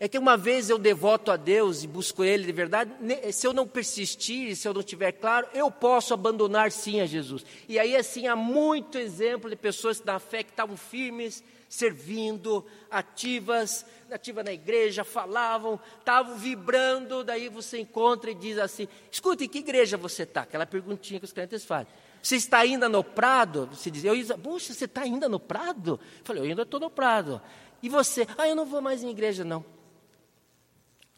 é 0.00 0.08
que 0.08 0.18
uma 0.18 0.36
vez 0.36 0.70
eu 0.70 0.78
devoto 0.78 1.30
a 1.30 1.36
Deus 1.36 1.84
e 1.84 1.86
busco 1.86 2.24
Ele 2.24 2.44
de 2.44 2.52
verdade, 2.52 2.90
se 3.32 3.46
eu 3.46 3.52
não 3.52 3.66
persistir, 3.66 4.56
se 4.56 4.66
eu 4.66 4.74
não 4.74 4.82
tiver 4.82 5.12
claro, 5.12 5.46
eu 5.54 5.70
posso 5.70 6.12
abandonar 6.12 6.72
sim 6.72 7.00
a 7.00 7.06
Jesus. 7.06 7.44
E 7.68 7.78
aí, 7.78 7.94
assim, 7.94 8.26
há 8.26 8.34
muito 8.34 8.98
exemplo 8.98 9.48
de 9.48 9.54
pessoas 9.54 10.00
da 10.00 10.18
fé 10.18 10.42
que 10.42 10.50
estavam 10.50 10.76
firmes, 10.76 11.44
servindo, 11.68 12.64
ativas, 12.90 13.84
ativa 14.10 14.42
na 14.42 14.52
igreja, 14.52 15.04
falavam, 15.04 15.78
estavam 15.98 16.36
vibrando, 16.36 17.22
daí 17.22 17.48
você 17.48 17.78
encontra 17.78 18.30
e 18.30 18.34
diz 18.34 18.58
assim, 18.58 18.88
escuta, 19.10 19.44
em 19.44 19.48
que 19.48 19.58
igreja 19.58 19.96
você 19.96 20.22
está? 20.22 20.42
Aquela 20.42 20.66
perguntinha 20.66 21.20
que 21.20 21.26
os 21.26 21.32
crentes 21.32 21.64
fazem. 21.64 21.92
Você 22.22 22.36
está 22.36 22.58
ainda 22.58 22.88
no 22.88 23.04
Prado? 23.04 23.68
Você 23.72 23.90
diz, 23.90 24.04
eu 24.04 24.14
puxa, 24.38 24.72
você 24.72 24.86
está 24.86 25.02
ainda 25.02 25.28
no 25.28 25.38
Prado? 25.38 26.00
Eu 26.18 26.24
falei, 26.24 26.42
eu 26.42 26.48
ainda 26.48 26.62
estou 26.62 26.80
no 26.80 26.90
Prado. 26.90 27.40
E 27.82 27.88
você? 27.88 28.26
Ah, 28.36 28.48
eu 28.48 28.56
não 28.56 28.66
vou 28.66 28.80
mais 28.80 29.02
em 29.02 29.10
igreja, 29.10 29.44
não. 29.44 29.64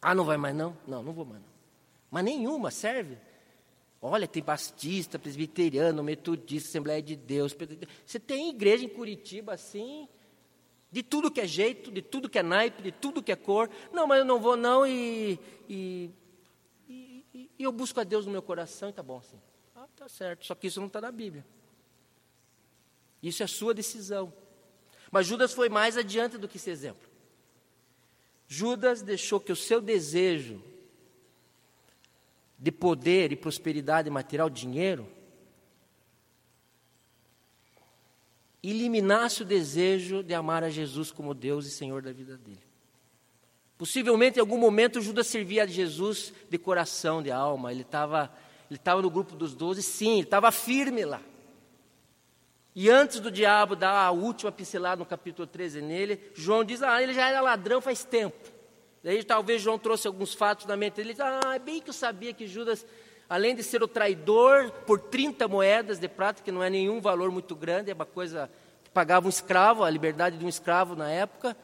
Ah, 0.03 0.15
não 0.15 0.25
vai 0.25 0.37
mais 0.37 0.55
não? 0.55 0.77
Não, 0.87 1.03
não 1.03 1.13
vou 1.13 1.25
mais 1.25 1.41
não. 1.41 1.49
Mas 2.11 2.25
nenhuma 2.25 2.71
serve. 2.71 3.17
Olha, 4.03 4.27
tem 4.27 4.43
bastista, 4.43 5.19
presbiteriano, 5.19 6.03
metodista, 6.03 6.69
Assembleia 6.69 7.03
de 7.03 7.17
Deus. 7.17 7.55
Você 8.05 8.19
tem 8.19 8.49
igreja 8.49 8.85
em 8.85 8.89
Curitiba 8.89 9.53
assim, 9.53 10.09
de 10.91 11.03
tudo 11.03 11.31
que 11.31 11.41
é 11.41 11.47
jeito, 11.47 11.91
de 11.91 12.03
tudo 12.03 12.29
que 12.29 12.39
é 12.39 12.43
naipe, 12.43 12.83
de 12.83 12.93
tudo 12.93 13.23
que 13.23 13.31
é 13.31 13.37
cor. 13.37 13.71
Não, 13.93 14.07
mas 14.07 14.19
eu 14.19 14.25
não 14.25 14.41
vou 14.41 14.57
não 14.57 14.87
e, 14.87 15.39
e, 15.69 16.11
e, 16.89 17.51
e 17.59 17.63
eu 17.63 17.71
busco 17.71 18.01
a 18.01 18.05
Deus 18.05 18.27
no 18.27 18.33
meu 18.33 18.43
coração 18.43 18.89
e 18.89 18.91
está 18.91 19.03
bom 19.03 19.19
assim. 19.19 19.41
Ah, 19.77 19.87
tá 19.97 20.09
certo, 20.09 20.45
só 20.47 20.55
que 20.55 20.67
isso 20.67 20.81
não 20.81 20.89
está 20.89 21.01
na 21.01 21.13
Bíblia. 21.13 21.45
Isso 23.23 23.43
é 23.43 23.47
sua 23.47 23.73
decisão. 23.73 24.33
Mas 25.11 25.27
Judas 25.27 25.53
foi 25.53 25.69
mais 25.69 25.97
adiante 25.97 26.39
do 26.39 26.49
que 26.49 26.57
esse 26.57 26.71
exemplo. 26.71 27.09
Judas 28.47 29.03
deixou 29.03 29.39
que 29.39 29.53
o 29.53 29.57
seu 29.57 29.81
desejo 29.81 30.63
de 32.59 32.73
poder 32.73 33.33
e 33.33 33.37
prosperidade 33.37 34.11
material, 34.11 34.51
dinheiro, 34.51 35.09
eliminasse 38.63 39.43
o 39.43 39.45
desejo 39.45 40.23
de 40.23 40.35
amar 40.35 40.63
a 40.63 40.71
Jesus 40.71 41.11
como 41.11 41.35
Deus 41.35 41.67
e 41.67 41.71
Senhor 41.71 42.03
da 42.03 42.13
vida 42.13 42.37
dele. 42.37 42.63
Possivelmente 43.79 44.39
em 44.39 44.41
algum 44.41 44.59
momento 44.59 45.01
Judas 45.01 45.27
servia 45.27 45.63
a 45.63 45.67
Jesus 45.67 46.33
de 46.51 46.59
coração, 46.59 47.23
de 47.23 47.31
alma. 47.31 47.73
Ele 47.73 47.83
estava 47.83 48.31
ele 48.71 48.79
tava 48.79 49.03
no 49.03 49.11
grupo 49.11 49.35
dos 49.35 49.55
doze, 49.55 49.83
sim, 49.83 50.13
ele 50.13 50.23
estava 50.23 50.53
firme 50.53 51.05
lá. 51.05 51.21
E 52.75 52.89
antes 52.89 53.19
do 53.19 53.31
diabo 53.31 53.75
dar 53.75 54.07
a 54.07 54.11
última 54.13 54.53
pincelada 54.53 55.01
no 55.01 55.07
capítulo 55.07 55.47
13 55.47 55.83
nele, 55.83 56.21
João 56.35 56.63
diz: 56.63 56.83
Ah, 56.83 57.03
ele 57.03 57.13
já 57.13 57.29
era 57.29 57.41
ladrão 57.41 57.81
faz 57.81 58.05
tempo. 58.05 58.39
Daí 59.03 59.25
talvez 59.25 59.61
João 59.61 59.79
trouxe 59.79 60.07
alguns 60.07 60.35
fatos 60.35 60.67
na 60.67 60.77
mente 60.77 60.95
dele. 60.95 61.17
Ah, 61.19 61.57
é 61.57 61.59
bem 61.59 61.81
que 61.81 61.91
eu 61.91 61.95
sabia 61.95 62.33
que 62.33 62.47
Judas, 62.47 62.87
além 63.31 63.55
de 63.55 63.63
ser 63.63 63.81
o 63.81 63.87
traidor 63.87 64.73
por 64.85 64.99
30 64.99 65.47
moedas 65.47 66.01
de 66.01 66.09
prata, 66.09 66.43
que 66.43 66.51
não 66.51 66.63
é 66.63 66.69
nenhum 66.69 67.01
valor 67.01 67.31
muito 67.31 67.55
grande, 67.55 67.91
é 67.91 67.95
uma 67.95 68.05
coisa 68.05 68.51
que 68.83 68.91
pagava 68.91 69.27
um 69.27 69.31
escravo, 69.31 69.85
a 69.85 69.89
liberdade 69.89 70.37
de 70.37 70.45
um 70.45 70.49
escravo 70.49 70.97
na 70.97 71.09
época. 71.09 71.57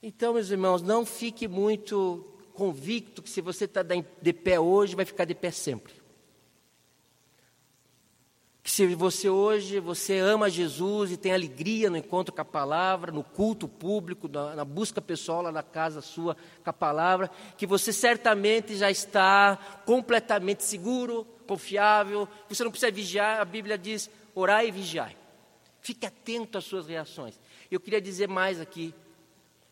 Então, 0.00 0.34
meus 0.34 0.48
irmãos, 0.50 0.80
não 0.80 1.04
fique 1.04 1.48
muito 1.48 2.24
convicto 2.54 3.20
que 3.20 3.28
se 3.28 3.40
você 3.40 3.64
está 3.64 3.82
de 3.82 4.32
pé 4.32 4.60
hoje, 4.60 4.94
vai 4.94 5.04
ficar 5.04 5.24
de 5.24 5.34
pé 5.34 5.50
sempre 5.50 6.03
que 8.64 8.70
se 8.70 8.94
você 8.94 9.28
hoje 9.28 9.78
você 9.78 10.16
ama 10.16 10.48
Jesus 10.48 11.12
e 11.12 11.18
tem 11.18 11.34
alegria 11.34 11.90
no 11.90 11.98
encontro 11.98 12.34
com 12.34 12.40
a 12.40 12.46
palavra, 12.46 13.12
no 13.12 13.22
culto 13.22 13.68
público, 13.68 14.26
na, 14.26 14.56
na, 14.56 14.64
busca 14.64 15.02
pessoal 15.02 15.42
lá 15.42 15.52
na 15.52 15.62
casa 15.62 16.00
sua 16.00 16.34
com 16.64 16.70
a 16.70 16.72
palavra, 16.72 17.30
que 17.58 17.66
você 17.66 17.92
certamente 17.92 18.74
já 18.74 18.90
está 18.90 19.58
completamente 19.84 20.64
seguro, 20.64 21.26
confiável, 21.46 22.26
você 22.48 22.64
não 22.64 22.70
precisa 22.70 22.90
vigiar, 22.90 23.38
a 23.38 23.44
Bíblia 23.44 23.76
diz: 23.76 24.08
orai 24.34 24.68
e 24.68 24.70
vigiai. 24.70 25.14
Fique 25.82 26.06
atento 26.06 26.56
às 26.56 26.64
suas 26.64 26.86
reações. 26.86 27.38
Eu 27.70 27.78
queria 27.78 28.00
dizer 28.00 28.28
mais 28.28 28.58
aqui: 28.58 28.94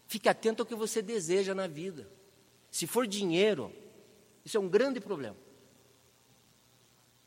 fique 0.07 0.29
atento 0.29 0.61
ao 0.61 0.67
que 0.67 0.75
você 0.75 1.01
deseja 1.01 1.55
na 1.55 1.67
vida. 1.67 2.07
Se 2.71 2.87
for 2.87 3.07
dinheiro, 3.07 3.73
isso 4.45 4.59
é 4.59 4.61
um 4.61 4.69
grande 4.69 5.01
problema. 5.01 5.37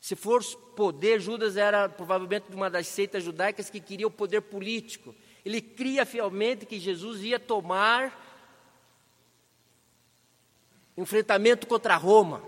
Se 0.05 0.15
for 0.15 0.43
poder, 0.75 1.19
Judas 1.19 1.57
era 1.57 1.89
provavelmente 1.89 2.53
uma 2.53 2.69
das 2.69 2.85
seitas 2.85 3.23
judaicas 3.23 3.71
que 3.71 3.79
queria 3.79 4.05
o 4.05 4.11
poder 4.11 4.39
político. 4.39 5.15
Ele 5.43 5.59
cria 5.59 6.05
fielmente 6.05 6.63
que 6.63 6.79
Jesus 6.79 7.23
ia 7.23 7.39
tomar 7.39 8.15
enfrentamento 10.95 11.65
contra 11.65 11.95
Roma, 11.95 12.43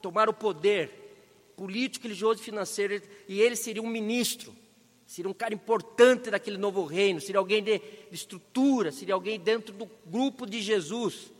tomar 0.00 0.28
o 0.28 0.32
poder 0.32 0.92
político, 1.56 2.04
religioso 2.04 2.40
e 2.40 2.44
financeiro, 2.44 3.02
e 3.26 3.40
ele 3.40 3.56
seria 3.56 3.82
um 3.82 3.88
ministro, 3.88 4.54
seria 5.04 5.28
um 5.28 5.34
cara 5.34 5.52
importante 5.52 6.30
daquele 6.30 6.56
novo 6.56 6.84
reino, 6.84 7.20
seria 7.20 7.40
alguém 7.40 7.64
de, 7.64 7.80
de 7.80 8.14
estrutura, 8.14 8.92
seria 8.92 9.14
alguém 9.14 9.40
dentro 9.40 9.74
do 9.74 9.90
grupo 10.06 10.46
de 10.46 10.62
Jesus. 10.62 11.32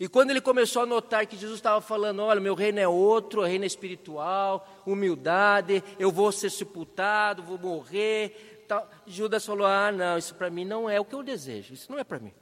E 0.00 0.08
quando 0.08 0.30
ele 0.30 0.40
começou 0.40 0.80
a 0.80 0.86
notar 0.86 1.26
que 1.26 1.36
Jesus 1.36 1.58
estava 1.58 1.82
falando: 1.82 2.22
olha, 2.22 2.40
meu 2.40 2.54
reino 2.54 2.80
é 2.80 2.88
outro, 2.88 3.42
o 3.42 3.44
reino 3.44 3.64
é 3.64 3.66
espiritual, 3.66 4.66
humildade, 4.86 5.84
eu 5.98 6.10
vou 6.10 6.32
ser 6.32 6.48
sepultado, 6.48 7.42
vou 7.42 7.58
morrer. 7.58 8.64
Tal. 8.66 8.88
Judas 9.06 9.44
falou: 9.44 9.66
ah, 9.66 9.92
não, 9.92 10.16
isso 10.16 10.34
para 10.34 10.48
mim 10.48 10.64
não 10.64 10.88
é 10.88 10.98
o 10.98 11.04
que 11.04 11.14
eu 11.14 11.22
desejo, 11.22 11.74
isso 11.74 11.92
não 11.92 11.98
é 11.98 12.04
para 12.04 12.18
mim. 12.18 12.32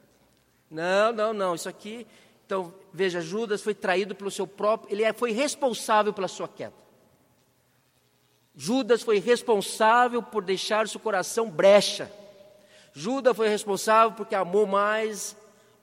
Não, 0.71 1.11
não, 1.13 1.33
não, 1.33 1.55
isso 1.57 1.69
aqui. 1.69 2.07
Então, 2.47 2.73
veja, 2.93 3.21
Judas 3.21 3.61
foi 3.61 3.75
traído 3.75 4.15
pelo 4.15 4.31
seu 4.31 4.47
próprio, 4.47 4.95
ele 4.95 5.03
é, 5.03 5.13
foi 5.13 5.33
responsável 5.33 6.13
pela 6.13 6.29
sua 6.29 6.47
queda. 6.47 6.77
Judas 8.55 9.03
foi 9.03 9.19
responsável 9.19 10.23
por 10.23 10.45
deixar 10.45 10.87
seu 10.87 11.01
coração 11.01 11.51
brecha. 11.51 12.11
Judas 12.93 13.37
foi 13.37 13.49
responsável 13.49 14.13
porque 14.13 14.35
amou 14.35 14.67
mais 14.67 15.37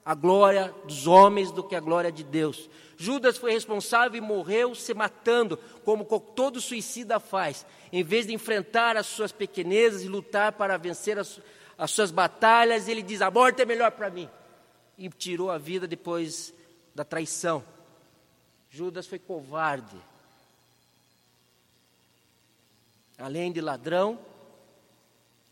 a 0.06 0.14
glória 0.14 0.72
dos 0.84 1.08
homens 1.08 1.50
do 1.50 1.64
que 1.64 1.74
a 1.74 1.80
glória 1.80 2.12
de 2.12 2.22
Deus. 2.22 2.70
Judas 2.96 3.36
foi 3.36 3.50
responsável 3.50 4.16
e 4.16 4.20
morreu 4.20 4.72
se 4.72 4.94
matando, 4.94 5.58
como 5.84 6.04
todo 6.20 6.60
suicida 6.60 7.18
faz. 7.18 7.66
Em 7.92 8.04
vez 8.04 8.24
de 8.24 8.32
enfrentar 8.32 8.96
as 8.96 9.06
suas 9.06 9.32
pequenezas 9.32 10.04
e 10.04 10.08
lutar 10.08 10.52
para 10.52 10.76
vencer 10.76 11.18
as, 11.18 11.40
as 11.76 11.90
suas 11.90 12.12
batalhas, 12.12 12.86
ele 12.86 13.02
diz: 13.02 13.20
a 13.20 13.32
morte 13.32 13.62
é 13.62 13.66
melhor 13.66 13.90
para 13.90 14.08
mim. 14.08 14.30
E 14.96 15.08
tirou 15.08 15.50
a 15.50 15.58
vida 15.58 15.88
depois 15.88 16.54
da 16.94 17.04
traição. 17.04 17.64
Judas 18.70 19.08
foi 19.08 19.18
covarde. 19.18 19.96
Além 23.18 23.50
de 23.50 23.60
ladrão, 23.60 24.20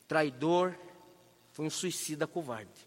traidor, 0.07 0.75
foi 1.53 1.67
um 1.67 1.71
suicida 1.71 2.25
covarde. 2.25 2.84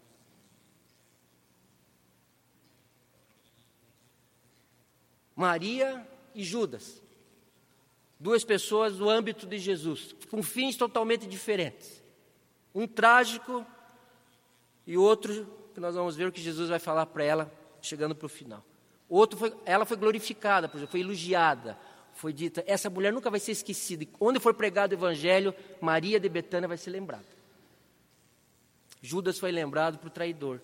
Maria 5.38 6.04
e 6.34 6.42
Judas, 6.42 7.00
duas 8.18 8.42
pessoas 8.42 8.96
do 8.96 9.08
âmbito 9.08 9.46
de 9.46 9.56
Jesus, 9.56 10.12
com 10.28 10.42
fins 10.42 10.74
totalmente 10.74 11.28
diferentes. 11.28 12.02
Um 12.74 12.88
trágico 12.88 13.64
e 14.84 14.98
outro 14.98 15.46
que 15.72 15.78
nós 15.78 15.94
vamos 15.94 16.16
ver 16.16 16.26
o 16.26 16.32
que 16.32 16.40
Jesus 16.40 16.68
vai 16.68 16.80
falar 16.80 17.06
para 17.06 17.22
ela 17.22 17.52
chegando 17.80 18.16
para 18.16 18.26
o 18.26 18.28
final. 18.28 18.64
Outro 19.08 19.38
foi, 19.38 19.54
ela 19.64 19.86
foi 19.86 19.96
glorificada, 19.96 20.68
foi 20.68 20.98
elogiada, 20.98 21.78
foi 22.14 22.32
dita, 22.32 22.64
essa 22.66 22.90
mulher 22.90 23.12
nunca 23.12 23.30
vai 23.30 23.38
ser 23.38 23.52
esquecida. 23.52 24.04
Onde 24.18 24.40
for 24.40 24.54
pregado 24.54 24.90
o 24.90 24.98
evangelho, 24.98 25.54
Maria 25.80 26.18
de 26.18 26.28
Betânia 26.28 26.66
vai 26.66 26.76
ser 26.76 26.90
lembrada. 26.90 27.38
Judas 29.00 29.38
foi 29.38 29.52
lembrado 29.52 29.98
para 29.98 30.08
o 30.08 30.10
traidor. 30.10 30.60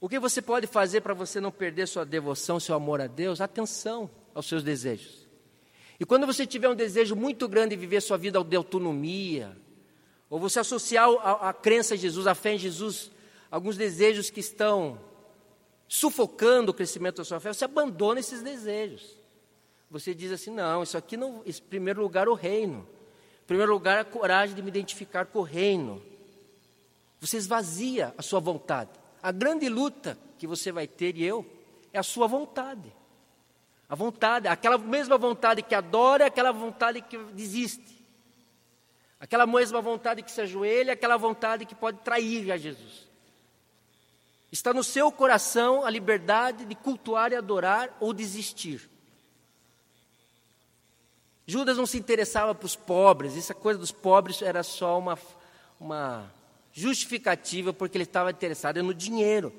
O 0.00 0.08
que 0.08 0.18
você 0.18 0.42
pode 0.42 0.66
fazer 0.66 1.00
para 1.00 1.14
você 1.14 1.40
não 1.40 1.50
perder 1.50 1.88
sua 1.88 2.04
devoção, 2.04 2.60
seu 2.60 2.74
amor 2.74 3.00
a 3.00 3.06
Deus? 3.06 3.40
Atenção 3.40 4.10
aos 4.34 4.46
seus 4.46 4.62
desejos. 4.62 5.26
E 5.98 6.04
quando 6.04 6.26
você 6.26 6.46
tiver 6.46 6.68
um 6.68 6.74
desejo 6.74 7.16
muito 7.16 7.48
grande 7.48 7.74
de 7.74 7.80
viver 7.80 8.02
sua 8.02 8.18
vida 8.18 8.42
de 8.44 8.56
autonomia, 8.56 9.56
ou 10.28 10.38
você 10.38 10.60
associar 10.60 11.08
a, 11.08 11.48
a 11.48 11.52
crença 11.52 11.94
em 11.94 11.98
Jesus, 11.98 12.26
a 12.26 12.34
fé 12.34 12.54
em 12.54 12.58
Jesus, 12.58 13.10
alguns 13.50 13.76
desejos 13.76 14.28
que 14.28 14.40
estão 14.40 15.00
sufocando 15.88 16.72
o 16.72 16.74
crescimento 16.74 17.16
da 17.18 17.24
sua 17.24 17.40
fé, 17.40 17.52
você 17.52 17.64
abandona 17.64 18.20
esses 18.20 18.42
desejos. 18.42 19.16
Você 19.90 20.14
diz 20.14 20.32
assim: 20.32 20.50
não, 20.50 20.82
isso 20.82 20.98
aqui 20.98 21.16
não. 21.16 21.42
Em 21.46 21.52
primeiro 21.52 22.02
lugar, 22.02 22.28
o 22.28 22.34
reino. 22.34 22.86
Em 23.44 23.46
primeiro 23.46 23.72
lugar, 23.72 23.98
a 23.98 24.04
coragem 24.04 24.54
de 24.54 24.60
me 24.60 24.68
identificar 24.68 25.24
com 25.26 25.38
o 25.38 25.42
reino. 25.42 26.02
Você 27.20 27.36
esvazia 27.38 28.12
a 28.18 28.22
sua 28.22 28.40
vontade. 28.40 28.90
A 29.22 29.32
grande 29.32 29.68
luta 29.68 30.18
que 30.38 30.46
você 30.46 30.70
vai 30.70 30.86
ter 30.86 31.16
e 31.16 31.24
eu 31.24 31.44
é 31.92 31.98
a 31.98 32.02
sua 32.02 32.26
vontade. 32.26 32.92
A 33.88 33.94
vontade, 33.94 34.48
aquela 34.48 34.78
mesma 34.78 35.16
vontade 35.16 35.62
que 35.62 35.74
adora, 35.74 36.24
é 36.24 36.26
aquela 36.26 36.52
vontade 36.52 37.00
que 37.00 37.16
desiste. 37.32 38.04
Aquela 39.18 39.46
mesma 39.46 39.80
vontade 39.80 40.22
que 40.22 40.30
se 40.30 40.40
ajoelha, 40.40 40.90
é 40.90 40.94
aquela 40.94 41.16
vontade 41.16 41.64
que 41.64 41.74
pode 41.74 41.98
trair 41.98 42.50
a 42.52 42.56
Jesus. 42.56 43.06
Está 44.50 44.72
no 44.74 44.84
seu 44.84 45.10
coração 45.10 45.84
a 45.84 45.90
liberdade 45.90 46.64
de 46.64 46.74
cultuar 46.74 47.32
e 47.32 47.36
adorar 47.36 47.96
ou 48.00 48.12
desistir. 48.12 48.88
Judas 51.46 51.76
não 51.76 51.86
se 51.86 51.96
interessava 51.96 52.54
para 52.54 52.66
os 52.66 52.74
pobres, 52.74 53.36
essa 53.36 53.54
coisa 53.54 53.78
dos 53.78 53.92
pobres 53.92 54.42
era 54.42 54.64
só 54.64 54.98
uma, 54.98 55.16
uma 55.78 56.32
justificativa 56.76 57.72
porque 57.72 57.96
ele 57.96 58.04
estava 58.04 58.30
interessado 58.30 58.82
no 58.82 58.92
dinheiro. 58.92 59.50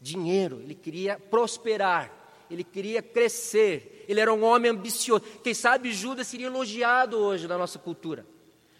Dinheiro, 0.00 0.60
ele 0.62 0.76
queria 0.76 1.18
prosperar, 1.18 2.12
ele 2.48 2.62
queria 2.62 3.02
crescer, 3.02 4.04
ele 4.06 4.20
era 4.20 4.32
um 4.32 4.44
homem 4.44 4.70
ambicioso. 4.70 5.24
Quem 5.42 5.52
sabe 5.52 5.92
Judas 5.92 6.28
seria 6.28 6.46
elogiado 6.46 7.18
hoje 7.18 7.48
na 7.48 7.58
nossa 7.58 7.76
cultura. 7.76 8.24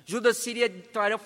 Judas 0.05 0.37
seria, 0.37 0.70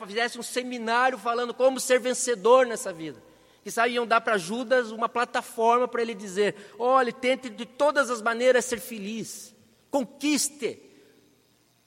fizesse 0.07 0.39
um 0.39 0.43
seminário 0.43 1.19
falando 1.19 1.53
como 1.53 1.79
ser 1.79 2.01
vencedor 2.01 2.67
nessa 2.67 2.95
vida. 2.95 3.23
Que 3.63 3.71
sabe 3.71 3.93
iam 3.93 4.07
dar 4.07 4.23
para 4.23 4.39
Judas 4.39 4.91
uma 4.91 5.07
plataforma 5.07 5.87
para 5.87 6.01
ele 6.01 6.15
dizer: 6.15 6.57
olhe, 6.79 7.13
tente 7.13 7.51
de 7.51 7.67
todas 7.67 8.09
as 8.09 8.23
maneiras 8.23 8.65
ser 8.65 8.81
feliz, 8.81 9.55
conquiste, 9.91 10.83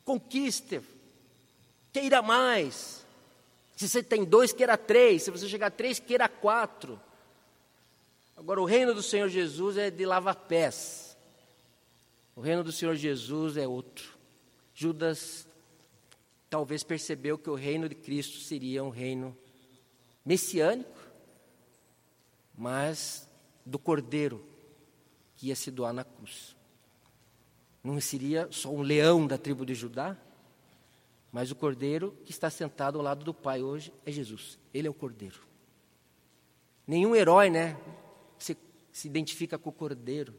conquiste, 0.06 0.82
queira 1.92 2.22
mais, 2.22 3.03
se 3.76 3.90
você 3.90 4.04
tem 4.04 4.24
dois, 4.24 4.54
queira 4.54 4.78
três. 4.78 5.24
Se 5.24 5.32
você 5.32 5.48
chegar 5.48 5.68
a 5.68 5.72
três, 5.72 6.00
queira 6.00 6.30
quatro. 6.30 7.00
Agora, 8.38 8.62
o 8.62 8.66
reino 8.66 8.94
do 8.94 9.02
Senhor 9.02 9.30
Jesus 9.30 9.78
é 9.78 9.90
de 9.90 10.06
lava-pés. 10.06 11.18
O 12.36 12.42
reino 12.42 12.64
do 12.64 12.72
Senhor 12.72 12.96
Jesus 12.96 13.58
é 13.58 13.68
outro. 13.68 14.18
Judas 14.74 15.48
talvez 16.50 16.84
percebeu 16.84 17.38
que 17.38 17.50
o 17.50 17.56
reino 17.56 17.90
de 17.90 17.96
Cristo 17.96 18.40
seria 18.40 18.84
um 18.84 18.90
reino 18.90 19.36
messiânico, 20.26 21.00
mas 22.56 23.28
do 23.66 23.80
cordeiro 23.80 24.46
que 25.36 25.48
ia 25.48 25.56
se 25.56 25.72
doar 25.72 25.94
na 25.94 26.04
cruz. 26.04 26.56
Não 27.84 28.00
seria 28.00 28.48
só 28.52 28.70
um 28.70 28.82
leão 28.82 29.28
da 29.28 29.38
tribo 29.38 29.66
de 29.66 29.74
Judá, 29.76 30.18
mas 31.34 31.50
o 31.50 31.56
cordeiro 31.56 32.16
que 32.24 32.30
está 32.30 32.48
sentado 32.48 33.00
ao 33.00 33.04
lado 33.04 33.26
do 33.26 33.34
Pai 33.34 33.64
hoje 33.64 33.92
é 34.06 34.12
Jesus. 34.12 34.60
Ele 34.72 34.88
é 34.88 34.92
o 34.92 34.94
cordeiro. 34.94 35.42
Nenhum 36.86 37.16
herói, 37.16 37.50
né, 37.50 37.76
se, 38.38 38.56
se 38.92 39.08
identifica 39.08 39.58
com 39.58 39.72
o 39.72 39.74
cordeiro. 39.74 40.36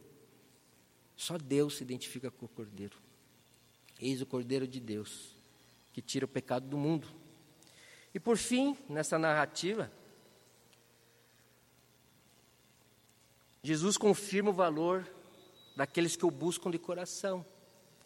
Só 1.16 1.36
Deus 1.36 1.78
se 1.78 1.82
identifica 1.82 2.30
com 2.30 2.46
o 2.46 2.48
cordeiro. 2.48 2.96
Eis 4.00 4.22
o 4.22 4.26
cordeiro 4.26 4.68
de 4.68 4.78
Deus, 4.78 5.34
que 5.92 6.00
tira 6.00 6.26
o 6.26 6.28
pecado 6.28 6.68
do 6.68 6.78
mundo. 6.78 7.08
E 8.14 8.20
por 8.20 8.36
fim, 8.36 8.78
nessa 8.88 9.18
narrativa, 9.18 9.90
Jesus 13.64 13.96
confirma 13.96 14.50
o 14.50 14.54
valor 14.54 15.10
daqueles 15.74 16.14
que 16.14 16.24
o 16.24 16.30
buscam 16.30 16.70
de 16.70 16.78
coração. 16.78 17.44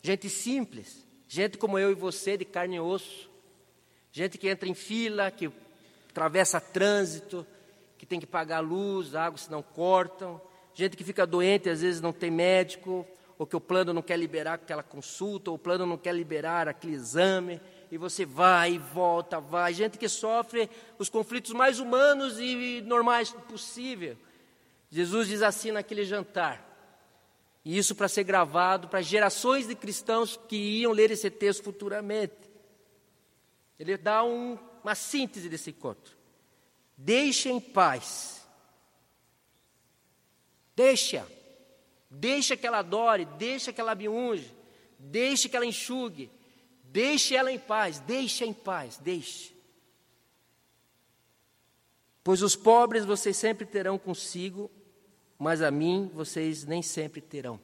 Gente 0.02 0.30
simples, 0.30 1.06
gente 1.28 1.58
como 1.58 1.78
eu 1.78 1.90
e 1.90 1.94
você, 1.94 2.36
de 2.36 2.44
carne 2.44 2.76
e 2.76 2.80
osso, 2.80 3.28
gente 4.10 4.38
que 4.38 4.48
entra 4.48 4.68
em 4.68 4.74
fila, 4.74 5.30
que 5.30 5.50
atravessa 6.08 6.60
trânsito, 6.60 7.46
que 7.98 8.06
tem 8.06 8.18
que 8.18 8.26
pagar 8.26 8.60
luz, 8.60 9.14
água 9.14 9.36
se 9.36 9.50
não 9.50 9.62
cortam, 9.62 10.40
gente 10.74 10.96
que 10.96 11.04
fica 11.04 11.26
doente, 11.26 11.68
às 11.68 11.82
vezes 11.82 12.00
não 12.00 12.12
tem 12.12 12.30
médico, 12.30 13.06
ou 13.38 13.46
que 13.46 13.54
o 13.54 13.60
plano 13.60 13.92
não 13.92 14.02
quer 14.02 14.18
liberar 14.18 14.54
aquela 14.54 14.82
consulta, 14.82 15.50
ou 15.50 15.56
o 15.56 15.58
plano 15.58 15.86
não 15.86 15.98
quer 15.98 16.14
liberar 16.14 16.66
aquele 16.66 16.94
exame, 16.94 17.60
e 17.90 17.96
você 17.96 18.24
vai 18.24 18.72
e 18.72 18.78
volta, 18.78 19.38
vai. 19.38 19.72
Gente 19.72 19.98
que 19.98 20.08
sofre 20.08 20.68
os 20.98 21.08
conflitos 21.08 21.52
mais 21.52 21.78
humanos 21.78 22.38
e 22.40 22.82
normais 22.84 23.30
possível. 23.48 24.16
Jesus 24.90 25.28
diz 25.28 25.42
assim 25.42 25.70
naquele 25.70 26.04
jantar: 26.04 26.67
e 27.68 27.76
isso 27.76 27.94
para 27.94 28.08
ser 28.08 28.24
gravado 28.24 28.88
para 28.88 29.02
gerações 29.02 29.68
de 29.68 29.74
cristãos 29.74 30.40
que 30.48 30.56
iam 30.56 30.90
ler 30.90 31.10
esse 31.10 31.28
texto 31.28 31.62
futuramente. 31.62 32.32
Ele 33.78 33.94
dá 33.98 34.24
um, 34.24 34.58
uma 34.82 34.94
síntese 34.94 35.50
desse 35.50 35.68
encontro. 35.68 36.16
Deixa 36.96 37.50
em 37.50 37.60
paz. 37.60 38.42
Deixa. 40.74 41.30
Deixa 42.10 42.56
que 42.56 42.66
ela 42.66 42.78
adore, 42.78 43.26
deixa 43.36 43.70
que 43.70 43.82
ela 43.82 43.94
me 43.94 44.08
unge, 44.08 44.50
deixa 44.98 45.46
que 45.46 45.54
ela 45.54 45.66
enxugue, 45.66 46.30
deixe 46.84 47.36
ela 47.36 47.52
em 47.52 47.58
paz, 47.58 48.00
deixa 48.00 48.46
em 48.46 48.54
paz, 48.54 48.96
deixe. 48.96 49.54
Pois 52.24 52.40
os 52.40 52.56
pobres 52.56 53.04
vocês 53.04 53.36
sempre 53.36 53.66
terão 53.66 53.98
consigo 53.98 54.70
mas 55.38 55.62
a 55.62 55.70
mim 55.70 56.10
vocês 56.12 56.64
nem 56.64 56.82
sempre 56.82 57.20
terão. 57.20 57.60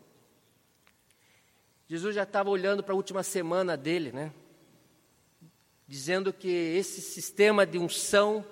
Jesus 1.88 2.14
já 2.14 2.22
estava 2.22 2.48
olhando 2.48 2.82
para 2.82 2.94
a 2.94 2.96
última 2.96 3.22
semana 3.22 3.76
dele, 3.76 4.12
né? 4.12 4.32
Dizendo 5.86 6.32
que 6.32 6.48
esse 6.48 7.00
sistema 7.00 7.66
de 7.66 7.78
unção, 7.78 8.44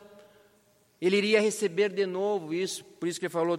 ele 1.00 1.16
iria 1.16 1.40
receber 1.40 1.88
de 1.90 2.04
novo 2.04 2.52
isso, 2.52 2.84
por 2.84 3.08
isso 3.08 3.18
que 3.18 3.26
ele 3.26 3.32
falou 3.32 3.58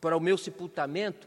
para 0.00 0.16
o 0.16 0.20
meu 0.20 0.38
sepultamento, 0.38 1.26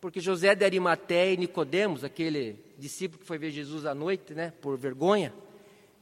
porque 0.00 0.20
José 0.20 0.54
de 0.54 0.64
Arimateia 0.64 1.34
e 1.34 1.36
Nicodemos, 1.36 2.04
aquele 2.04 2.64
discípulo 2.78 3.20
que 3.20 3.26
foi 3.26 3.38
ver 3.38 3.50
Jesus 3.50 3.84
à 3.84 3.94
noite, 3.94 4.34
né, 4.34 4.52
por 4.60 4.76
vergonha, 4.76 5.32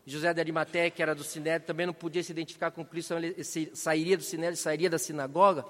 José 0.05 0.33
de 0.33 0.41
Arimateia, 0.41 0.91
que 0.91 1.03
era 1.03 1.15
do 1.15 1.25
Sinédrio, 1.25 1.67
também 1.67 1.87
não 1.87 1.93
podia 1.93 2.23
se 2.23 2.33
identificar 2.33 2.71
com 2.71 2.85
Cristo, 2.85 3.15
então 3.15 3.25
ele 3.25 3.71
sairia 3.75 4.17
do 4.17 4.23
Sinédrio, 4.23 4.57
sairia 4.57 4.89
da 4.89 4.99
sinagoga, 4.99 5.65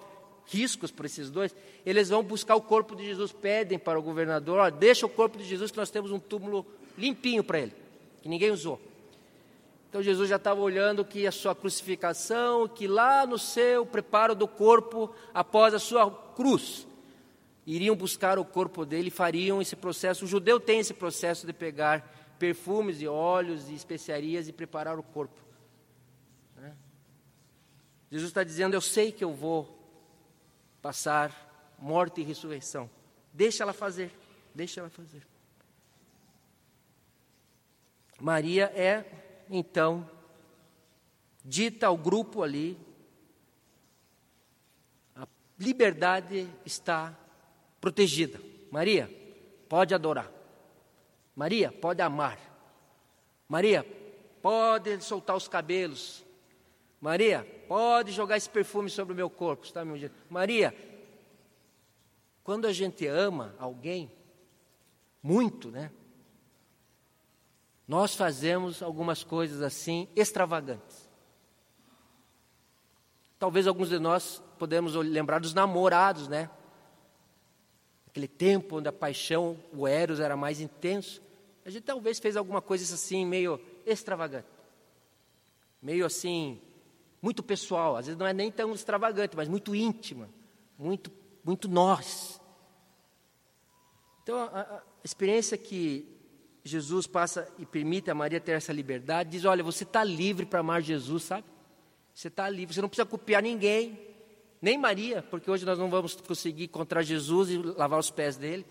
riscos 0.49 0.91
para 0.91 1.07
esses 1.07 1.31
dois, 1.31 1.55
eles 1.85 2.09
vão 2.09 2.23
buscar 2.23 2.57
o 2.57 2.61
corpo 2.61 2.97
de 2.97 3.05
Jesus, 3.05 3.33
pedem 3.33 3.79
para 3.79 3.99
o 3.99 4.03
governador, 4.03 4.59
ó, 4.59 4.71
deixa 4.71 5.07
o 5.07 5.09
corpo 5.09 5.39
de 5.39 5.45
Jesus 5.45 5.71
que 5.71 5.77
nós 5.77 5.91
temos 5.91 6.11
um 6.11 6.19
túmulo 6.19 6.67
limpinho 6.97 7.45
para 7.45 7.61
ele, 7.61 7.75
que 8.23 8.29
ninguém 8.29 8.51
usou. 8.51 8.81
Então 9.89 10.03
Jesus 10.03 10.29
já 10.29 10.37
estava 10.37 10.61
olhando 10.61 11.05
que 11.05 11.27
a 11.27 11.33
sua 11.33 11.55
crucificação, 11.55 12.69
que 12.69 12.87
lá 12.87 13.27
no 13.27 13.39
seu 13.39 13.87
preparo 13.87 14.35
do 14.35 14.47
corpo, 14.47 15.15
após 15.33 15.73
a 15.73 15.79
sua 15.79 16.11
cruz, 16.11 16.87
iriam 17.67 17.97
buscar 17.97 18.39
o 18.39 18.45
corpo 18.45 18.85
dele 18.85 19.11
fariam 19.11 19.63
esse 19.63 19.77
processo. 19.77 20.25
O 20.25 20.29
judeu 20.29 20.61
tem 20.61 20.81
esse 20.81 20.93
processo 20.93 21.47
de 21.47 21.53
pegar 21.55 22.37
perfumes 22.39 23.01
e 23.01 23.09
óleos 23.09 23.69
e 23.71 23.75
especiarias 23.75 24.47
e 24.47 24.53
preparar 24.53 24.99
o 24.99 25.03
corpo. 25.03 25.41
Né? 26.57 26.75
Jesus 28.11 28.31
está 28.31 28.45
dizendo: 28.45 28.75
Eu 28.75 28.81
sei 28.83 29.11
que 29.11 29.25
eu 29.25 29.33
vou 29.33 29.78
passar 30.89 31.77
morte 31.79 32.23
e 32.23 32.25
ressurreição. 32.25 32.89
Deixa 33.31 33.63
ela 33.63 33.75
fazer, 33.75 34.11
deixa 34.55 34.81
ela 34.81 34.89
fazer. 34.89 35.23
Maria 38.19 38.73
é, 38.75 39.05
então, 39.51 40.09
dita 41.45 41.89
ao 41.89 41.97
grupo 41.99 42.43
ali, 42.43 42.79
a 45.15 45.29
liberdade 45.59 46.49
está 46.65 47.15
protegida. 47.79 48.41
Maria, 48.71 49.11
pode 49.69 49.95
adorar. 49.95 50.33
Maria, 51.37 51.71
pode 51.71 52.01
amar. 52.01 52.39
Maria, 53.47 53.85
pode 54.41 54.99
soltar 55.03 55.37
os 55.37 55.49
cabelos. 55.49 56.25
Maria, 56.99 57.47
pode 57.69 58.11
jogar 58.13 58.37
esse 58.37 58.49
perfume 58.49 58.89
sobre 58.89 59.13
o 59.13 59.17
meu 59.17 59.29
corpo. 59.29 59.65
Está 59.65 59.85
me 59.85 59.93
ouvindo? 59.93 60.13
Maria, 60.29 60.75
quando 62.43 62.67
a 62.67 62.73
gente 62.73 63.07
ama 63.07 63.55
alguém, 63.59 64.11
muito, 65.23 65.71
né? 65.71 65.91
Nós 67.87 68.15
fazemos 68.15 68.83
algumas 68.83 69.23
coisas 69.23 69.63
assim 69.63 70.09
extravagantes. 70.17 71.09
Talvez 73.39 73.67
alguns 73.67 73.91
de 73.91 73.99
nós 73.99 74.43
podemos 74.59 74.95
lembrar 74.95 75.39
dos 75.39 75.55
namorados, 75.55 76.27
né? 76.27 76.51
Aquele 78.07 78.29
tempo 78.29 78.79
onde 78.79 78.89
a 78.89 78.93
paixão, 78.93 79.57
o 79.73 79.87
eros 79.87 80.19
era 80.19 80.37
mais 80.37 80.61
intenso. 80.61 81.23
A 81.65 81.71
gente 81.71 81.85
talvez 81.85 82.19
fez 82.19 82.37
alguma 82.37 82.61
coisa 82.61 82.95
assim 82.95 83.25
meio 83.25 83.61
extravagante. 83.87 84.49
Meio 85.81 86.05
assim, 86.05 86.61
muito 87.21 87.43
pessoal, 87.43 87.97
às 87.97 88.07
vezes 88.07 88.19
não 88.19 88.27
é 88.27 88.33
nem 88.33 88.51
tão 88.51 88.73
extravagante, 88.73 89.37
mas 89.37 89.49
muito 89.49 89.75
íntima, 89.75 90.29
muito 90.79 91.11
muito 91.45 91.67
nós. 91.67 92.41
Então, 94.23 94.39
a, 94.39 94.61
a 94.61 94.83
experiência 95.03 95.57
que 95.57 96.07
Jesus 96.63 97.07
passa 97.07 97.51
e 97.59 97.65
permite 97.65 98.11
a 98.11 98.15
Maria 98.15 98.39
ter 98.39 98.53
essa 98.53 98.73
liberdade, 98.73 99.31
diz: 99.31 99.45
olha, 99.47 99.65
você 99.65 99.85
está 99.85 100.05
livre 100.05 100.45
para 100.45 100.61
amar 100.61 100.83
Jesus, 100.83 101.25
sabe? 101.25 101.47
Você 102.13 102.29
está 102.29 102.51
livre, 102.51 102.75
você 102.75 102.83
não 102.83 102.89
precisa 102.89 103.07
copiar 103.07 103.43
ninguém, 103.43 103.99
nem 104.61 104.77
Maria, 104.77 105.23
porque 105.23 105.51
hoje 105.51 105.65
nós 105.65 105.79
não 105.79 105.89
vamos 105.89 106.17
conseguir 106.17 106.65
encontrar 106.65 107.03
Jesus 107.03 107.49
e 107.49 107.57
lavar 107.57 107.99
os 107.99 108.11
pés 108.11 108.37
dele, 108.37 108.67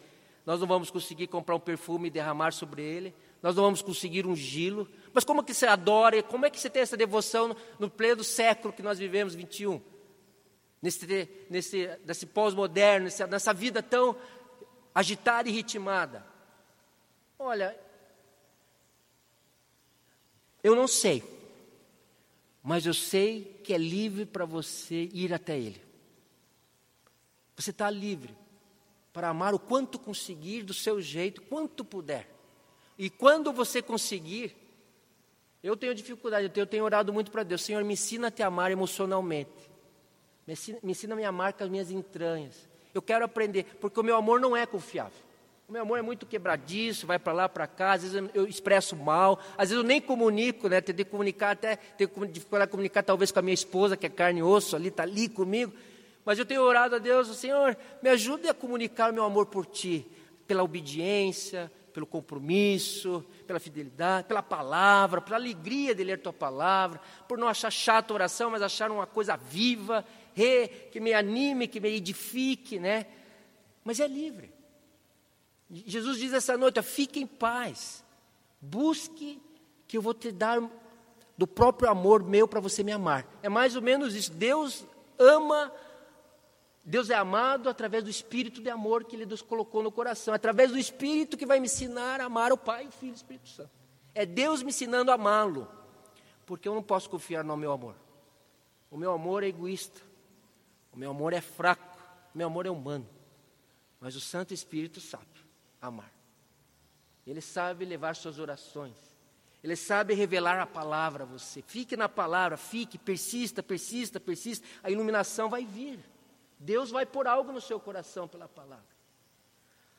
nós 0.45 0.59
não 0.59 0.67
vamos 0.67 0.91
conseguir 0.91 1.27
comprar 1.27 1.55
um 1.55 1.59
perfume 1.59 2.09
e 2.09 2.11
derramar 2.11 2.51
sobre 2.51 2.83
ele, 2.83 3.15
nós 3.41 3.55
não 3.55 3.63
vamos 3.63 3.81
conseguir 3.81 4.25
ungí-lo. 4.25 4.87
Mas 5.13 5.23
como 5.23 5.43
que 5.43 5.53
você 5.53 5.65
adora, 5.65 6.21
como 6.23 6.45
é 6.45 6.49
que 6.49 6.59
você 6.59 6.69
tem 6.69 6.81
essa 6.81 6.97
devoção 6.97 7.49
no, 7.49 7.57
no 7.79 7.89
pleno 7.89 8.23
século 8.23 8.73
que 8.73 8.81
nós 8.81 8.99
vivemos, 8.99 9.35
21? 9.35 9.81
nesse, 10.81 11.29
nesse, 11.49 11.99
nesse 12.05 12.25
pós-moderno, 12.25 13.09
nessa 13.29 13.53
vida 13.53 13.81
tão 13.81 14.15
agitada 14.93 15.49
e 15.49 15.51
ritmada. 15.51 16.25
Olha, 17.37 17.77
eu 20.63 20.75
não 20.75 20.87
sei, 20.87 21.23
mas 22.63 22.85
eu 22.85 22.93
sei 22.93 23.59
que 23.63 23.73
é 23.73 23.77
livre 23.77 24.25
para 24.25 24.45
você 24.45 25.09
ir 25.13 25.33
até 25.33 25.57
Ele. 25.57 25.81
Você 27.55 27.71
está 27.71 27.89
livre 27.89 28.35
para 29.11 29.29
amar 29.29 29.53
o 29.53 29.59
quanto 29.59 29.97
conseguir, 29.97 30.63
do 30.63 30.73
seu 30.73 31.01
jeito, 31.01 31.41
quanto 31.43 31.83
puder. 31.83 32.29
E 32.97 33.09
quando 33.09 33.51
você 33.51 33.81
conseguir, 33.81 34.55
eu 35.61 35.75
tenho 35.75 35.93
dificuldade, 35.93 36.51
eu 36.55 36.65
tenho 36.65 36.83
orado 36.83 37.13
muito 37.13 37.31
para 37.31 37.43
Deus, 37.43 37.61
Senhor, 37.61 37.83
me 37.83 37.93
ensina 37.93 38.27
a 38.27 38.31
te 38.31 38.41
amar 38.41 38.71
emocionalmente. 38.71 39.69
Me 40.47 40.53
ensina, 40.53 40.79
me 40.81 40.91
ensina 40.91 41.13
a 41.13 41.17
me 41.17 41.25
amar 41.25 41.53
com 41.53 41.63
as 41.63 41.69
minhas 41.69 41.91
entranhas. 41.91 42.67
Eu 42.93 43.01
quero 43.01 43.25
aprender, 43.25 43.65
porque 43.79 43.99
o 43.99 44.03
meu 44.03 44.15
amor 44.15 44.39
não 44.39 44.55
é 44.55 44.65
confiável. 44.65 45.27
O 45.67 45.71
meu 45.73 45.81
amor 45.81 45.99
é 45.99 46.01
muito 46.01 46.25
quebradiço, 46.25 47.05
vai 47.05 47.19
para 47.19 47.33
lá, 47.33 47.49
para 47.49 47.67
cá, 47.67 47.91
às 47.91 48.01
vezes 48.01 48.29
eu, 48.33 48.47
expresso 48.47 48.95
mal, 48.95 49.37
às 49.57 49.69
vezes 49.69 49.83
eu 49.83 49.83
nem 49.83 49.99
comunico, 49.99 50.69
né? 50.69 50.79
Que 50.79 51.03
comunicar 51.03 51.51
até, 51.51 51.75
tenho 51.75 52.09
dificuldade 52.25 52.69
de 52.69 52.71
comunicar 52.71 53.03
talvez 53.03 53.33
com 53.33 53.39
a 53.39 53.41
minha 53.41 53.53
esposa, 53.53 53.97
que 53.97 54.05
é 54.05 54.09
carne 54.09 54.39
e 54.39 54.43
osso, 54.43 54.77
ali, 54.77 54.87
está 54.87 55.03
ali 55.03 55.27
comigo. 55.27 55.73
Mas 56.23 56.39
eu 56.39 56.45
tenho 56.45 56.61
orado 56.61 56.95
a 56.95 56.99
Deus, 56.99 57.27
Senhor, 57.35 57.77
me 58.01 58.09
ajude 58.09 58.47
a 58.47 58.53
comunicar 58.53 59.11
o 59.11 59.13
meu 59.13 59.25
amor 59.25 59.47
por 59.47 59.65
Ti, 59.65 60.05
pela 60.47 60.63
obediência, 60.63 61.69
pelo 61.97 62.05
compromisso, 62.05 63.25
pela 63.47 63.59
fidelidade, 63.59 64.27
pela 64.27 64.43
palavra, 64.43 65.19
pela 65.19 65.35
alegria 65.35 65.95
de 65.95 66.03
ler 66.03 66.21
Tua 66.21 66.31
palavra, 66.31 67.01
por 67.27 67.39
não 67.39 67.47
achar 67.47 67.71
chata 67.71 68.13
a 68.13 68.15
oração, 68.15 68.51
mas 68.51 68.61
achar 68.61 68.91
uma 68.91 69.07
coisa 69.07 69.35
viva, 69.35 70.05
que 70.35 70.99
me 70.99 71.11
anime, 71.11 71.67
que 71.67 71.79
me 71.79 71.89
edifique, 71.89 72.77
né? 72.77 73.07
Mas 73.83 73.99
é 73.99 74.07
livre. 74.07 74.53
Jesus 75.71 76.19
diz 76.19 76.33
essa 76.33 76.55
noite: 76.55 76.79
fique 76.83 77.19
em 77.19 77.25
paz, 77.25 78.05
busque 78.61 79.41
que 79.87 79.97
eu 79.97 80.01
vou 80.03 80.13
te 80.13 80.31
dar 80.31 80.61
do 81.35 81.47
próprio 81.47 81.89
amor 81.89 82.21
meu 82.21 82.47
para 82.47 82.59
você 82.59 82.83
me 82.83 82.91
amar. 82.91 83.25
É 83.41 83.49
mais 83.49 83.75
ou 83.75 83.81
menos 83.81 84.13
isso. 84.13 84.31
Deus 84.31 84.85
ama, 85.17 85.73
Deus 86.89 87.09
é 87.09 87.15
amado 87.15 87.67
através 87.67 88.01
do 88.01 88.09
espírito 88.09 88.61
de 88.61 88.69
amor 88.69 89.03
que 89.03 89.13
Ele 89.13 89.25
nos 89.25 89.41
colocou 89.41 89.83
no 89.83 89.91
coração, 89.91 90.33
através 90.33 90.71
do 90.71 90.79
espírito 90.79 91.35
que 91.35 91.45
vai 91.45 91.59
me 91.59 91.65
ensinar 91.65 92.21
a 92.21 92.23
amar 92.23 92.53
o 92.53 92.57
Pai, 92.57 92.87
o 92.87 92.91
Filho 92.91 93.09
e 93.09 93.13
o 93.13 93.15
Espírito 93.15 93.49
Santo. 93.49 93.69
É 94.15 94.25
Deus 94.25 94.63
me 94.63 94.69
ensinando 94.69 95.11
a 95.11 95.15
amá-lo, 95.15 95.67
porque 96.45 96.65
eu 96.65 96.73
não 96.73 96.81
posso 96.81 97.09
confiar 97.09 97.43
no 97.43 97.57
meu 97.57 97.73
amor. 97.73 97.93
O 98.89 98.95
meu 98.95 99.11
amor 99.11 99.43
é 99.43 99.47
egoísta. 99.47 99.99
O 100.93 100.97
meu 100.97 101.11
amor 101.11 101.33
é 101.33 101.41
fraco, 101.41 101.99
o 102.33 102.37
meu 102.37 102.47
amor 102.47 102.65
é 102.65 102.71
humano. 102.71 103.05
Mas 103.99 104.15
o 104.15 104.21
Santo 104.21 104.53
Espírito 104.53 105.01
sabe 105.01 105.25
amar. 105.81 106.13
Ele 107.25 107.41
sabe 107.41 107.83
levar 107.83 108.15
suas 108.15 108.39
orações. 108.39 108.95
Ele 109.61 109.75
sabe 109.75 110.13
revelar 110.13 110.57
a 110.57 110.65
palavra 110.65 111.25
a 111.25 111.27
você. 111.27 111.61
Fique 111.61 111.97
na 111.97 112.07
palavra, 112.07 112.55
fique, 112.55 112.97
persista, 112.97 113.61
persista, 113.61 114.21
persista. 114.21 114.65
A 114.81 114.89
iluminação 114.89 115.49
vai 115.49 115.65
vir. 115.65 115.99
Deus 116.59 116.89
vai 116.89 117.05
pôr 117.05 117.27
algo 117.27 117.51
no 117.51 117.61
seu 117.61 117.79
coração 117.79 118.27
pela 118.27 118.47
palavra. 118.47 118.85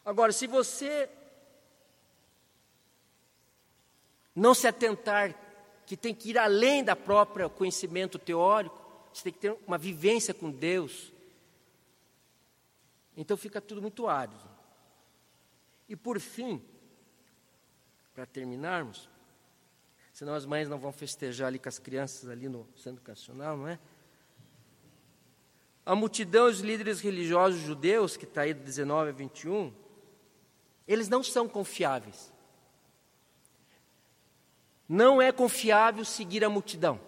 Agora, 0.05 0.33
se 0.33 0.47
você 0.47 1.09
não 4.35 4.55
se 4.55 4.67
atentar 4.67 5.35
que 5.87 5.97
tem 5.97 6.15
que 6.15 6.31
ir 6.31 6.39
além 6.39 6.85
da 6.85 6.95
própria 6.95 7.49
conhecimento 7.49 8.19
teórico, 8.19 8.79
você 9.13 9.25
tem 9.25 9.33
que 9.33 9.39
ter 9.39 9.57
uma 9.67 9.79
vivência 9.79 10.33
com 10.33 10.51
Deus. 10.51 11.13
Então 13.17 13.37
fica 13.37 13.61
tudo 13.61 13.83
muito 13.83 14.07
árido. 14.07 14.49
E 15.89 15.97
por 15.97 16.21
fim, 16.21 16.63
para 18.15 18.27
terminarmos, 18.27 19.09
senão 20.13 20.35
as 20.35 20.45
mães 20.45 20.69
não 20.69 20.79
vão 20.79 20.93
festejar 20.93 21.49
ali 21.49 21.59
com 21.59 21.69
as 21.69 21.79
crianças 21.79 22.29
ali 22.29 22.49
no 22.49 22.69
centro 22.77 23.01
educacional, 23.01 23.57
não 23.57 23.69
é? 23.69 23.79
A 25.89 25.95
multidão 25.95 26.49
e 26.49 26.51
os 26.51 26.61
líderes 26.61 27.01
religiosos 27.01 27.63
judeus, 27.63 28.15
que 28.15 28.27
está 28.27 28.43
aí 28.43 28.53
do 28.53 28.63
19 28.63 29.09
a 29.09 29.13
21, 29.13 29.73
eles 30.87 31.09
não 31.09 31.23
são 31.23 31.49
confiáveis. 31.49 32.31
Não 34.87 35.23
é 35.23 35.33
confiável 35.33 36.05
seguir 36.05 36.45
a 36.45 36.51
multidão. 36.51 37.01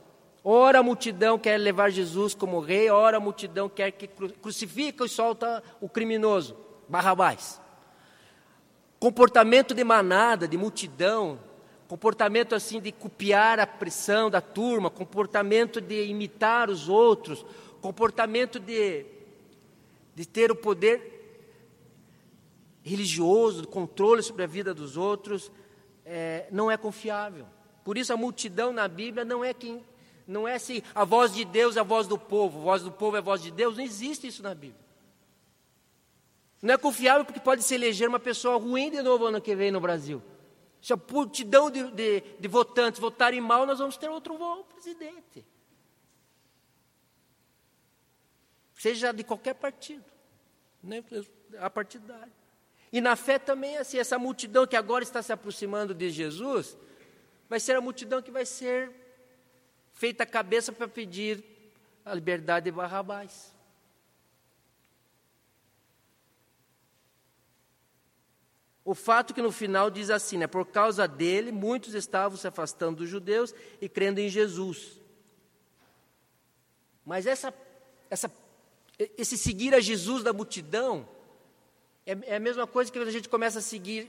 Ora 0.43 0.79
a 0.79 0.83
multidão 0.83 1.39
quer 1.39 1.59
levar 1.59 1.91
Jesus 1.91 2.35
como 2.35 2.59
rei, 2.59 2.89
ora 2.89 3.19
a 3.19 3.21
multidão 3.21 3.69
quer 3.69 3.91
que 3.91 4.07
crucifica 4.07 5.05
e 5.05 5.11
solta 5.11 5.63
o 5.79 5.87
criminoso, 5.87 6.57
Barrabás. 6.89 7.61
Comportamento 8.99 9.75
de 9.75 9.85
manada, 9.85 10.49
de 10.49 10.57
multidão, 10.57 11.39
comportamento 11.87 12.55
assim 12.55 12.81
de 12.81 12.93
copiar 12.93 13.61
a 13.61 13.67
pressão 13.67 14.31
da 14.31 14.41
turma, 14.41 14.89
comportamento 14.89 15.83
de 15.83 16.07
imitar 16.07 16.71
os 16.71 16.89
outros, 16.89 17.45
comportamento 17.81 18.59
de, 18.59 19.05
de 20.15 20.27
ter 20.27 20.51
o 20.51 20.57
poder 20.57 21.19
religioso, 22.83 23.67
controle 23.67 24.23
sobre 24.23 24.45
a 24.45 24.47
vida 24.47 24.73
dos 24.73 24.97
outros, 24.97 25.51
é, 26.05 26.47
não 26.51 26.71
é 26.71 26.77
confiável. 26.77 27.47
Por 27.85 27.97
isso 27.99 28.13
a 28.13 28.17
multidão 28.17 28.73
na 28.73 28.89
Bíblia 28.89 29.25
não 29.25 29.45
é 29.45 29.53
quem 29.53 29.85
não 30.31 30.47
é 30.47 30.55
assim, 30.55 30.81
a 30.95 31.05
voz 31.05 31.35
de 31.35 31.45
Deus 31.45 31.77
é 31.77 31.81
a 31.81 31.83
voz 31.83 32.07
do 32.07 32.17
povo, 32.17 32.61
a 32.61 32.63
voz 32.63 32.83
do 32.83 32.93
povo 32.93 33.17
é 33.17 33.19
a 33.19 33.23
voz 33.23 33.43
de 33.43 33.51
Deus, 33.51 33.77
não 33.77 33.85
existe 33.85 34.29
isso 34.29 34.45
na 34.45 34.55
Bíblia. 34.55 34.81
Não 36.63 36.75
é 36.75 36.79
confiável 36.79 37.25
porque 37.25 37.41
pode 37.41 37.65
se 37.65 37.75
eleger 37.75 38.09
uma 38.09 38.21
pessoa 38.21 38.57
ruim 38.57 38.91
de 38.91 39.03
novo 39.03 39.27
ano 39.27 39.41
que 39.41 39.57
vem 39.57 39.73
no 39.73 39.81
Brasil. 39.81 40.23
Se 40.81 40.93
a 40.93 40.99
multidão 41.11 41.71
de, 41.71 41.91
de, 41.91 42.21
de 42.39 42.49
votantes 42.49 43.01
votarem 43.01 43.41
mal, 43.41 43.67
nós 43.67 43.81
vamos 43.81 43.97
ter 43.97 44.09
outro 44.09 44.37
presidente. 44.73 45.45
Seja 48.81 49.13
de 49.13 49.23
qualquer 49.23 49.53
partido, 49.53 50.07
nem 50.83 51.05
a 51.59 51.69
partidário. 51.69 52.33
E 52.91 52.99
na 52.99 53.15
fé 53.15 53.39
também, 53.39 53.77
assim, 53.77 53.99
essa 53.99 54.19
multidão 54.19 54.67
que 54.67 54.75
agora 54.75 55.05
está 55.05 55.21
se 55.23 55.31
aproximando 55.31 55.93
de 55.93 56.09
Jesus, 56.09 56.79
vai 57.47 57.61
ser 57.61 57.77
a 57.77 57.81
multidão 57.83 58.23
que 58.23 58.31
vai 58.31 58.47
ser 58.47 58.91
feita 59.93 60.23
a 60.23 60.27
cabeça 60.27 60.73
para 60.73 60.89
pedir 60.89 61.45
a 62.07 62.15
liberdade 62.15 62.65
de 62.65 62.71
Barrabás. 62.71 63.55
O 68.83 68.95
fato 68.95 69.35
que 69.35 69.43
no 69.43 69.53
final 69.53 69.91
diz 69.91 70.09
assim, 70.09 70.39
né? 70.39 70.47
Por 70.47 70.65
causa 70.65 71.07
dele, 71.07 71.53
muitos 71.53 71.93
estavam 71.93 72.39
se 72.39 72.49
afastando 72.49 72.97
dos 72.97 73.11
judeus 73.11 73.55
e 73.79 73.91
crendo 73.91 74.21
em 74.21 74.31
Jesus. 74.31 74.99
Mas 77.05 77.27
essa, 77.27 77.53
essa, 78.09 78.40
esse 79.17 79.39
seguir 79.39 79.75
a 79.75 79.81
Jesus 79.81 80.23
da 80.23 80.33
multidão 80.33 81.09
é, 82.07 82.17
é 82.33 82.37
a 82.37 82.41
mesma 82.41 82.67
coisa 82.67 82.91
que 82.91 82.99
quando 82.99 83.09
a 83.09 83.13
gente 83.13 83.29
começa 83.29 83.59
a 83.59 83.63
seguir 83.63 84.09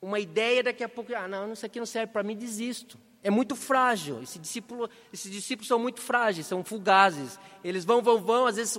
uma 0.00 0.20
ideia, 0.20 0.62
daqui 0.62 0.84
a 0.84 0.88
pouco, 0.88 1.14
ah, 1.14 1.26
não, 1.26 1.52
isso 1.52 1.66
aqui 1.66 1.78
não 1.78 1.86
serve 1.86 2.12
para 2.12 2.22
mim, 2.22 2.36
desisto. 2.36 2.98
É 3.22 3.30
muito 3.30 3.56
frágil. 3.56 4.22
Esse 4.22 4.38
discípulo, 4.38 4.88
esses 5.12 5.30
discípulos 5.30 5.66
são 5.66 5.78
muito 5.78 6.00
frágeis, 6.00 6.46
são 6.46 6.62
fugazes. 6.62 7.38
Eles 7.64 7.84
vão, 7.84 8.00
vão, 8.00 8.20
vão, 8.20 8.46
às 8.46 8.56
vezes 8.56 8.78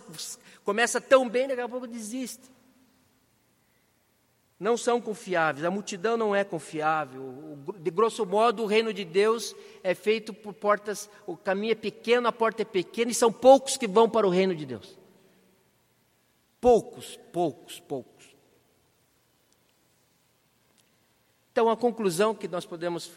começa 0.64 1.02
tão 1.02 1.28
bem, 1.28 1.48
daqui 1.48 1.62
a 1.62 1.68
pouco 1.68 1.88
desiste 1.88 2.50
não 4.60 4.76
são 4.76 5.00
confiáveis, 5.00 5.64
a 5.64 5.72
multidão 5.72 6.18
não 6.18 6.36
é 6.36 6.44
confiável. 6.44 7.58
De 7.78 7.90
grosso 7.90 8.26
modo, 8.26 8.64
o 8.64 8.66
reino 8.66 8.94
de 8.94 9.06
Deus 9.06 9.56
é 9.82 9.96
feito 9.96 10.34
por 10.34 10.54
portas, 10.54 11.10
o 11.26 11.38
caminho 11.38 11.72
é 11.72 11.76
pequeno, 11.76 12.28
a 12.28 12.32
porta 12.32 12.64
é 12.64 12.66
pequena, 12.66 13.10
e 13.10 13.16
são 13.16 13.32
poucos 13.32 13.78
que 13.78 13.88
vão 13.88 14.10
para 14.10 14.28
o 14.28 14.30
reino 14.30 14.54
de 14.54 14.66
Deus. 14.66 14.98
Poucos, 16.60 17.18
poucos, 17.32 17.80
poucos. 17.80 18.36
Então, 21.54 21.70
a 21.70 21.78
conclusão 21.78 22.36
que 22.36 22.48
nós 22.48 22.66
podemos 22.66 23.12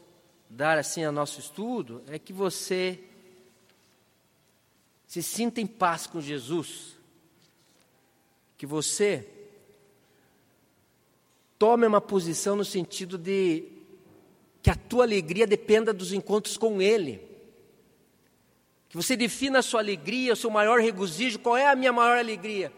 dar 0.48 0.78
assim 0.78 1.04
ao 1.04 1.12
nosso 1.12 1.40
estudo 1.40 2.04
é 2.06 2.20
que 2.20 2.32
você 2.32 3.02
se 5.08 5.22
sinta 5.22 5.60
em 5.60 5.66
paz 5.66 6.06
com 6.06 6.20
Jesus, 6.20 6.96
que 8.56 8.64
você 8.64 9.41
tome 11.62 11.86
uma 11.86 12.00
posição 12.00 12.56
no 12.56 12.64
sentido 12.64 13.16
de 13.16 13.68
que 14.60 14.68
a 14.68 14.74
tua 14.74 15.04
alegria 15.04 15.46
dependa 15.46 15.92
dos 15.92 16.12
encontros 16.12 16.56
com 16.56 16.82
Ele. 16.82 17.24
Que 18.88 18.96
você 18.96 19.16
defina 19.16 19.60
a 19.60 19.62
sua 19.62 19.78
alegria, 19.78 20.32
o 20.32 20.36
seu 20.36 20.50
maior 20.50 20.80
regozijo. 20.80 21.38
Qual 21.38 21.56
é 21.56 21.68
a 21.68 21.76
minha 21.76 21.92
maior 21.92 22.18
alegria? 22.18 22.72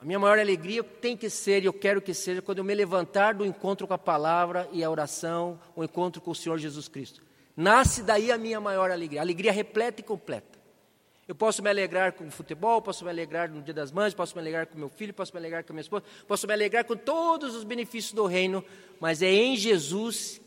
A 0.00 0.04
minha 0.04 0.18
maior 0.18 0.40
alegria 0.40 0.82
tem 0.82 1.16
que 1.16 1.30
ser, 1.30 1.62
e 1.62 1.66
eu 1.66 1.72
quero 1.72 2.02
que 2.02 2.12
seja, 2.12 2.42
quando 2.42 2.58
eu 2.58 2.64
me 2.64 2.74
levantar 2.74 3.34
do 3.34 3.46
encontro 3.46 3.86
com 3.86 3.94
a 3.94 3.98
palavra 3.98 4.68
e 4.72 4.82
a 4.82 4.90
oração, 4.90 5.60
o 5.76 5.84
encontro 5.84 6.20
com 6.20 6.32
o 6.32 6.34
Senhor 6.34 6.58
Jesus 6.58 6.88
Cristo. 6.88 7.22
Nasce 7.56 8.02
daí 8.02 8.32
a 8.32 8.36
minha 8.36 8.60
maior 8.60 8.90
alegria, 8.90 9.20
alegria 9.20 9.52
repleta 9.52 10.00
e 10.00 10.04
completa. 10.04 10.53
Eu 11.26 11.34
posso 11.34 11.62
me 11.62 11.70
alegrar 11.70 12.12
com 12.12 12.26
o 12.26 12.30
futebol, 12.30 12.82
posso 12.82 13.04
me 13.04 13.10
alegrar 13.10 13.50
no 13.50 13.62
Dia 13.62 13.72
das 13.72 13.90
Mães, 13.90 14.12
posso 14.12 14.34
me 14.34 14.42
alegrar 14.42 14.66
com 14.66 14.78
meu 14.78 14.90
filho, 14.90 15.14
posso 15.14 15.32
me 15.32 15.38
alegrar 15.38 15.64
com 15.64 15.72
minha 15.72 15.80
esposa, 15.80 16.04
posso 16.28 16.46
me 16.46 16.52
alegrar 16.52 16.84
com 16.84 16.96
todos 16.96 17.54
os 17.54 17.64
benefícios 17.64 18.12
do 18.12 18.26
reino, 18.26 18.62
mas 19.00 19.22
é 19.22 19.32
em 19.32 19.56
Jesus 19.56 20.40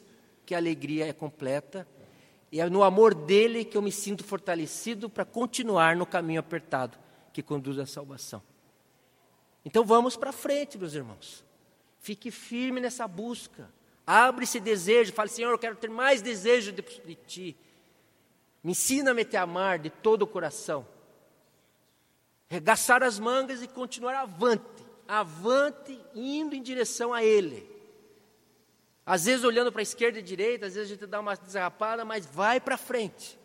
que 0.45 0.53
a 0.53 0.57
alegria 0.57 1.07
é 1.07 1.13
completa 1.13 1.88
e 2.51 2.61
é 2.61 2.69
no 2.69 2.84
amor 2.84 3.15
dele 3.15 3.65
que 3.65 3.75
eu 3.75 3.82
me 3.82 3.91
sinto 3.91 4.23
fortalecido 4.23 5.09
para 5.09 5.25
continuar 5.25 5.95
no 5.95 6.05
caminho 6.05 6.39
apertado 6.39 6.97
que 7.34 7.41
conduz 7.41 7.80
à 7.80 7.86
salvação. 7.86 8.41
Então 9.65 9.84
vamos 9.84 10.15
para 10.15 10.32
frente, 10.32 10.78
meus 10.78 10.93
irmãos. 10.93 11.43
Fique 11.99 12.32
firme 12.32 12.80
nessa 12.80 13.07
busca. 13.07 13.69
Abre 14.05 14.45
esse 14.45 14.59
desejo, 14.59 15.11
fale, 15.11 15.30
Senhor, 15.30 15.51
eu 15.51 15.57
quero 15.57 15.75
ter 15.75 15.89
mais 15.89 16.21
desejo 16.21 16.71
de, 16.71 16.82
de 16.82 17.15
ti. 17.15 17.57
Me 18.64 18.72
ensina-me 18.72 19.22
a 19.22 19.26
te 19.26 19.38
amar 19.38 19.80
de 19.80 19.89
todo 19.89 20.24
o 20.24 20.28
coração. 20.28 20.88
Regaçar 22.47 23.03
as 23.03 23.20
mangas 23.20 23.62
e 23.62 23.68
continuar 23.68 24.16
avante, 24.16 24.86
avante, 25.08 25.99
indo 26.16 26.55
em 26.55 26.62
direção 26.62 27.14
a 27.14 27.24
Ele. 27.24 27.70
Às 29.05 29.26
vezes 29.26 29.45
olhando 29.45 29.72
para 29.72 29.82
a 29.82 29.84
esquerda 29.84 30.20
e 30.20 30.22
direita, 30.22 30.66
às 30.66 30.76
vezes 30.76 30.91
a 30.91 30.93
gente 30.95 31.05
dá 31.05 31.20
uma 31.20 31.36
desarrapada, 31.36 32.03
mas 32.03 32.26
vai 32.26 32.60
para 32.60 32.78
frente. 32.78 33.39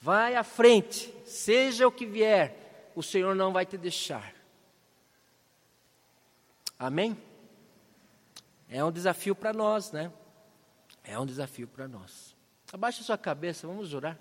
Vai 0.00 0.36
à 0.36 0.44
frente, 0.44 1.12
seja 1.24 1.86
o 1.86 1.92
que 1.92 2.06
vier, 2.06 2.90
o 2.94 3.02
Senhor 3.02 3.34
não 3.34 3.52
vai 3.52 3.64
te 3.64 3.76
deixar. 3.76 4.34
Amém? 6.78 7.16
É 8.68 8.82
um 8.84 8.90
desafio 8.90 9.34
para 9.34 9.52
nós, 9.52 9.92
né? 9.92 10.12
É 11.04 11.18
um 11.18 11.26
desafio 11.26 11.68
para 11.68 11.86
nós. 11.86 12.31
Abaixe 12.72 13.04
sua 13.04 13.18
cabeça, 13.18 13.66
vamos 13.66 13.92
orar. 13.92 14.18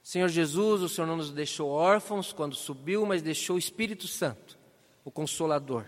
Senhor 0.00 0.28
Jesus, 0.28 0.80
o 0.80 0.88
Senhor 0.88 1.06
não 1.08 1.16
nos 1.16 1.32
deixou 1.32 1.68
órfãos 1.68 2.32
quando 2.32 2.54
subiu, 2.54 3.04
mas 3.04 3.20
deixou 3.20 3.56
o 3.56 3.58
Espírito 3.58 4.06
Santo, 4.06 4.56
o 5.04 5.10
Consolador. 5.10 5.84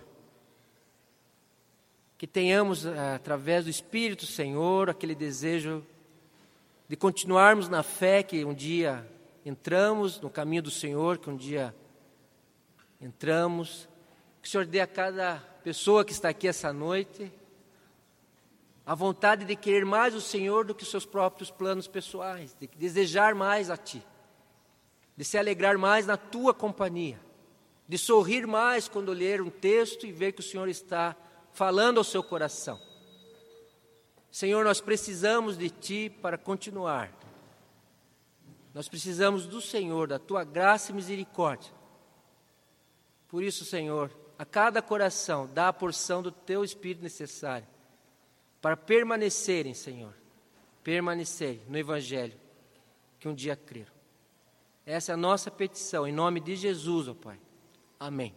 Que 2.19 2.27
tenhamos, 2.27 2.85
eh, 2.85 3.15
através 3.15 3.65
do 3.65 3.71
Espírito, 3.71 4.27
Senhor, 4.27 4.91
aquele 4.91 5.15
desejo 5.15 5.87
de 6.87 6.97
continuarmos 6.97 7.69
na 7.69 7.83
fé 7.83 8.23
que 8.23 8.45
um 8.45 8.53
dia 8.53 9.09
entramos 9.47 10.21
no 10.21 10.29
caminho 10.29 10.65
do 10.65 10.71
Senhor, 10.71 11.17
que 11.17 11.31
um 11.31 11.37
dia 11.37 11.75
entramos. 13.01 13.89
Que 14.43 14.49
o 14.49 14.51
Senhor 14.51 14.67
dê 14.67 14.81
a 14.81 14.87
cada 14.87 15.37
pessoa 15.63 16.05
que 16.05 16.13
está 16.13 16.29
aqui 16.31 16.49
essa 16.49 16.73
noite 16.73 17.33
a 18.91 18.95
vontade 18.97 19.45
de 19.45 19.55
querer 19.55 19.85
mais 19.85 20.17
o 20.17 20.21
Senhor 20.21 20.65
do 20.65 20.75
que 20.75 20.83
os 20.83 20.91
seus 20.91 21.07
próprios 21.07 21.49
planos 21.49 21.87
pessoais, 21.87 22.57
de 22.59 22.67
desejar 22.67 23.37
mais 23.37 23.71
a 23.71 23.77
Ti, 23.77 24.05
de 25.17 25.25
se 25.25 25.39
alegrar 25.39 25.79
mais 25.79 26.07
na 26.07 26.17
Tua 26.17 26.53
companhia, 26.53 27.21
de 27.87 27.97
sorrir 27.97 28.49
mais 28.49 28.89
quando 28.89 29.13
ler 29.13 29.41
um 29.41 29.49
texto 29.49 30.07
e 30.07 30.11
ver 30.11 30.33
que 30.33 30.41
o 30.41 30.43
Senhor 30.43 30.69
está 30.69 31.15
falando 31.53 31.99
ao 31.99 32.05
seu 32.05 32.21
coração. 32.21 32.81
Senhor, 34.29 34.65
nós 34.65 34.81
precisamos 34.81 35.57
de 35.57 35.71
Ti 35.71 36.11
para 36.21 36.37
continuar. 36.37 37.13
Nós 38.75 38.89
precisamos 38.89 39.47
do 39.47 39.61
Senhor, 39.61 40.09
da 40.09 40.19
Tua 40.19 40.43
graça 40.43 40.91
e 40.91 40.95
misericórdia 40.97 41.80
por 43.31 43.43
isso, 43.45 43.65
Senhor, 43.65 44.11
a 44.37 44.45
cada 44.45 44.83
coração 44.83 45.49
dá 45.53 45.69
a 45.69 45.73
porção 45.73 46.21
do 46.21 46.33
teu 46.33 46.65
espírito 46.65 47.03
necessária 47.03 47.69
para 48.61 48.77
permanecerem, 48.77 49.73
Senhor, 49.73 50.13
permanecerem 50.83 51.63
no 51.69 51.79
Evangelho 51.79 52.39
que 53.19 53.29
um 53.29 53.35
dia 53.35 53.55
creram. 53.55 53.93
Essa 54.85 55.13
é 55.13 55.15
a 55.15 55.17
nossa 55.17 55.51
petição, 55.51 56.07
em 56.07 56.13
nome 56.13 56.41
de 56.41 56.57
Jesus, 56.57 57.07
ó 57.07 57.15
Pai. 57.15 57.39
Amém. 57.99 58.35